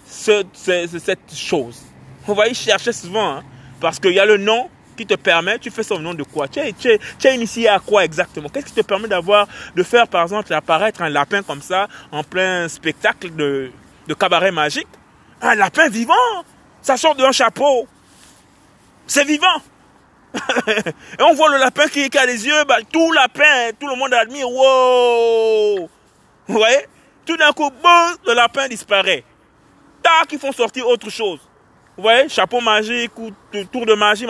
cette 0.05 1.35
chose? 1.35 1.83
On 2.27 2.33
va 2.33 2.49
y 2.49 2.55
chercher 2.55 2.93
souvent, 2.93 3.37
hein, 3.37 3.45
parce 3.81 3.99
qu'il 3.99 4.13
y 4.13 4.19
a 4.19 4.27
le 4.27 4.37
nom 4.37 4.69
qui 4.97 5.07
te 5.07 5.15
permet, 5.15 5.59
tu 5.59 5.71
fais 5.71 5.83
ça 5.83 5.95
au 5.95 5.99
nom 5.99 6.15
de 6.15 6.25
quoi? 6.25 6.49
Tu 6.49 6.59
es, 6.59 6.73
tu, 6.73 6.89
es, 6.89 7.35
initié 7.35 7.69
à 7.69 7.79
quoi 7.79 8.05
exactement? 8.05 8.49
Qu'est-ce 8.49 8.67
qui 8.67 8.73
te 8.73 8.81
permet 8.81 9.07
d'avoir, 9.07 9.47
de 9.77 9.83
faire 9.83 10.09
par 10.09 10.23
exemple 10.23 10.53
apparaître 10.53 11.03
un 11.03 11.09
lapin 11.09 11.43
comme 11.43 11.63
ça 11.63 11.89
en 12.11 12.25
plein 12.25 12.69
spectacle 12.69 13.35
de, 13.35 13.71
de 14.07 14.15
cabaret 14.15 14.51
magique? 14.51 14.89
Un 15.41 15.55
lapin 15.55 15.89
vivant! 15.89 16.15
Ça 16.83 16.97
sort 16.97 17.15
d'un 17.15 17.33
chapeau. 17.33 17.87
C'est 19.09 19.25
vivant. 19.25 19.63
et 20.69 21.23
on 21.23 21.33
voit 21.33 21.51
le 21.51 21.57
lapin 21.57 21.89
qui, 21.89 22.11
a 22.17 22.27
les 22.27 22.47
yeux, 22.47 22.65
bah, 22.65 22.77
tout 22.93 23.11
lapin, 23.13 23.71
tout 23.81 23.89
le 23.89 23.97
monde 23.97 24.13
admire. 24.13 24.49
Wow! 24.49 25.89
Vous 26.47 26.55
voyez? 26.55 26.87
Tout 27.25 27.37
d'un 27.39 27.51
coup, 27.53 27.71
le 28.27 28.35
lapin 28.35 28.69
disparaît. 28.69 29.25
Tac, 30.03 30.31
ils 30.31 30.39
font 30.39 30.53
sortir 30.53 30.87
autre 30.87 31.09
chose. 31.09 31.41
Vous 31.97 32.03
voyez? 32.03 32.29
Chapeau 32.29 32.61
magique 32.61 33.19
ou 33.19 33.31
tour 33.73 33.87
de 33.87 33.95
magie, 33.95 34.27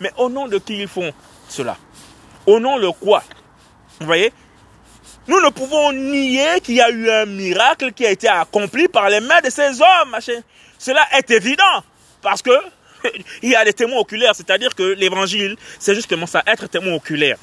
Mais 0.00 0.10
au 0.16 0.30
nom 0.30 0.48
de 0.48 0.56
qui 0.58 0.80
ils 0.80 0.88
font 0.88 1.12
cela? 1.48 1.76
Au 2.46 2.58
nom 2.58 2.78
de 2.78 2.88
quoi? 2.88 3.22
Vous 4.00 4.06
voyez? 4.06 4.32
Nous 5.28 5.40
ne 5.40 5.50
pouvons 5.50 5.92
nier 5.92 6.60
qu'il 6.62 6.76
y 6.76 6.80
a 6.80 6.90
eu 6.90 7.08
un 7.10 7.26
miracle 7.26 7.92
qui 7.92 8.04
a 8.06 8.10
été 8.10 8.28
accompli 8.28 8.88
par 8.88 9.08
les 9.10 9.20
mains 9.20 9.40
de 9.40 9.50
ces 9.50 9.80
hommes. 9.80 10.16
Cela 10.78 11.06
est 11.12 11.30
évident. 11.30 11.84
Parce 12.22 12.42
que 12.42 12.50
il 13.42 13.50
y 13.50 13.54
a 13.54 13.64
des 13.64 13.72
témoins 13.72 13.98
oculaires, 13.98 14.34
c'est-à-dire 14.34 14.74
que 14.74 14.82
l'évangile, 14.82 15.56
c'est 15.78 15.94
justement 15.94 16.26
ça, 16.26 16.42
être 16.46 16.66
témoin 16.68 16.94
oculaire. 16.94 17.38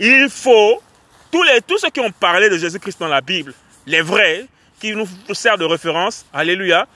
Il 0.00 0.28
faut, 0.28 0.82
tous, 1.30 1.42
les, 1.42 1.60
tous 1.62 1.78
ceux 1.78 1.90
qui 1.90 2.00
ont 2.00 2.10
parlé 2.10 2.48
de 2.48 2.58
Jésus-Christ 2.58 2.98
dans 3.00 3.08
la 3.08 3.20
Bible, 3.20 3.54
les 3.86 4.00
vrais, 4.00 4.46
qui 4.80 4.92
nous 4.92 5.06
servent 5.32 5.60
de 5.60 5.64
référence, 5.64 6.26
alléluia, 6.32 6.86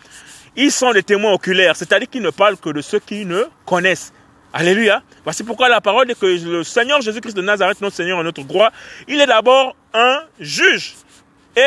ils 0.57 0.73
sont 0.73 0.93
des 0.93 1.03
témoins 1.03 1.33
oculaires, 1.33 1.77
c'est-à-dire 1.77 2.09
qu'ils 2.11 2.23
ne 2.23 2.31
parlent 2.31 2.57
que 2.57 2.71
de 2.71 2.81
ceux 2.81 2.99
qui 2.99 3.25
ne 3.25 3.45
connaissent. 3.65 4.13
Alléluia. 4.53 5.03
Voici 5.25 5.45
pourquoi 5.45 5.69
la 5.69 5.81
parole 5.81 6.11
est 6.11 6.19
que 6.19 6.27
le 6.27 6.65
Seigneur 6.65 7.01
Jésus-Christ 7.01 7.35
de 7.37 7.43
Nazareth, 7.43 7.81
notre 7.81 7.97
Seigneur 7.97 8.19
et 8.21 8.25
notre 8.25 8.43
gloire, 8.43 8.73
il 9.07 9.21
est 9.21 9.27
d'abord 9.27 9.77
un 9.93 10.23
juge. 10.41 10.95
Et 11.55 11.61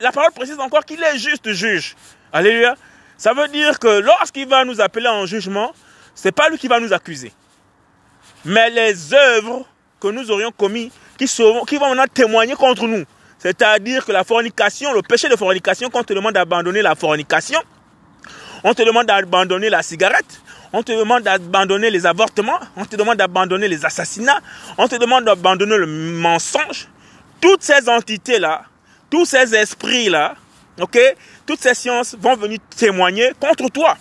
la 0.00 0.12
parole 0.12 0.32
précise 0.32 0.58
encore 0.58 0.84
qu'il 0.84 1.02
est 1.02 1.18
juste 1.18 1.52
juge. 1.52 1.94
Alléluia. 2.32 2.74
Ça 3.16 3.32
veut 3.34 3.48
dire 3.48 3.78
que 3.78 4.00
lorsqu'il 4.00 4.48
va 4.48 4.64
nous 4.64 4.80
appeler 4.80 5.08
en 5.08 5.26
jugement, 5.26 5.72
c'est 6.14 6.32
pas 6.32 6.48
lui 6.48 6.58
qui 6.58 6.68
va 6.68 6.80
nous 6.80 6.92
accuser. 6.92 7.32
Mais 8.44 8.70
les 8.70 9.14
œuvres 9.14 9.64
que 10.00 10.08
nous 10.08 10.30
aurions 10.30 10.50
commises, 10.50 10.90
qui, 11.16 11.26
qui 11.26 11.76
vont 11.76 11.88
maintenant 11.88 12.06
témoigner 12.12 12.54
contre 12.54 12.86
nous. 12.86 13.04
C'est-à-dire 13.38 14.04
que 14.04 14.12
la 14.12 14.24
fornication, 14.24 14.92
le 14.92 15.02
péché 15.02 15.28
de 15.28 15.36
fornication, 15.36 15.90
quand 15.90 16.00
on 16.00 16.04
te 16.04 16.12
demande 16.12 16.34
d'abandonner 16.34 16.82
la 16.82 16.94
fornication, 16.94 17.60
on 18.64 18.74
te 18.74 18.82
demande 18.82 19.06
d'abandonner 19.06 19.70
la 19.70 19.82
cigarette, 19.82 20.40
on 20.72 20.82
te 20.82 20.92
demande 20.92 21.22
d'abandonner 21.22 21.90
les 21.90 22.06
avortements, 22.06 22.58
on 22.76 22.84
te 22.84 22.96
demande 22.96 23.16
d'abandonner 23.16 23.68
les 23.68 23.84
assassinats, 23.84 24.40
on 24.78 24.88
te 24.88 24.96
demande 24.96 25.24
d'abandonner 25.24 25.76
le 25.76 25.86
mensonge. 25.86 26.88
Toutes 27.40 27.62
ces 27.62 27.88
entités-là, 27.88 28.62
tous 29.10 29.24
ces 29.24 29.54
esprits-là, 29.54 30.36
ok, 30.80 30.98
toutes 31.46 31.60
ces 31.60 31.74
sciences 31.74 32.14
vont 32.18 32.36
venir 32.36 32.58
témoigner 32.76 33.32
contre 33.38 33.68
toi. 33.68 33.96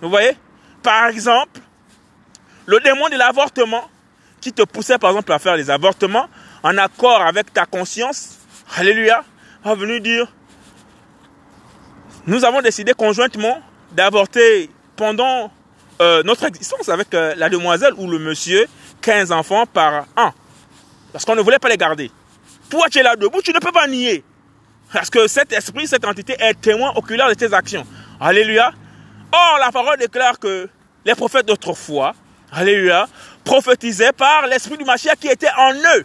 Vous 0.00 0.10
voyez? 0.10 0.36
Par 0.82 1.06
exemple, 1.06 1.60
le 2.66 2.80
démon 2.80 3.08
de 3.08 3.16
l'avortement, 3.16 3.88
qui 4.40 4.52
te 4.52 4.62
poussait 4.62 4.98
par 4.98 5.10
exemple 5.10 5.32
à 5.32 5.38
faire 5.38 5.56
les 5.56 5.70
avortements, 5.70 6.28
en 6.62 6.76
accord 6.78 7.20
avec 7.22 7.52
ta 7.52 7.66
conscience, 7.66 8.38
alléluia, 8.76 9.24
va 9.64 9.74
venir 9.74 10.00
dire, 10.00 10.32
nous 12.26 12.44
avons 12.44 12.60
décidé 12.60 12.92
conjointement 12.92 13.60
d'avorter 13.92 14.70
pendant 14.96 15.50
euh, 16.00 16.22
notre 16.24 16.44
existence 16.44 16.88
avec 16.88 17.14
euh, 17.14 17.34
la 17.36 17.48
demoiselle 17.48 17.94
ou 17.96 18.10
le 18.10 18.18
monsieur 18.18 18.66
15 19.00 19.32
enfants 19.32 19.64
par 19.66 20.06
an. 20.16 20.32
Parce 21.12 21.24
qu'on 21.24 21.36
ne 21.36 21.40
voulait 21.40 21.58
pas 21.58 21.68
les 21.68 21.76
garder. 21.76 22.10
Toi, 22.68 22.86
tu 22.90 22.98
es 22.98 23.02
là 23.02 23.16
debout, 23.16 23.40
tu 23.42 23.52
ne 23.52 23.58
peux 23.58 23.72
pas 23.72 23.86
nier. 23.86 24.24
Parce 24.92 25.10
que 25.10 25.26
cet 25.26 25.52
esprit, 25.52 25.86
cette 25.86 26.04
entité 26.04 26.36
est 26.38 26.60
témoin 26.60 26.92
oculaire 26.94 27.28
de 27.28 27.34
tes 27.34 27.52
actions. 27.52 27.86
Alléluia. 28.20 28.72
Or, 29.32 29.58
la 29.58 29.72
parole 29.72 29.98
déclare 29.98 30.38
que 30.38 30.68
les 31.04 31.14
prophètes 31.14 31.46
d'autrefois, 31.46 32.14
Alléluia, 32.52 33.08
prophétisaient 33.44 34.12
par 34.12 34.46
l'esprit 34.46 34.76
du 34.76 34.84
Mashiach 34.84 35.16
qui 35.16 35.28
était 35.28 35.50
en 35.58 35.74
eux. 35.74 36.04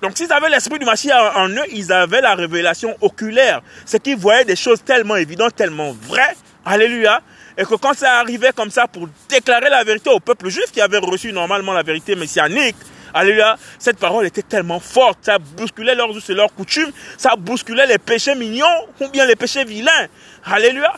Donc 0.00 0.16
s'ils 0.16 0.32
avaient 0.32 0.48
l'esprit 0.48 0.78
du 0.78 0.84
Mashiach 0.84 1.36
en 1.36 1.48
eux, 1.48 1.64
ils 1.72 1.92
avaient 1.92 2.20
la 2.20 2.34
révélation 2.34 2.96
oculaire. 3.00 3.62
C'est 3.84 4.02
qu'ils 4.02 4.16
voyaient 4.16 4.44
des 4.44 4.56
choses 4.56 4.82
tellement 4.82 5.16
évidentes, 5.16 5.54
tellement 5.54 5.92
vraies. 5.92 6.36
Alléluia. 6.64 7.20
Et 7.56 7.64
que 7.64 7.74
quand 7.74 7.94
ça 7.94 8.18
arrivait 8.18 8.52
comme 8.52 8.70
ça 8.70 8.86
pour 8.86 9.08
déclarer 9.28 9.68
la 9.68 9.82
vérité 9.84 10.10
au 10.10 10.20
peuple 10.20 10.48
juif 10.48 10.70
qui 10.72 10.80
avait 10.80 10.98
reçu 10.98 11.32
normalement 11.32 11.72
la 11.72 11.82
vérité 11.82 12.14
messianique, 12.14 12.76
Alléluia, 13.14 13.56
cette 13.78 13.98
parole 13.98 14.26
était 14.26 14.42
tellement 14.42 14.80
forte, 14.80 15.18
ça 15.22 15.38
bousculait 15.38 15.94
leurs 15.94 16.16
us 16.16 16.28
et 16.30 16.34
leurs 16.34 16.52
coutumes, 16.54 16.90
ça 17.16 17.36
bousculait 17.36 17.86
les 17.86 17.98
péchés 17.98 18.34
mignons 18.34 18.66
ou 19.00 19.08
bien 19.08 19.26
les 19.26 19.36
péchés 19.36 19.64
vilains. 19.64 20.06
Alléluia. 20.44 20.92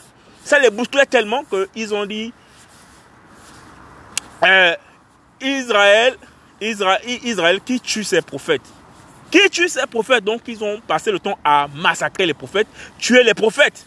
Ça 0.45 0.59
les 0.59 0.71
bousculait 0.71 1.07
tellement 1.07 1.45
qu'ils 1.45 1.95
ont 1.95 2.07
dit, 2.07 2.33
euh, 4.43 4.75
Israël, 5.41 6.17
Israël, 6.61 7.01
Israël 7.05 7.61
qui 7.65 7.81
tue 7.81 8.05
ses 8.05 8.23
prophètes? 8.23 8.63
Qui 9.31 9.49
tue 9.51 9.69
ses 9.69 9.87
prophètes? 9.87 10.25
Donc 10.25 10.43
ils 10.47 10.63
ont 10.65 10.81
passé 10.81 11.13
le 11.13 11.19
temps 11.19 11.39
à 11.45 11.69
massacrer 11.75 12.27
les 12.27 12.35
prophètes, 12.35 12.67
tuer 12.99 13.23
les 13.23 13.35
prophètes. 13.35 13.87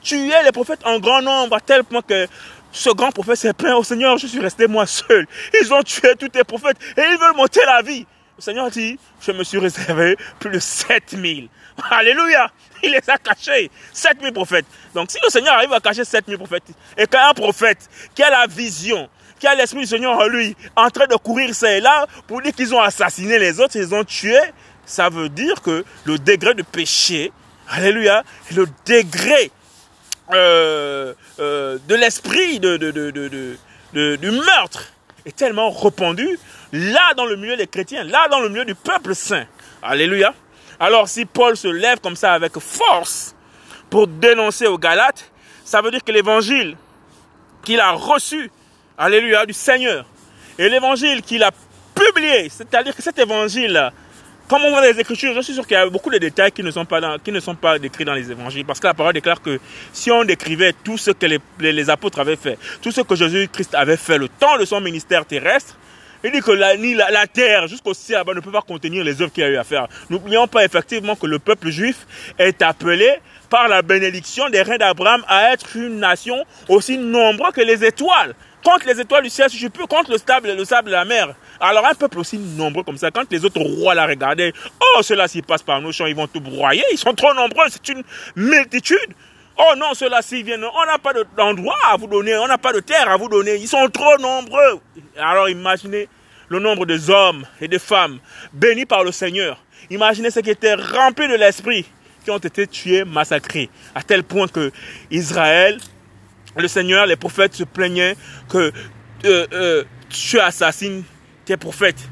Tuer 0.00 0.42
les 0.44 0.52
prophètes 0.52 0.80
en 0.84 1.00
grand 1.00 1.20
nombre 1.20 1.56
à 1.56 1.60
tel 1.60 1.82
point 1.82 2.02
que 2.02 2.28
ce 2.72 2.90
grand 2.90 3.10
prophète 3.10 3.36
s'est 3.36 3.52
plaint 3.52 3.74
au 3.74 3.82
Seigneur, 3.82 4.18
je 4.18 4.26
suis 4.26 4.40
resté 4.40 4.66
moi 4.66 4.86
seul. 4.86 5.26
Ils 5.60 5.72
ont 5.72 5.82
tué 5.82 6.14
tous 6.18 6.28
tes 6.28 6.44
prophètes 6.44 6.76
et 6.96 7.02
ils 7.02 7.18
veulent 7.18 7.36
monter 7.36 7.60
la 7.66 7.82
vie. 7.82 8.06
Le 8.36 8.42
Seigneur 8.42 8.70
dit, 8.70 8.98
je 9.20 9.32
me 9.32 9.42
suis 9.42 9.58
réservé 9.58 10.16
plus 10.38 10.50
de 10.50 10.58
7000. 10.58 11.48
Alléluia. 11.90 12.50
Il 12.82 12.92
les 12.92 13.10
a 13.10 13.18
cachés. 13.18 13.70
7000 13.92 14.32
prophètes. 14.32 14.66
Donc 14.94 15.10
si 15.10 15.18
le 15.24 15.30
Seigneur 15.30 15.54
arrive 15.54 15.72
à 15.72 15.80
cacher 15.80 16.04
7000 16.04 16.38
prophètes 16.38 16.64
et 16.96 17.06
qu'un 17.06 17.32
prophète 17.34 17.88
qui 18.14 18.22
a 18.22 18.30
la 18.30 18.46
vision, 18.46 19.08
qui 19.40 19.46
a 19.46 19.54
l'Esprit 19.54 19.80
du 19.80 19.86
Seigneur 19.86 20.12
en 20.16 20.26
lui, 20.26 20.56
en 20.76 20.88
train 20.90 21.06
de 21.06 21.16
courir 21.16 21.52
ça 21.54 21.72
et 21.72 21.80
là, 21.80 22.06
pour 22.26 22.40
dire 22.42 22.52
qu'ils 22.52 22.74
ont 22.74 22.80
assassiné 22.80 23.38
les 23.38 23.58
autres, 23.60 23.76
ils 23.76 23.94
ont 23.94 24.04
tué, 24.04 24.38
ça 24.84 25.08
veut 25.08 25.28
dire 25.28 25.60
que 25.62 25.84
le 26.04 26.18
degré 26.18 26.54
de 26.54 26.62
péché, 26.62 27.32
alléluia, 27.68 28.22
le 28.54 28.66
degré 28.86 29.50
euh, 30.32 31.14
euh, 31.40 31.78
de 31.88 31.94
l'esprit 31.94 32.60
de, 32.60 32.76
du 34.16 34.30
meurtre 34.30 34.92
est 35.24 35.36
tellement 35.36 35.70
répandu 35.70 36.38
là 36.72 37.14
dans 37.16 37.24
le 37.24 37.36
milieu 37.36 37.56
des 37.56 37.66
chrétiens, 37.66 38.04
là 38.04 38.28
dans 38.28 38.40
le 38.40 38.48
milieu 38.48 38.64
du 38.64 38.74
peuple 38.74 39.14
saint. 39.14 39.46
Alléluia. 39.82 40.34
Alors 40.80 41.08
si 41.08 41.24
Paul 41.24 41.56
se 41.56 41.68
lève 41.68 42.00
comme 42.00 42.16
ça 42.16 42.34
avec 42.34 42.58
force 42.58 43.34
pour 43.90 44.06
dénoncer 44.06 44.66
aux 44.66 44.78
Galates, 44.78 45.30
ça 45.64 45.80
veut 45.80 45.90
dire 45.90 46.04
que 46.04 46.12
l'évangile 46.12 46.76
qu'il 47.62 47.80
a 47.80 47.92
reçu, 47.92 48.50
alléluia, 48.96 49.44
du 49.44 49.52
Seigneur, 49.52 50.06
et 50.58 50.68
l'évangile 50.68 51.22
qu'il 51.22 51.42
a 51.42 51.50
publié, 51.94 52.48
c'est-à-dire 52.48 52.94
que 52.94 53.02
cet 53.02 53.18
évangile 53.18 53.92
comme 54.48 54.62
on 54.64 54.70
voit 54.70 54.80
les 54.80 54.98
Écritures, 54.98 55.34
je 55.34 55.42
suis 55.42 55.52
sûr 55.52 55.66
qu'il 55.66 55.76
y 55.76 55.80
a 55.80 55.88
beaucoup 55.88 56.10
de 56.10 56.16
détails 56.18 56.52
qui 56.52 56.62
ne 56.62 56.70
sont 56.70 56.86
pas, 56.86 57.18
qui 57.18 57.30
ne 57.30 57.40
sont 57.40 57.54
pas 57.54 57.78
décrits 57.78 58.04
dans 58.04 58.14
les 58.14 58.30
évangiles. 58.30 58.64
Parce 58.64 58.80
que 58.80 58.86
la 58.86 58.94
parole 58.94 59.12
déclare 59.12 59.42
que 59.42 59.60
si 59.92 60.10
on 60.10 60.24
décrivait 60.24 60.72
tout 60.72 60.96
ce 60.96 61.10
que 61.10 61.26
les, 61.26 61.38
les, 61.60 61.90
apôtres 61.90 62.18
avaient 62.18 62.36
fait, 62.36 62.58
tout 62.80 62.90
ce 62.90 63.02
que 63.02 63.14
Jésus-Christ 63.14 63.74
avait 63.74 63.98
fait 63.98 64.16
le 64.16 64.28
temps 64.28 64.58
de 64.58 64.64
son 64.64 64.80
ministère 64.80 65.26
terrestre, 65.26 65.76
il 66.24 66.32
dit 66.32 66.40
que 66.40 66.50
la, 66.50 66.76
ni 66.76 66.94
la, 66.94 67.26
terre 67.26 67.68
jusqu'au 67.68 67.94
ciel 67.94 68.22
ne 68.26 68.40
peut 68.40 68.50
pas 68.50 68.62
contenir 68.62 69.04
les 69.04 69.20
œuvres 69.22 69.32
qu'il 69.32 69.44
a 69.44 69.48
eu 69.48 69.56
à 69.56 69.64
faire. 69.64 69.86
N'oublions 70.10 70.48
pas 70.48 70.64
effectivement 70.64 71.14
que 71.14 71.26
le 71.26 71.38
peuple 71.38 71.68
juif 71.68 72.06
est 72.38 72.62
appelé 72.62 73.20
par 73.50 73.68
la 73.68 73.82
bénédiction 73.82 74.48
des 74.48 74.62
reins 74.62 74.78
d'Abraham 74.78 75.22
à 75.28 75.52
être 75.52 75.76
une 75.76 76.00
nation 76.00 76.44
aussi 76.68 76.98
nombreuse 76.98 77.52
que 77.52 77.60
les 77.60 77.84
étoiles. 77.84 78.34
Contre 78.64 78.86
les 78.86 79.00
étoiles 79.00 79.22
du 79.22 79.30
ciel, 79.30 79.48
si 79.48 79.58
je 79.58 79.68
peux, 79.68 79.86
contre 79.86 80.10
le 80.10 80.18
sable, 80.18 80.52
le 80.52 80.64
sable 80.64 80.88
de 80.88 80.92
la 80.92 81.04
mer. 81.04 81.34
Alors 81.60 81.86
un 81.86 81.94
peuple 81.94 82.18
aussi 82.20 82.38
nombreux 82.38 82.84
comme 82.84 82.96
ça, 82.96 83.10
quand 83.10 83.30
les 83.30 83.44
autres 83.44 83.60
rois 83.60 83.94
la 83.94 84.06
regardaient, 84.06 84.52
oh 84.80 85.02
ceux-là 85.02 85.26
s'ils 85.26 85.42
passent 85.42 85.62
par 85.62 85.80
nos 85.80 85.90
champs, 85.92 86.06
ils 86.06 86.14
vont 86.14 86.26
tout 86.26 86.40
broyer, 86.40 86.84
ils 86.92 86.98
sont 86.98 87.14
trop 87.14 87.34
nombreux, 87.34 87.66
c'est 87.68 87.88
une 87.88 88.02
multitude. 88.36 89.14
Oh 89.58 89.74
non, 89.76 89.92
ceux-là 89.94 90.22
s'ils 90.22 90.44
viennent, 90.44 90.64
on 90.64 90.86
n'a 90.86 90.98
pas 90.98 91.12
d'endroit 91.36 91.78
à 91.90 91.96
vous 91.96 92.06
donner, 92.06 92.36
on 92.36 92.46
n'a 92.46 92.58
pas 92.58 92.72
de 92.72 92.80
terre 92.80 93.10
à 93.10 93.16
vous 93.16 93.28
donner, 93.28 93.56
ils 93.56 93.66
sont 93.66 93.88
trop 93.88 94.16
nombreux. 94.18 94.80
Alors 95.16 95.48
imaginez 95.48 96.08
le 96.48 96.60
nombre 96.60 96.86
des 96.86 97.10
hommes 97.10 97.44
et 97.60 97.66
des 97.66 97.80
femmes 97.80 98.20
bénis 98.52 98.86
par 98.86 99.02
le 99.02 99.10
Seigneur. 99.10 99.62
Imaginez 99.90 100.30
ceux 100.30 100.42
qui 100.42 100.50
étaient 100.50 100.74
remplis 100.74 101.28
de 101.28 101.34
l'esprit, 101.34 101.86
qui 102.24 102.30
ont 102.30 102.38
été 102.38 102.66
tués, 102.68 103.04
massacrés, 103.04 103.68
à 103.94 104.02
tel 104.02 104.22
point 104.22 104.46
que 104.46 104.70
Israël, 105.10 105.78
le 106.56 106.68
Seigneur, 106.68 107.06
les 107.06 107.16
prophètes 107.16 107.54
se 107.54 107.64
plaignaient 107.64 108.16
que 108.48 108.72
euh, 109.24 109.46
euh, 109.52 109.84
tu 110.08 110.38
assassines 110.38 111.02
tes 111.48 111.56
prophètes. 111.56 112.08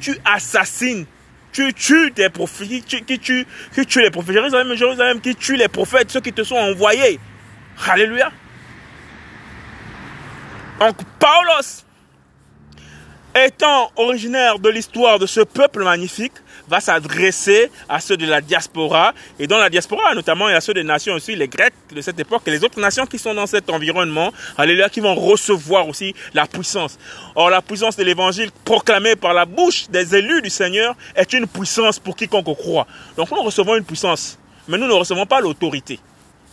Tu 0.00 0.16
assassines. 0.24 1.06
Tu 1.52 1.72
tues 1.72 2.12
tes 2.12 2.28
prophètes. 2.28 2.84
Qui, 2.86 3.02
qui, 3.04 3.18
tue, 3.18 3.46
qui 3.72 3.86
tue 3.86 4.02
les 4.02 4.10
prophètes. 4.10 4.34
Jérusalem, 4.34 4.74
Jérusalem, 4.74 5.20
qui 5.20 5.36
tue 5.36 5.56
les 5.56 5.68
prophètes, 5.68 6.10
ceux 6.10 6.20
qui 6.20 6.32
te 6.32 6.42
sont 6.42 6.56
envoyés. 6.56 7.20
Alléluia. 7.86 8.32
Donc, 10.80 10.96
Paulos, 11.20 11.84
étant 13.34 13.90
originaire 13.96 14.58
de 14.58 14.68
l'histoire 14.68 15.18
de 15.18 15.26
ce 15.26 15.40
peuple 15.40 15.82
magnifique, 15.82 16.32
va 16.68 16.80
s'adresser 16.80 17.70
à 17.88 18.00
ceux 18.00 18.16
de 18.16 18.26
la 18.26 18.40
diaspora. 18.40 19.12
Et 19.38 19.46
dans 19.46 19.58
la 19.58 19.68
diaspora, 19.68 20.14
notamment, 20.14 20.48
y 20.48 20.54
a 20.54 20.60
ceux 20.60 20.74
des 20.74 20.84
nations 20.84 21.14
aussi, 21.14 21.36
les 21.36 21.48
Grecs 21.48 21.74
de 21.92 22.00
cette 22.00 22.18
époque 22.18 22.42
et 22.46 22.50
les 22.50 22.64
autres 22.64 22.80
nations 22.80 23.06
qui 23.06 23.18
sont 23.18 23.34
dans 23.34 23.46
cet 23.46 23.70
environnement, 23.70 24.32
alléluia, 24.56 24.88
qui 24.88 25.00
vont 25.00 25.14
recevoir 25.14 25.88
aussi 25.88 26.14
la 26.32 26.46
puissance. 26.46 26.98
Or, 27.34 27.50
la 27.50 27.60
puissance 27.60 27.96
de 27.96 28.04
l'évangile 28.04 28.50
proclamée 28.64 29.16
par 29.16 29.34
la 29.34 29.44
bouche 29.44 29.88
des 29.90 30.14
élus 30.14 30.42
du 30.42 30.50
Seigneur 30.50 30.94
est 31.14 31.32
une 31.32 31.46
puissance 31.46 31.98
pour 31.98 32.16
quiconque 32.16 32.56
croit. 32.56 32.86
Donc, 33.16 33.30
nous 33.30 33.42
recevons 33.42 33.76
une 33.76 33.84
puissance, 33.84 34.38
mais 34.68 34.78
nous 34.78 34.86
ne 34.86 34.92
recevons 34.92 35.26
pas 35.26 35.40
l'autorité. 35.40 35.98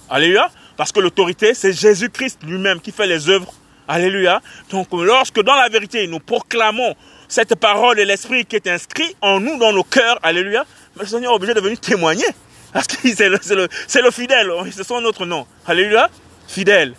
Alléluia. 0.10 0.50
Parce 0.76 0.92
que 0.92 1.00
l'autorité, 1.00 1.54
c'est 1.54 1.74
Jésus-Christ 1.74 2.40
lui-même 2.44 2.82
qui 2.82 2.92
fait 2.92 3.08
les 3.08 3.30
œuvres. 3.30 3.54
Alléluia. 3.92 4.42
Donc, 4.70 4.88
lorsque 4.94 5.42
dans 5.44 5.56
la 5.56 5.68
vérité, 5.68 6.08
nous 6.08 6.20
proclamons 6.20 6.96
cette 7.28 7.56
parole 7.56 7.98
de 7.98 8.04
l'Esprit 8.04 8.46
qui 8.46 8.56
est 8.56 8.68
inscrit 8.68 9.14
en 9.20 9.42
nous, 9.42 9.58
dans 9.58 9.74
nos 9.74 9.84
cœurs, 9.84 10.18
alléluia, 10.24 10.64
le 10.98 11.06
Seigneur 11.06 11.34
est 11.34 11.36
obligé 11.36 11.54
de 11.54 11.60
venir 11.60 11.78
témoigner. 11.78 12.24
Parce 12.72 12.88
que 12.88 12.96
c'est 13.14 13.28
le, 13.28 14.12
fidèle, 14.12 14.50
c'est 14.72 14.86
son 14.86 15.04
autre 15.04 15.26
nom. 15.26 15.46
Alléluia, 15.68 16.10
fidèle. 16.48 16.94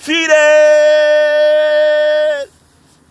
Fidèle 0.00 0.32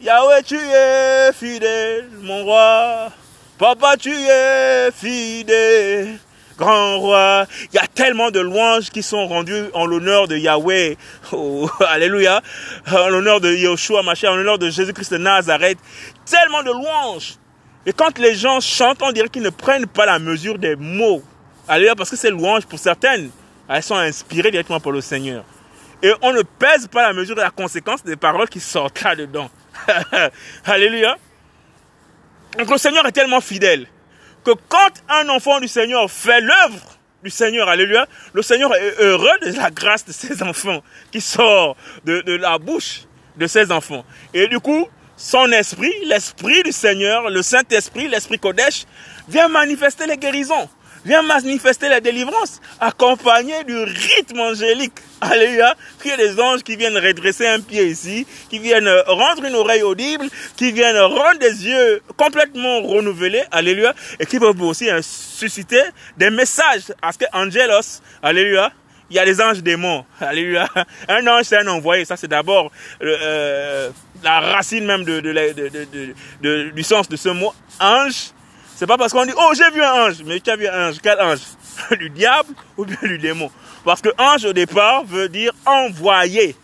Yahweh, 0.01 0.41
tu 0.43 0.57
es 0.57 1.31
fidèle, 1.33 2.09
mon 2.19 2.43
roi. 2.43 3.11
Papa, 3.59 3.95
tu 3.95 4.11
es 4.11 4.89
fidèle 4.91 6.17
grand 6.63 6.99
roi. 6.99 7.45
Il 7.71 7.75
y 7.75 7.79
a 7.79 7.87
tellement 7.87 8.31
de 8.31 8.39
louanges 8.39 8.89
qui 8.89 9.03
sont 9.03 9.27
rendues 9.27 9.65
en 9.73 9.85
l'honneur 9.85 10.27
de 10.27 10.37
Yahweh. 10.37 10.97
Oh, 11.31 11.69
alléluia. 11.79 12.41
En 12.91 13.09
l'honneur 13.09 13.41
de 13.41 13.51
Yeshua, 13.51 14.03
ma 14.03 14.15
chère, 14.15 14.31
en 14.31 14.35
l'honneur 14.35 14.59
de 14.59 14.69
Jésus-Christ 14.69 15.11
de 15.13 15.17
Nazareth. 15.17 15.79
Tellement 16.25 16.61
de 16.63 16.71
louanges. 16.71 17.35
Et 17.85 17.91
quand 17.91 18.17
les 18.19 18.35
gens 18.35 18.61
chantent, 18.61 19.01
on 19.01 19.11
dirait 19.11 19.29
qu'ils 19.29 19.41
ne 19.41 19.49
prennent 19.49 19.87
pas 19.87 20.05
la 20.05 20.19
mesure 20.19 20.57
des 20.57 20.75
mots. 20.75 21.23
Alléluia, 21.67 21.95
parce 21.95 22.09
que 22.09 22.15
ces 22.15 22.29
louanges, 22.29 22.65
pour 22.65 22.79
certaines, 22.79 23.29
elles 23.67 23.83
sont 23.83 23.95
inspirées 23.95 24.51
directement 24.51 24.79
par 24.79 24.91
le 24.91 25.01
Seigneur. 25.01 25.43
Et 26.01 26.11
on 26.21 26.33
ne 26.33 26.43
pèse 26.43 26.87
pas 26.87 27.01
la 27.01 27.13
mesure 27.13 27.35
de 27.35 27.41
la 27.41 27.49
conséquence 27.49 28.03
des 28.03 28.15
paroles 28.15 28.49
qui 28.49 28.59
sortent 28.59 29.01
là-dedans. 29.01 29.49
Alléluia. 30.65 31.17
Donc 32.57 32.69
le 32.69 32.77
Seigneur 32.77 33.05
est 33.07 33.11
tellement 33.11 33.41
fidèle 33.41 33.87
que 34.43 34.51
quand 34.69 34.91
un 35.09 35.29
enfant 35.29 35.59
du 35.59 35.67
Seigneur 35.67 36.09
fait 36.09 36.41
l'œuvre 36.41 36.97
du 37.23 37.29
Seigneur, 37.29 37.69
alléluia, 37.69 38.05
le 38.33 38.41
Seigneur 38.41 38.75
est 38.75 38.95
heureux 38.99 39.39
de 39.41 39.55
la 39.55 39.71
grâce 39.71 40.05
de 40.05 40.11
ses 40.11 40.43
enfants 40.43 40.83
qui 41.11 41.21
sort 41.21 41.75
de, 42.05 42.21
la 42.35 42.57
bouche 42.57 43.01
de 43.37 43.47
ses 43.47 43.71
enfants. 43.71 44.05
Et 44.33 44.47
du 44.47 44.59
coup, 44.59 44.87
son 45.15 45.51
esprit, 45.51 45.93
l'esprit 46.05 46.63
du 46.63 46.71
Seigneur, 46.71 47.29
le 47.29 47.41
Saint-Esprit, 47.41 48.07
l'esprit 48.07 48.39
Kodesh, 48.39 48.85
vient 49.29 49.47
manifester 49.47 50.05
les 50.05 50.17
guérisons, 50.17 50.69
vient 51.05 51.21
manifester 51.21 51.89
la 51.89 51.99
délivrance, 51.99 52.61
accompagné 52.79 53.63
du 53.63 53.77
rythme 53.77 54.39
angélique. 54.39 54.93
Alléluia. 55.21 55.75
Qu'il 56.01 56.11
y 56.11 56.13
ait 56.13 56.17
des 56.17 56.39
anges 56.39 56.63
qui 56.63 56.75
viennent 56.75 56.97
redresser 56.97 57.47
un 57.47 57.59
pied 57.59 57.85
ici, 57.85 58.27
qui 58.49 58.59
viennent 58.59 58.89
rendre 59.07 59.45
une 59.45 59.55
oreille 59.55 59.83
audible, 59.83 60.25
qui 60.57 60.71
viennent 60.71 60.97
rendre 60.97 61.39
des 61.39 61.67
yeux 61.67 62.01
complètement 62.17 62.81
renouvelés. 62.81 63.43
Alléluia. 63.51 63.93
Et 64.19 64.25
qui 64.25 64.39
peuvent 64.39 64.61
aussi 64.61 64.89
susciter 65.01 65.81
des 66.17 66.29
messages. 66.29 66.93
Parce 67.01 67.17
que 67.17 67.25
Angelos, 67.33 68.01
Alléluia, 68.21 68.71
il 69.09 69.15
y 69.15 69.19
a 69.19 69.25
les 69.25 69.41
anges 69.41 69.61
démons. 69.61 70.05
Alléluia. 70.19 70.67
Un 71.07 71.25
ange, 71.27 71.43
c'est 71.43 71.57
un 71.57 71.67
envoyé. 71.67 72.05
Ça, 72.05 72.17
c'est 72.17 72.27
d'abord 72.27 72.71
euh, 73.01 73.89
la 74.23 74.39
racine 74.39 74.85
même 74.85 75.03
du 75.03 76.83
sens 76.83 77.07
de 77.07 77.15
ce 77.15 77.29
mot. 77.29 77.53
Ange, 77.79 78.31
c'est 78.75 78.87
pas 78.87 78.97
parce 78.97 79.13
qu'on 79.13 79.25
dit, 79.25 79.33
oh, 79.37 79.51
j'ai 79.55 79.69
vu 79.71 79.81
un 79.83 80.07
ange. 80.07 80.23
Mais 80.25 80.39
qui 80.39 80.49
a 80.49 80.55
vu 80.55 80.67
un 80.67 80.89
ange? 80.89 80.97
Quel 81.01 81.19
ange? 81.19 81.39
Du 81.97 82.09
diable 82.09 82.53
ou 82.77 82.85
bien 82.85 82.97
du 83.01 83.17
démon? 83.17 83.49
Parce 83.83 84.01
que 84.01 84.09
ange, 84.17 84.45
au 84.45 84.53
départ, 84.53 85.03
veut 85.05 85.29
dire 85.29 85.51
envoyé. 85.65 86.55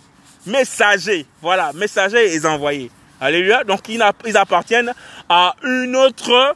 Messager. 0.46 1.26
Voilà, 1.42 1.72
messager 1.74 2.34
et 2.34 2.46
envoyé. 2.46 2.90
Alléluia. 3.20 3.64
Donc, 3.64 3.90
ils 3.90 4.38
appartiennent 4.38 4.94
à 5.28 5.56
une 5.64 5.96
autre 5.96 6.56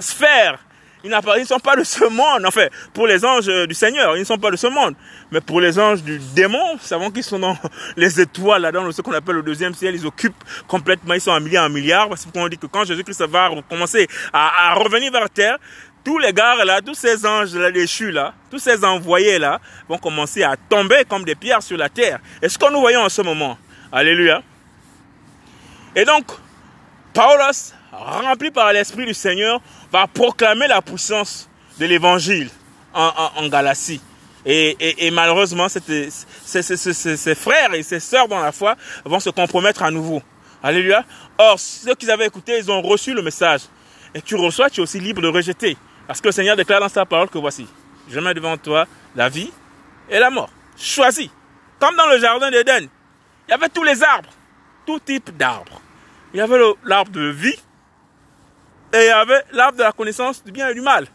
sphère 0.00 0.58
ils 1.04 1.10
ne 1.10 1.44
sont 1.44 1.60
pas 1.60 1.76
de 1.76 1.84
ce 1.84 2.04
monde. 2.04 2.44
Enfin, 2.44 2.66
pour 2.92 3.06
les 3.06 3.24
anges 3.24 3.46
du 3.46 3.74
Seigneur, 3.74 4.16
ils 4.16 4.20
ne 4.20 4.24
sont 4.24 4.38
pas 4.38 4.50
de 4.50 4.56
ce 4.56 4.66
monde. 4.66 4.94
Mais 5.30 5.40
pour 5.40 5.60
les 5.60 5.78
anges 5.78 6.02
du 6.02 6.18
démon, 6.34 6.78
savons 6.80 7.10
qu'ils 7.10 7.22
sont 7.22 7.38
dans 7.38 7.56
les 7.96 8.20
étoiles, 8.20 8.62
là-dedans, 8.62 8.90
ce 8.90 9.02
qu'on 9.02 9.12
appelle 9.12 9.36
le 9.36 9.42
deuxième 9.42 9.74
ciel. 9.74 9.94
Ils 9.94 10.06
occupent 10.06 10.42
complètement, 10.66 11.14
ils 11.14 11.20
sont 11.20 11.30
en 11.30 11.40
milliards 11.40 11.66
en 11.66 11.70
milliards. 11.70 12.08
Parce 12.08 12.26
qu'on 12.26 12.48
dit 12.48 12.58
que 12.58 12.66
quand 12.66 12.84
Jésus-Christ 12.84 13.22
va 13.26 13.50
commencer 13.68 14.08
à, 14.32 14.74
revenir 14.74 15.12
vers 15.12 15.22
la 15.22 15.28
terre, 15.28 15.58
tous 16.04 16.18
les 16.18 16.32
gars 16.32 16.64
là, 16.64 16.80
tous 16.80 16.94
ces 16.94 17.26
anges 17.26 17.54
là 17.54 17.70
déchus 17.70 18.10
là, 18.10 18.32
tous 18.50 18.58
ces 18.58 18.84
envoyés 18.84 19.38
là, 19.38 19.60
vont 19.88 19.98
commencer 19.98 20.42
à 20.42 20.56
tomber 20.56 21.04
comme 21.08 21.24
des 21.24 21.34
pierres 21.34 21.62
sur 21.62 21.76
la 21.76 21.88
terre. 21.88 22.18
Et 22.42 22.48
ce 22.48 22.58
que 22.58 22.72
nous 22.72 22.80
voyons 22.80 23.02
en 23.02 23.08
ce 23.08 23.22
moment? 23.22 23.58
Alléluia. 23.92 24.42
Et 25.94 26.04
donc, 26.04 26.26
Paulos, 27.12 27.72
rempli 27.92 28.50
par 28.50 28.72
l'Esprit 28.72 29.06
du 29.06 29.14
Seigneur, 29.14 29.60
va 29.92 30.06
proclamer 30.06 30.68
la 30.68 30.82
puissance 30.82 31.48
de 31.78 31.86
l'évangile 31.86 32.50
en, 32.92 33.30
en, 33.36 33.48
Galatie. 33.48 34.00
Et, 34.44 35.06
et, 35.06 35.10
malheureusement, 35.10 35.68
ses, 35.68 37.34
frères 37.34 37.74
et 37.74 37.82
ses 37.82 38.00
sœurs 38.00 38.28
dans 38.28 38.40
la 38.40 38.52
foi 38.52 38.76
vont 39.04 39.20
se 39.20 39.30
compromettre 39.30 39.82
à 39.82 39.90
nouveau. 39.90 40.22
Alléluia. 40.62 41.04
Or, 41.36 41.58
ceux 41.58 41.94
qui 41.94 42.10
avaient 42.10 42.26
écouté, 42.26 42.58
ils 42.58 42.70
ont 42.70 42.80
reçu 42.80 43.14
le 43.14 43.22
message. 43.22 43.62
Et 44.14 44.22
tu 44.22 44.36
reçois, 44.36 44.70
tu 44.70 44.80
es 44.80 44.82
aussi 44.82 45.00
libre 45.00 45.20
de 45.20 45.28
rejeter. 45.28 45.76
Parce 46.06 46.20
que 46.20 46.28
le 46.28 46.32
Seigneur 46.32 46.56
déclare 46.56 46.80
dans 46.80 46.88
sa 46.88 47.04
parole 47.04 47.28
que 47.28 47.38
voici, 47.38 47.66
je 48.08 48.18
mets 48.18 48.32
devant 48.32 48.56
toi 48.56 48.86
la 49.14 49.28
vie 49.28 49.52
et 50.08 50.18
la 50.18 50.30
mort. 50.30 50.50
Choisis. 50.76 51.28
Comme 51.78 51.94
dans 51.96 52.06
le 52.06 52.18
jardin 52.18 52.50
d'Éden. 52.50 52.88
Il 53.46 53.50
y 53.50 53.54
avait 53.54 53.68
tous 53.68 53.82
les 53.82 54.02
arbres. 54.02 54.30
Tout 54.86 54.98
type 54.98 55.36
d'arbres. 55.36 55.80
Il 56.32 56.38
y 56.38 56.40
avait 56.40 56.58
l'arbre 56.84 57.10
de 57.10 57.28
vie 57.28 57.58
et 58.92 58.98
il 58.98 59.06
y 59.06 59.10
avait 59.10 59.42
l'arbre 59.52 59.78
de 59.78 59.82
la 59.82 59.92
connaissance 59.92 60.42
du 60.42 60.52
bien 60.52 60.68
et 60.68 60.74
du 60.74 60.80
mal. 60.80 61.06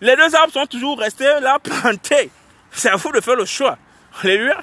Les 0.00 0.16
deux 0.16 0.34
arbres 0.34 0.52
sont 0.52 0.66
toujours 0.66 0.98
restés 0.98 1.24
là 1.40 1.58
plantés. 1.62 2.30
C'est 2.70 2.90
à 2.90 2.96
vous 2.96 3.12
de 3.12 3.20
faire 3.20 3.36
le 3.36 3.44
choix. 3.44 3.78
Alléluia. 4.22 4.60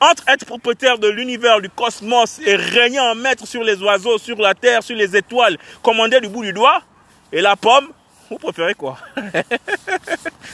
Entre 0.00 0.22
être 0.28 0.44
propriétaire 0.44 0.98
de 0.98 1.08
l'univers, 1.08 1.60
du 1.60 1.70
cosmos 1.70 2.40
et 2.44 2.56
régner 2.56 3.00
en 3.00 3.14
maître 3.14 3.46
sur 3.46 3.62
les 3.62 3.80
oiseaux, 3.82 4.18
sur 4.18 4.36
la 4.36 4.54
terre, 4.54 4.82
sur 4.82 4.96
les 4.96 5.16
étoiles, 5.16 5.56
commander 5.82 6.20
du 6.20 6.28
bout 6.28 6.42
du 6.42 6.52
doigt, 6.52 6.82
et 7.32 7.40
la 7.40 7.56
pomme, 7.56 7.88
vous 8.30 8.38
préférez 8.38 8.74
quoi? 8.74 8.98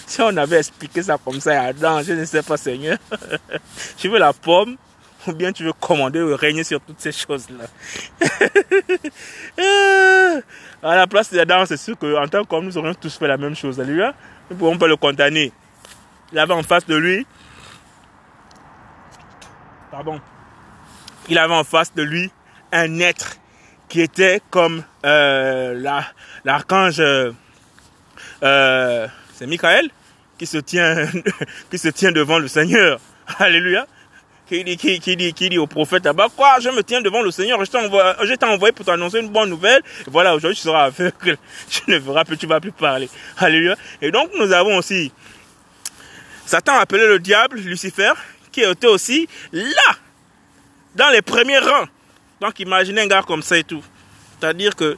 Si 0.06 0.20
on 0.20 0.36
avait 0.36 0.58
expliqué 0.58 1.02
ça 1.02 1.18
comme 1.24 1.40
ça 1.40 1.62
à 1.62 1.66
Adam, 1.66 2.02
je 2.02 2.12
ne 2.12 2.24
sais 2.24 2.42
pas 2.42 2.56
Seigneur. 2.56 2.98
je 3.98 4.08
veux 4.08 4.18
la 4.18 4.32
pomme, 4.32 4.76
ou 5.26 5.32
bien 5.32 5.52
tu 5.52 5.64
veux 5.64 5.72
commander 5.72 6.20
ou 6.20 6.36
régner 6.36 6.64
sur 6.64 6.80
toutes 6.80 7.00
ces 7.00 7.12
choses-là? 7.12 7.66
À 10.82 10.96
la 10.96 11.06
place 11.06 11.32
d'Adam, 11.32 11.64
c'est 11.66 11.76
sûr 11.76 11.98
qu'en 11.98 12.26
tant 12.28 12.44
qu'homme, 12.44 12.66
nous 12.66 12.78
aurions 12.78 12.94
tous 12.94 13.18
fait 13.18 13.28
la 13.28 13.36
même 13.36 13.54
chose. 13.54 13.78
Alléluia. 13.80 14.14
Nous 14.48 14.56
ne 14.56 14.58
pouvons 14.58 14.78
pas 14.78 14.88
le 14.88 14.96
condamner. 14.96 15.52
Il 16.32 16.38
avait 16.38 16.54
en 16.54 16.62
face 16.62 16.86
de 16.86 16.94
lui, 16.94 17.26
pardon, 19.90 20.20
il 21.28 21.36
avait 21.38 21.54
en 21.54 21.64
face 21.64 21.92
de 21.92 22.02
lui 22.02 22.30
un 22.72 23.00
être 23.00 23.36
qui 23.88 24.00
était 24.00 24.40
comme 24.50 24.84
euh, 25.04 26.00
l'archange, 26.44 27.00
euh, 27.00 27.32
c'est 29.34 29.48
Michael, 29.48 29.90
qui 30.38 30.46
se 30.46 30.58
tient, 30.58 31.08
qui 31.70 31.78
se 31.78 31.88
tient 31.88 32.12
devant 32.12 32.38
le 32.38 32.46
Seigneur. 32.46 33.00
Alléluia 33.38 33.86
qui 34.50 35.16
dit, 35.16 35.32
dit, 35.32 35.58
au 35.58 35.66
prophète 35.68 36.04
là-bas, 36.04 36.26
quoi, 36.36 36.58
je 36.60 36.70
me 36.70 36.82
tiens 36.82 37.00
devant 37.00 37.22
le 37.22 37.30
Seigneur, 37.30 37.64
je 37.64 37.70
t'ai 38.34 38.46
envoyé, 38.46 38.72
pour 38.72 38.84
t'annoncer 38.84 39.20
une 39.20 39.28
bonne 39.28 39.48
nouvelle. 39.48 39.80
voilà, 40.08 40.34
aujourd'hui 40.34 40.56
tu 40.56 40.62
seras 40.62 40.84
aveugle, 40.84 41.36
tu 41.70 41.82
ne 41.88 41.98
verras 41.98 42.24
plus, 42.24 42.36
tu 42.36 42.46
vas 42.46 42.60
plus 42.60 42.72
parler. 42.72 43.08
Alléluia. 43.38 43.76
Et 44.02 44.10
donc 44.10 44.30
nous 44.36 44.50
avons 44.52 44.76
aussi 44.76 45.12
Satan 46.44 46.74
appelé 46.78 47.06
le 47.06 47.20
diable, 47.20 47.58
Lucifer, 47.60 48.12
qui 48.50 48.62
était 48.62 48.88
aussi 48.88 49.28
là, 49.52 49.96
dans 50.96 51.10
les 51.10 51.22
premiers 51.22 51.58
rangs. 51.58 51.86
Donc 52.40 52.58
imaginez 52.58 53.02
un 53.02 53.06
gars 53.06 53.22
comme 53.22 53.42
ça 53.42 53.56
et 53.56 53.64
tout. 53.64 53.84
C'est-à-dire 54.38 54.74
que 54.74 54.96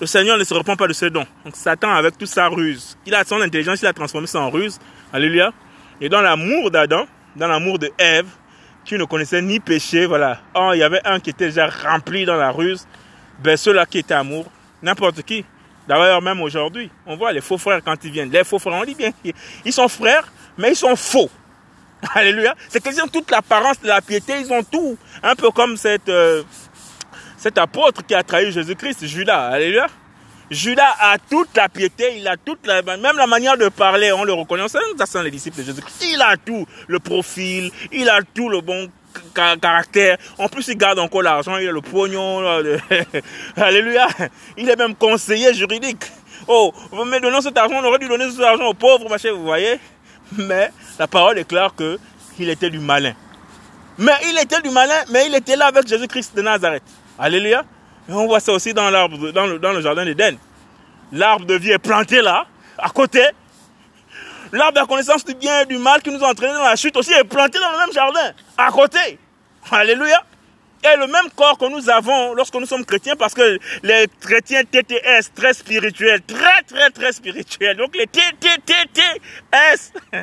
le 0.00 0.06
Seigneur 0.06 0.38
ne 0.38 0.44
se 0.44 0.54
répond 0.54 0.74
pas 0.74 0.88
de 0.88 0.94
ce 0.94 1.06
don. 1.06 1.26
Donc 1.44 1.54
Satan, 1.54 1.90
avec 1.90 2.16
toute 2.16 2.28
sa 2.28 2.48
ruse, 2.48 2.96
il 3.04 3.14
a 3.14 3.24
son 3.24 3.42
intelligence, 3.42 3.82
il 3.82 3.86
a 3.86 3.92
transformé 3.92 4.26
ça 4.26 4.40
en 4.40 4.48
ruse. 4.48 4.78
Alléluia. 5.12 5.52
Et 6.00 6.08
dans 6.08 6.22
l'amour 6.22 6.70
d'Adam, 6.70 7.06
dans 7.34 7.48
l'amour 7.48 7.78
de 7.78 7.90
Ève, 7.98 8.26
qui 8.86 8.96
ne 8.96 9.04
connaissaient 9.04 9.42
ni 9.42 9.60
péché, 9.60 10.06
voilà. 10.06 10.38
Il 10.72 10.78
y 10.78 10.82
avait 10.82 11.00
un 11.04 11.20
qui 11.20 11.30
était 11.30 11.46
déjà 11.46 11.66
rempli 11.66 12.24
dans 12.24 12.36
la 12.36 12.50
ruse. 12.50 12.86
Ben, 13.42 13.56
ceux-là 13.56 13.84
qui 13.84 13.98
étaient 13.98 14.14
amour, 14.14 14.46
n'importe 14.82 15.22
qui. 15.22 15.44
D'ailleurs, 15.86 16.22
même 16.22 16.40
aujourd'hui, 16.40 16.90
on 17.04 17.16
voit 17.16 17.32
les 17.32 17.40
faux 17.40 17.58
frères 17.58 17.80
quand 17.84 18.02
ils 18.02 18.10
viennent. 18.10 18.30
Les 18.30 18.44
faux 18.44 18.58
frères, 18.58 18.74
on 18.74 18.84
dit 18.84 18.94
bien, 18.94 19.10
ils 19.64 19.72
sont 19.72 19.88
frères, 19.88 20.32
mais 20.56 20.70
ils 20.70 20.76
sont 20.76 20.96
faux. 20.96 21.28
Alléluia. 22.14 22.54
C'est 22.68 22.82
qu'ils 22.82 23.00
ont 23.02 23.08
toute 23.08 23.30
l'apparence 23.30 23.80
de 23.80 23.88
la 23.88 24.00
piété, 24.00 24.40
ils 24.40 24.52
ont 24.52 24.62
tout. 24.62 24.96
Un 25.22 25.34
peu 25.34 25.50
comme 25.50 25.76
euh, 25.84 26.42
cet 27.36 27.58
apôtre 27.58 28.04
qui 28.06 28.14
a 28.14 28.22
trahi 28.22 28.50
Jésus-Christ, 28.52 29.06
Judas. 29.06 29.48
Alléluia. 29.48 29.86
Judas 30.50 30.94
a 31.00 31.18
toute 31.18 31.56
la 31.56 31.68
piété, 31.68 32.18
il 32.18 32.28
a 32.28 32.36
toute 32.36 32.66
la, 32.66 32.82
même 32.82 33.16
la 33.16 33.26
manière 33.26 33.56
de 33.56 33.68
parler, 33.68 34.12
on 34.12 34.24
le 34.24 34.32
reconnaît. 34.32 34.68
Ça 34.68 35.06
sont 35.06 35.22
les 35.22 35.30
disciples 35.30 35.58
de 35.58 35.64
Jésus-Christ. 35.64 36.06
Il 36.12 36.22
a 36.22 36.36
tout, 36.36 36.66
le 36.86 36.98
profil, 37.00 37.70
il 37.92 38.08
a 38.08 38.20
tout 38.34 38.48
le 38.48 38.60
bon 38.60 38.88
caractère. 39.34 40.18
En 40.38 40.48
plus, 40.48 40.68
il 40.68 40.76
garde 40.76 40.98
encore 40.98 41.22
l'argent, 41.22 41.56
il 41.56 41.68
a 41.68 41.72
le 41.72 41.80
pognon. 41.80 42.44
Alléluia. 43.56 44.06
Il 44.56 44.68
est 44.68 44.76
même 44.76 44.94
conseiller 44.94 45.52
juridique. 45.52 46.04
Oh, 46.46 46.72
mais 47.06 47.20
donnons 47.20 47.40
cet 47.40 47.56
argent, 47.58 47.80
on 47.82 47.84
aurait 47.84 47.98
dû 47.98 48.08
donner 48.08 48.30
cet 48.30 48.40
argent 48.40 48.66
aux 48.66 48.74
pauvres, 48.74 49.08
machin, 49.08 49.32
vous 49.32 49.42
voyez. 49.42 49.80
Mais 50.32 50.70
la 50.98 51.08
parole 51.08 51.38
est 51.38 51.48
claire 51.48 51.74
que 51.74 51.98
il 52.38 52.48
était 52.48 52.70
du 52.70 52.78
malin. 52.78 53.14
Mais 53.98 54.12
il 54.28 54.38
était 54.38 54.60
du 54.60 54.70
malin, 54.70 55.02
mais 55.10 55.26
il 55.26 55.34
était 55.34 55.56
là 55.56 55.66
avec 55.66 55.88
Jésus-Christ 55.88 56.36
de 56.36 56.42
Nazareth. 56.42 56.82
Alléluia. 57.18 57.64
Et 58.08 58.12
on 58.12 58.26
voit 58.26 58.40
ça 58.40 58.52
aussi 58.52 58.72
dans 58.72 58.88
l'arbre, 58.90 59.32
dans 59.32 59.46
le, 59.46 59.58
le 59.58 59.80
jardin 59.80 60.04
d'Éden. 60.04 60.36
L'arbre 61.12 61.44
de 61.46 61.54
vie 61.54 61.70
est 61.70 61.78
planté 61.78 62.22
là, 62.22 62.46
à 62.78 62.88
côté. 62.90 63.22
L'arbre 64.52 64.74
de 64.74 64.80
la 64.80 64.86
connaissance 64.86 65.24
du 65.24 65.34
bien 65.34 65.62
et 65.62 65.66
du 65.66 65.78
mal 65.78 66.02
qui 66.02 66.10
nous 66.10 66.22
a 66.22 66.28
entraînés 66.30 66.54
dans 66.54 66.64
la 66.64 66.76
chute 66.76 66.96
aussi 66.96 67.12
est 67.12 67.24
planté 67.24 67.58
dans 67.58 67.70
le 67.72 67.78
même 67.78 67.92
jardin, 67.92 68.32
à 68.56 68.70
côté. 68.70 69.18
Alléluia 69.70 70.22
le 70.94 71.06
même 71.06 71.28
corps 71.34 71.58
que 71.58 71.68
nous 71.68 71.90
avons 71.90 72.34
lorsque 72.34 72.54
nous 72.54 72.66
sommes 72.66 72.84
chrétiens 72.84 73.16
parce 73.16 73.34
que 73.34 73.58
les 73.82 74.06
chrétiens 74.20 74.62
TTS, 74.62 75.32
très 75.34 75.54
spirituels, 75.54 76.20
très 76.22 76.62
très 76.62 76.90
très 76.90 77.12
spirituels. 77.12 77.76
Donc 77.76 77.96
les 77.96 78.06
TTTTS, 78.06 79.92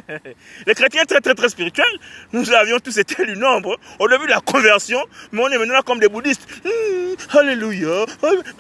les 0.68 0.76
chrétiens 0.76 1.03
très 1.03 1.20
très 1.20 1.36
très 1.36 1.49
spirituels, 1.49 1.99
nous 2.32 2.49
avions 2.51 2.80
tous 2.80 2.97
été 2.97 3.26
du 3.26 3.36
nombre 3.36 3.78
au 3.99 4.07
début 4.07 4.26
de 4.26 4.32
la 4.32 4.39
conversion, 4.39 5.03
mais 5.32 5.41
on 5.41 5.49
est 5.49 5.57
maintenant 5.57 5.82
comme 5.82 5.99
des 5.99 6.07
bouddhistes. 6.09 6.47
Mmh, 6.64 7.38
alléluia. 7.38 8.05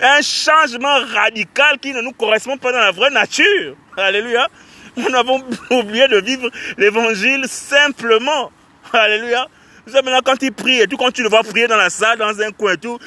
Un 0.01 0.21
changement 0.21 0.97
radical 1.13 1.79
qui 1.79 1.93
ne 1.93 2.01
nous 2.01 2.11
correspond 2.11 2.57
pas 2.57 2.71
dans 2.71 2.79
la 2.79 2.91
vraie 2.91 3.11
nature. 3.11 3.75
Alléluia. 3.97 4.47
Nous 4.95 5.15
avons 5.15 5.43
oublié 5.71 6.07
de 6.07 6.17
vivre 6.17 6.49
l'évangile 6.77 7.45
simplement. 7.47 8.51
Alléluia. 8.91 9.47
Vous 9.85 9.91
savez, 9.91 10.09
maintenant, 10.09 10.21
quand 10.23 10.41
il 10.41 10.51
prie 10.53 10.87
tout, 10.87 10.97
quand 10.97 11.11
tu 11.11 11.23
le 11.23 11.29
vois 11.29 11.43
prier 11.43 11.67
dans 11.67 11.77
la 11.77 11.89
salle, 11.89 12.17
dans 12.17 12.39
un 12.39 12.51
coin 12.51 12.73
et 12.73 12.77
tout, 12.77 12.97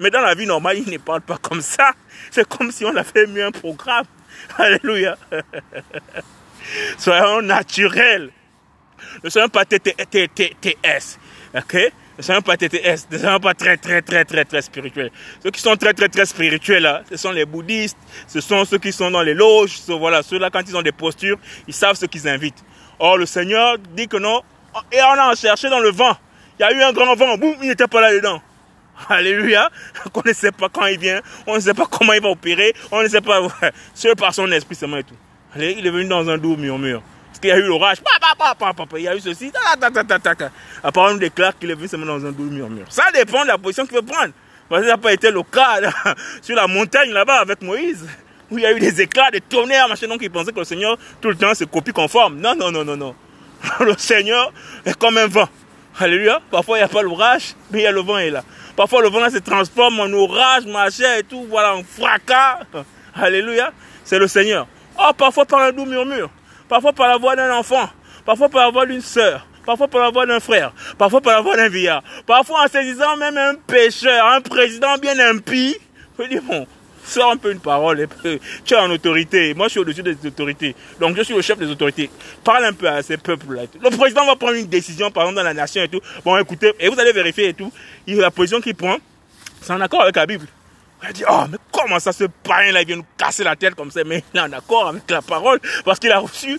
Mais 0.00 0.10
dans 0.10 0.20
la 0.20 0.34
vie 0.34 0.46
normale, 0.46 0.78
il 0.78 0.92
ne 0.92 0.98
parle 0.98 1.20
pas 1.20 1.38
comme 1.38 1.60
ça. 1.60 1.92
C'est 2.30 2.46
comme 2.48 2.72
si 2.72 2.84
on 2.84 2.96
avait 2.96 3.26
mis 3.26 3.40
un 3.40 3.52
programme. 3.52 4.06
Alléluia. 4.58 5.16
Soyons 6.98 7.42
naturels. 7.42 8.30
Ne 9.22 9.30
soyons 9.30 9.48
pas 9.48 9.64
TTS. 9.64 11.18
Ok? 11.54 11.76
Ne 12.18 12.22
soyons 12.22 12.42
pas 12.42 12.56
TTS, 12.56 13.08
ne 13.10 13.18
soyons 13.18 13.40
pas 13.40 13.54
très 13.54 13.76
très 13.76 14.02
très 14.02 14.24
très 14.24 14.44
très 14.44 14.62
spirituels. 14.62 15.10
Ceux 15.42 15.50
qui 15.50 15.60
sont 15.60 15.76
très 15.76 15.94
très 15.94 16.08
très 16.08 16.26
spirituels 16.26 16.82
là, 16.82 17.02
ce 17.08 17.16
sont 17.16 17.30
les 17.30 17.46
bouddhistes, 17.46 17.96
ce 18.28 18.40
sont 18.40 18.64
ceux 18.66 18.78
qui 18.78 18.92
sont 18.92 19.10
dans 19.10 19.22
les 19.22 19.32
loges, 19.32 19.78
voilà, 19.88 20.22
ceux 20.22 20.38
là 20.38 20.50
quand 20.50 20.62
ils 20.68 20.76
ont 20.76 20.82
des 20.82 20.92
postures, 20.92 21.38
ils 21.66 21.74
savent 21.74 21.96
ce 21.96 22.04
qu'ils 22.06 22.28
invitent. 22.28 22.62
Or 23.04 23.18
le 23.18 23.26
Seigneur 23.26 23.78
dit 23.96 24.06
que 24.06 24.16
non, 24.16 24.42
et 24.92 24.98
on 25.02 25.20
a 25.20 25.34
cherché 25.34 25.68
dans 25.68 25.80
le 25.80 25.90
vent. 25.90 26.16
Il 26.56 26.62
y 26.62 26.64
a 26.64 26.72
eu 26.72 26.80
un 26.84 26.92
grand 26.92 27.16
vent, 27.16 27.36
boum, 27.36 27.56
il 27.60 27.66
n'était 27.66 27.88
pas 27.88 28.00
là 28.00 28.12
dedans. 28.14 28.40
Alléluia. 29.08 29.70
On 30.14 30.22
ne 30.24 30.32
sait 30.32 30.52
pas 30.52 30.68
quand 30.68 30.86
il 30.86 31.00
vient, 31.00 31.20
on 31.48 31.56
ne 31.56 31.60
sait 31.60 31.74
pas 31.74 31.86
comment 31.90 32.12
il 32.12 32.22
va 32.22 32.28
opérer, 32.28 32.72
on 32.92 33.02
ne 33.02 33.08
sait 33.08 33.20
pas, 33.20 33.40
seul 33.94 34.14
par 34.14 34.32
son 34.32 34.48
esprit 34.52 34.76
seulement 34.76 34.98
et 34.98 35.02
tout. 35.02 35.16
Il 35.56 35.84
est 35.84 35.90
venu 35.90 36.08
dans 36.08 36.30
un 36.30 36.38
doux 36.38 36.56
murmure. 36.56 37.02
Parce 37.26 37.40
qu'il 37.40 37.50
y 37.50 37.52
a 37.52 37.58
eu 37.58 37.62
l'orage, 37.62 37.96
il 38.94 39.02
y 39.02 39.08
a 39.08 39.16
eu 39.16 39.20
ceci, 39.20 39.50
apparemment 40.84 41.14
il 41.16 41.18
déclare 41.18 41.58
qu'il 41.58 41.72
est 41.72 41.74
venu 41.74 41.88
seulement 41.88 42.06
dans 42.06 42.24
un 42.24 42.30
doux 42.30 42.44
murmure. 42.44 42.86
Ça 42.88 43.06
dépend 43.12 43.42
de 43.42 43.48
la 43.48 43.58
position 43.58 43.84
qu'il 43.84 43.96
veut 43.96 44.02
prendre. 44.02 44.32
Parce 44.68 44.82
que 44.82 44.88
ça 44.88 44.94
n'a 44.94 45.02
pas 45.02 45.12
été 45.12 45.32
le 45.32 45.42
cas 45.42 45.80
sur 46.40 46.54
la 46.54 46.68
montagne 46.68 47.10
là-bas 47.10 47.40
avec 47.40 47.62
Moïse, 47.62 48.06
où 48.52 48.58
il 48.58 48.62
y 48.62 48.66
a 48.66 48.72
eu 48.72 48.78
des 48.78 49.00
éclats, 49.00 49.30
des 49.30 49.40
tonnerres, 49.40 49.88
machin, 49.88 50.06
donc 50.06 50.18
il 50.20 50.30
pensait 50.30 50.52
que 50.52 50.58
le 50.58 50.64
Seigneur, 50.64 50.98
tout 51.20 51.28
le 51.28 51.36
temps, 51.36 51.54
se 51.54 51.64
copie 51.64 51.92
conforme. 51.92 52.38
Non, 52.38 52.54
non, 52.54 52.70
non, 52.70 52.84
non, 52.84 52.96
non. 52.96 53.14
Le 53.80 53.94
Seigneur 53.96 54.52
est 54.84 54.96
comme 54.98 55.16
un 55.16 55.26
vent. 55.26 55.48
Alléluia. 55.98 56.40
Parfois, 56.50 56.76
il 56.78 56.80
n'y 56.80 56.84
a 56.84 56.88
pas 56.88 57.02
l'orage, 57.02 57.54
mais 57.70 57.80
il 57.80 57.82
y 57.82 57.86
a 57.86 57.92
le 57.92 58.00
vent 58.00 58.18
est 58.18 58.30
là. 58.30 58.42
Parfois, 58.76 59.02
le 59.02 59.08
vent 59.08 59.28
se 59.30 59.38
transforme 59.38 60.00
en 60.00 60.12
orage, 60.12 60.66
machin 60.66 61.16
et 61.18 61.22
tout, 61.22 61.46
voilà, 61.48 61.76
en 61.76 61.82
fracas. 61.82 62.60
Alléluia. 63.14 63.72
C'est 64.04 64.18
le 64.18 64.26
Seigneur. 64.26 64.66
Oh, 64.98 65.12
parfois 65.16 65.44
par 65.44 65.60
un 65.60 65.72
doux 65.72 65.86
murmure. 65.86 66.30
Parfois 66.68 66.92
par 66.92 67.08
la 67.08 67.16
voix 67.16 67.36
d'un 67.36 67.54
enfant. 67.54 67.88
Parfois 68.24 68.48
par 68.48 68.66
la 68.66 68.70
voix 68.70 68.86
d'une 68.86 69.00
sœur. 69.00 69.46
Parfois 69.64 69.88
par 69.88 70.00
la 70.02 70.10
voix 70.10 70.26
d'un 70.26 70.40
frère. 70.40 70.72
Parfois 70.98 71.20
par 71.20 71.34
la 71.34 71.40
voix 71.40 71.56
d'un 71.56 71.68
vieillard. 71.68 72.02
Parfois 72.26 72.64
en 72.64 72.68
saisissant 72.68 73.16
même 73.16 73.38
un 73.38 73.54
pécheur, 73.54 74.26
un 74.26 74.40
président 74.40 74.96
bien 74.98 75.18
impie. 75.18 75.76
Je 76.18 76.24
dis, 76.24 76.40
bon, 76.40 76.66
sors 77.04 77.30
un 77.30 77.36
peu 77.36 77.52
une 77.52 77.60
parole. 77.60 78.06
Tu 78.64 78.74
es 78.74 78.76
en 78.76 78.90
autorité. 78.90 79.54
Moi, 79.54 79.66
je 79.66 79.72
suis 79.72 79.80
au-dessus 79.80 80.02
des 80.02 80.16
autorités. 80.26 80.74
Donc, 81.00 81.16
je 81.16 81.22
suis 81.22 81.34
le 81.34 81.42
chef 81.42 81.58
des 81.58 81.66
autorités. 81.66 82.10
Parle 82.44 82.64
un 82.64 82.72
peu 82.72 82.88
à 82.88 83.02
ces 83.02 83.16
peuples-là. 83.16 83.62
Le 83.82 83.90
président 83.96 84.24
va 84.26 84.36
prendre 84.36 84.54
une 84.54 84.66
décision, 84.66 85.10
par 85.10 85.24
exemple, 85.24 85.36
dans 85.36 85.44
la 85.44 85.54
nation 85.54 85.82
et 85.82 85.88
tout. 85.88 86.00
Bon, 86.24 86.36
écoutez, 86.38 86.72
et 86.78 86.88
vous 86.88 86.98
allez 86.98 87.12
vérifier 87.12 87.48
et 87.48 87.54
tout. 87.54 87.72
La 88.06 88.30
position 88.30 88.60
qu'il 88.60 88.74
prend, 88.74 88.96
c'est 89.60 89.72
en 89.72 89.80
accord 89.80 90.02
avec 90.02 90.16
la 90.16 90.26
Bible. 90.26 90.46
Il 91.04 91.12
dit, 91.14 91.24
oh, 91.28 91.44
mais 91.50 91.58
comment 91.72 91.98
ça, 91.98 92.12
ce 92.12 92.24
païen-là, 92.24 92.82
il 92.82 92.86
vient 92.86 92.96
nous 92.96 93.06
casser 93.18 93.42
la 93.42 93.56
tête 93.56 93.74
comme 93.74 93.90
ça, 93.90 94.04
mais 94.04 94.22
il 94.32 94.38
est 94.38 94.42
en 94.42 94.52
accord 94.52 94.88
avec 94.88 95.10
la 95.10 95.20
parole, 95.20 95.58
parce 95.84 95.98
qu'il 95.98 96.12
a 96.12 96.20
reçu 96.20 96.58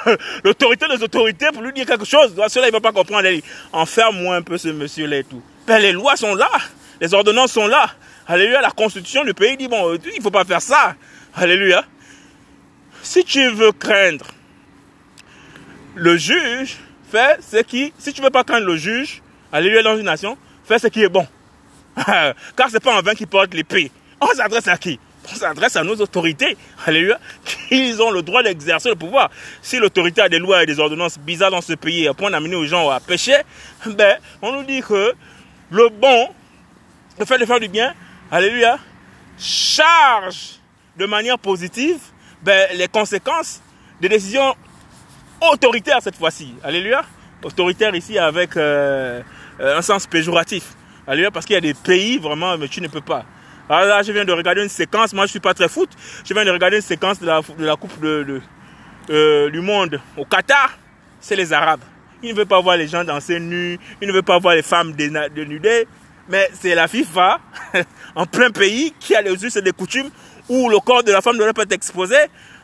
l'autorité 0.44 0.86
des 0.88 1.00
autorités 1.00 1.46
pour 1.52 1.62
lui 1.62 1.72
dire 1.72 1.86
quelque 1.86 2.04
chose. 2.04 2.34
Cela, 2.48 2.66
il 2.66 2.70
ne 2.70 2.72
va 2.72 2.80
pas 2.80 2.92
comprendre. 2.92 3.28
Il 3.28 3.40
dit, 3.40 3.46
enferme-moi 3.72 4.36
un 4.36 4.42
peu 4.42 4.58
ce 4.58 4.68
monsieur-là 4.68 5.18
et 5.18 5.24
tout. 5.24 5.40
Ben, 5.66 5.78
les 5.78 5.92
lois 5.92 6.16
sont 6.16 6.34
là, 6.34 6.50
les 7.00 7.14
ordonnances 7.14 7.52
sont 7.52 7.68
là. 7.68 7.88
Alléluia, 8.26 8.62
la 8.62 8.70
constitution 8.70 9.22
du 9.24 9.34
pays 9.34 9.56
dit, 9.56 9.68
bon, 9.68 9.92
euh, 9.92 9.98
il 10.12 10.18
ne 10.18 10.22
faut 10.22 10.30
pas 10.30 10.44
faire 10.44 10.62
ça. 10.62 10.94
Alléluia. 11.34 11.84
Si 13.02 13.22
tu 13.24 13.50
veux 13.50 13.72
craindre 13.72 14.24
le 15.94 16.16
juge, 16.16 16.78
fais 17.10 17.36
ce 17.40 17.58
qui, 17.58 17.92
si 17.98 18.14
tu 18.14 18.22
veux 18.22 18.30
pas 18.30 18.42
craindre 18.42 18.66
le 18.66 18.76
juge, 18.76 19.22
alléluia 19.52 19.82
dans 19.82 19.98
une 19.98 20.06
nation, 20.06 20.38
fais 20.64 20.78
ce 20.78 20.86
qui 20.86 21.02
est 21.02 21.08
bon. 21.08 21.26
Car 22.06 22.70
c'est 22.70 22.82
pas 22.82 22.98
en 22.98 23.02
vain 23.02 23.14
qui 23.14 23.26
porte 23.26 23.52
l'épée. 23.52 23.90
On 24.20 24.26
s'adresse 24.28 24.68
à 24.68 24.78
qui? 24.78 24.98
On 25.30 25.34
s'adresse 25.36 25.76
à 25.76 25.84
nos 25.84 25.96
autorités. 25.96 26.56
Alléluia. 26.86 27.20
Ils 27.70 28.00
ont 28.00 28.10
le 28.10 28.22
droit 28.22 28.42
d'exercer 28.42 28.88
le 28.88 28.96
pouvoir. 28.96 29.30
Si 29.60 29.78
l'autorité 29.78 30.22
a 30.22 30.30
des 30.30 30.38
lois 30.38 30.62
et 30.62 30.66
des 30.66 30.80
ordonnances 30.80 31.18
bizarres 31.18 31.50
dans 31.50 31.60
ce 31.60 31.74
pays, 31.74 32.08
à 32.08 32.14
point 32.14 32.30
d'amener 32.30 32.56
aux 32.56 32.66
gens 32.66 32.88
à 32.88 33.00
pécher, 33.00 33.36
ben, 33.86 34.16
on 34.40 34.52
nous 34.52 34.64
dit 34.64 34.80
que 34.80 35.12
le 35.70 35.88
bon, 35.90 36.28
le 37.18 37.26
fait 37.26 37.38
de 37.38 37.44
faire 37.44 37.60
du 37.60 37.68
bien, 37.68 37.94
Alléluia. 38.30 38.78
Charge 39.38 40.60
de 40.96 41.06
manière 41.06 41.38
positive 41.38 41.98
ben, 42.42 42.68
les 42.74 42.88
conséquences 42.88 43.60
des 44.00 44.08
décisions 44.08 44.54
autoritaires 45.40 46.00
cette 46.02 46.16
fois-ci. 46.16 46.54
Alléluia. 46.62 47.02
Autoritaire 47.42 47.94
ici 47.94 48.18
avec 48.18 48.56
euh, 48.56 49.20
euh, 49.60 49.78
un 49.78 49.82
sens 49.82 50.06
péjoratif. 50.06 50.74
Alléluia. 51.06 51.30
Parce 51.30 51.44
qu'il 51.46 51.54
y 51.54 51.58
a 51.58 51.60
des 51.60 51.74
pays 51.74 52.18
vraiment, 52.18 52.56
mais 52.56 52.68
tu 52.68 52.80
ne 52.80 52.88
peux 52.88 53.00
pas. 53.00 53.24
Alors 53.68 53.86
là, 53.86 54.02
je 54.02 54.12
viens 54.12 54.24
de 54.24 54.32
regarder 54.32 54.62
une 54.62 54.68
séquence. 54.68 55.12
Moi, 55.12 55.26
je 55.26 55.30
suis 55.30 55.40
pas 55.40 55.54
très 55.54 55.68
foot. 55.68 55.90
Je 56.24 56.32
viens 56.34 56.44
de 56.44 56.50
regarder 56.50 56.76
une 56.76 56.82
séquence 56.82 57.20
de 57.20 57.26
la, 57.26 57.40
de 57.40 57.64
la 57.64 57.76
Coupe 57.76 57.98
de, 58.00 58.40
euh, 59.10 59.50
du 59.50 59.60
Monde 59.60 60.00
au 60.16 60.24
Qatar. 60.24 60.70
C'est 61.20 61.36
les 61.36 61.52
Arabes. 61.52 61.80
Ils 62.22 62.30
ne 62.30 62.34
veulent 62.34 62.46
pas 62.46 62.60
voir 62.60 62.76
les 62.76 62.88
gens 62.88 63.04
danser 63.04 63.38
nus. 63.38 63.78
Ils 64.00 64.08
ne 64.08 64.12
veulent 64.12 64.22
pas 64.22 64.38
voir 64.38 64.54
les 64.54 64.62
femmes 64.62 64.92
dénudées. 64.92 65.86
Mais 66.28 66.50
c'est 66.58 66.74
la 66.74 66.88
FIFA, 66.88 67.38
en 68.14 68.26
plein 68.26 68.50
pays, 68.50 68.94
qui 68.98 69.14
a 69.14 69.22
les 69.22 69.44
us 69.44 69.56
et 69.56 69.60
les 69.60 69.72
coutumes 69.72 70.10
où 70.48 70.68
le 70.68 70.78
corps 70.78 71.02
de 71.02 71.12
la 71.12 71.20
femme 71.20 71.36
doit 71.36 71.52
pas 71.52 71.62
être 71.62 71.72
exposé. 71.72 72.16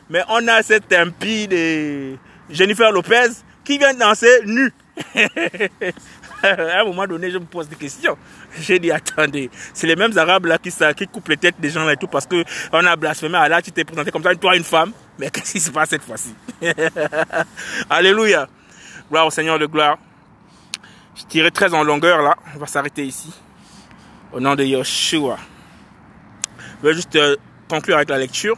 Mais 0.09 0.23
on 0.29 0.47
a 0.47 0.61
cette 0.63 0.91
impie 0.93 1.47
de 1.47 2.15
Jennifer 2.49 2.91
Lopez 2.91 3.29
qui 3.63 3.77
vient 3.77 3.93
danser 3.93 4.41
nue. 4.45 4.73
à 6.43 6.81
un 6.81 6.83
moment 6.83 7.07
donné, 7.07 7.31
je 7.31 7.37
me 7.37 7.45
pose 7.45 7.69
des 7.69 7.75
questions. 7.75 8.17
J'ai 8.59 8.79
dit, 8.79 8.91
attendez, 8.91 9.49
c'est 9.73 9.87
les 9.87 9.95
mêmes 9.95 10.17
Arabes 10.17 10.45
là 10.45 10.57
qui, 10.57 10.71
qui 10.97 11.07
coupent 11.07 11.29
les 11.29 11.37
têtes 11.37 11.59
des 11.59 11.69
gens 11.69 11.87
et 11.87 11.97
tout 11.97 12.07
parce 12.07 12.25
que 12.25 12.43
on 12.73 12.85
a 12.85 12.95
blasphémé 12.95 13.37
Allah, 13.37 13.61
tu 13.61 13.71
t'es 13.71 13.83
présenté 13.83 14.11
comme 14.11 14.23
ça, 14.23 14.35
toi 14.35 14.55
une 14.55 14.63
femme. 14.63 14.91
Mais 15.19 15.29
qu'est-ce 15.31 15.53
qui 15.53 15.59
se 15.59 15.71
passe 15.71 15.89
cette 15.89 16.03
fois-ci? 16.03 16.35
Alléluia. 17.89 18.47
Gloire 19.09 19.27
au 19.27 19.31
Seigneur 19.31 19.59
de 19.59 19.65
gloire. 19.65 19.97
Je 21.15 21.23
tirais 21.25 21.51
très 21.51 21.73
en 21.73 21.83
longueur 21.83 22.21
là. 22.21 22.35
On 22.55 22.59
va 22.59 22.67
s'arrêter 22.67 23.05
ici 23.05 23.31
au 24.33 24.39
nom 24.39 24.55
de 24.55 24.63
Yeshua. 24.63 25.37
Je 26.81 26.87
vais 26.87 26.93
juste 26.93 27.15
euh, 27.15 27.35
conclure 27.69 27.95
avec 27.95 28.09
la 28.09 28.17
lecture. 28.17 28.57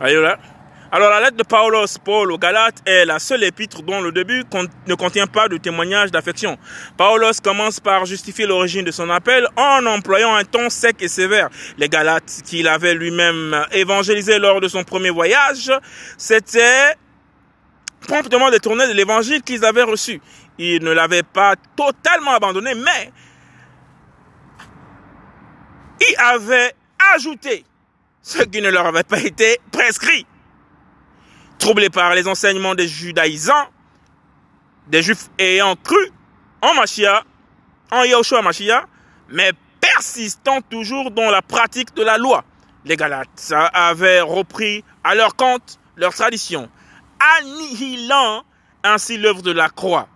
Alors 0.00 1.10
la 1.10 1.20
lettre 1.20 1.36
de 1.36 1.42
Paulos 1.42 1.98
Paul 2.04 2.30
aux 2.30 2.38
Galates 2.38 2.82
est 2.86 3.04
la 3.04 3.18
seule 3.18 3.44
épître 3.44 3.82
dont 3.82 4.00
le 4.00 4.12
début 4.12 4.44
ne 4.86 4.94
contient 4.94 5.26
pas 5.26 5.48
de 5.48 5.56
témoignage 5.56 6.10
d'affection. 6.10 6.58
Paulos 6.96 7.40
commence 7.42 7.80
par 7.80 8.04
justifier 8.04 8.46
l'origine 8.46 8.84
de 8.84 8.90
son 8.90 9.10
appel 9.10 9.48
en 9.56 9.84
employant 9.86 10.34
un 10.34 10.44
ton 10.44 10.70
sec 10.70 10.96
et 11.00 11.08
sévère. 11.08 11.48
Les 11.78 11.88
Galates 11.88 12.42
qu'il 12.44 12.68
avait 12.68 12.94
lui-même 12.94 13.64
évangélisés 13.72 14.38
lors 14.38 14.60
de 14.60 14.68
son 14.68 14.84
premier 14.84 15.10
voyage, 15.10 15.72
c'était 16.18 16.94
promptement 18.06 18.50
détourné 18.50 18.86
de 18.86 18.92
l'évangile 18.92 19.42
qu'ils 19.42 19.64
avaient 19.64 19.82
reçu. 19.82 20.20
Ils 20.58 20.82
ne 20.82 20.92
l'avaient 20.92 21.22
pas 21.22 21.54
totalement 21.76 22.32
abandonné, 22.32 22.74
mais 22.74 23.12
ils 26.00 26.14
avaient 26.18 26.74
ajouté 27.14 27.64
ce 28.22 28.42
qui 28.42 28.60
ne 28.60 28.70
leur 28.70 28.86
avait 28.86 29.04
pas 29.04 29.20
été 29.20 29.58
prescrit. 29.70 30.26
Troublés 31.58 31.90
par 31.90 32.14
les 32.14 32.26
enseignements 32.28 32.74
des 32.74 32.88
judaïsants, 32.88 33.68
des 34.88 35.02
juifs 35.02 35.28
ayant 35.38 35.76
cru 35.76 36.12
en 36.60 36.74
Machia, 36.74 37.22
en 37.90 38.02
Yahushua 38.02 38.42
Machia, 38.42 38.86
mais 39.28 39.52
persistant 39.80 40.60
toujours 40.60 41.10
dans 41.10 41.30
la 41.30 41.42
pratique 41.42 41.94
de 41.94 42.02
la 42.02 42.18
loi. 42.18 42.44
Les 42.84 42.96
Galates 42.96 43.52
avaient 43.72 44.20
repris 44.20 44.84
à 45.02 45.14
leur 45.14 45.34
compte 45.36 45.78
leur 45.96 46.14
tradition, 46.14 46.68
annihilant 47.38 48.44
ainsi 48.84 49.18
l'œuvre 49.18 49.42
de 49.42 49.50
la 49.50 49.68
croix. 49.68 50.08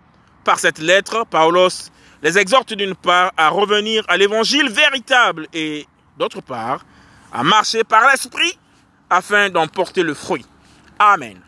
Par 0.43 0.59
cette 0.59 0.79
lettre, 0.79 1.25
Paulos 1.29 1.91
les 2.21 2.37
exhorte 2.37 2.73
d'une 2.73 2.95
part 2.95 3.31
à 3.37 3.49
revenir 3.49 4.03
à 4.07 4.17
l'évangile 4.17 4.69
véritable 4.69 5.47
et 5.53 5.87
d'autre 6.17 6.41
part 6.41 6.85
à 7.33 7.43
marcher 7.43 7.83
par 7.83 8.09
l'esprit 8.09 8.57
afin 9.09 9.49
d'en 9.49 9.67
porter 9.67 10.03
le 10.03 10.13
fruit. 10.13 10.45
Amen. 10.99 11.39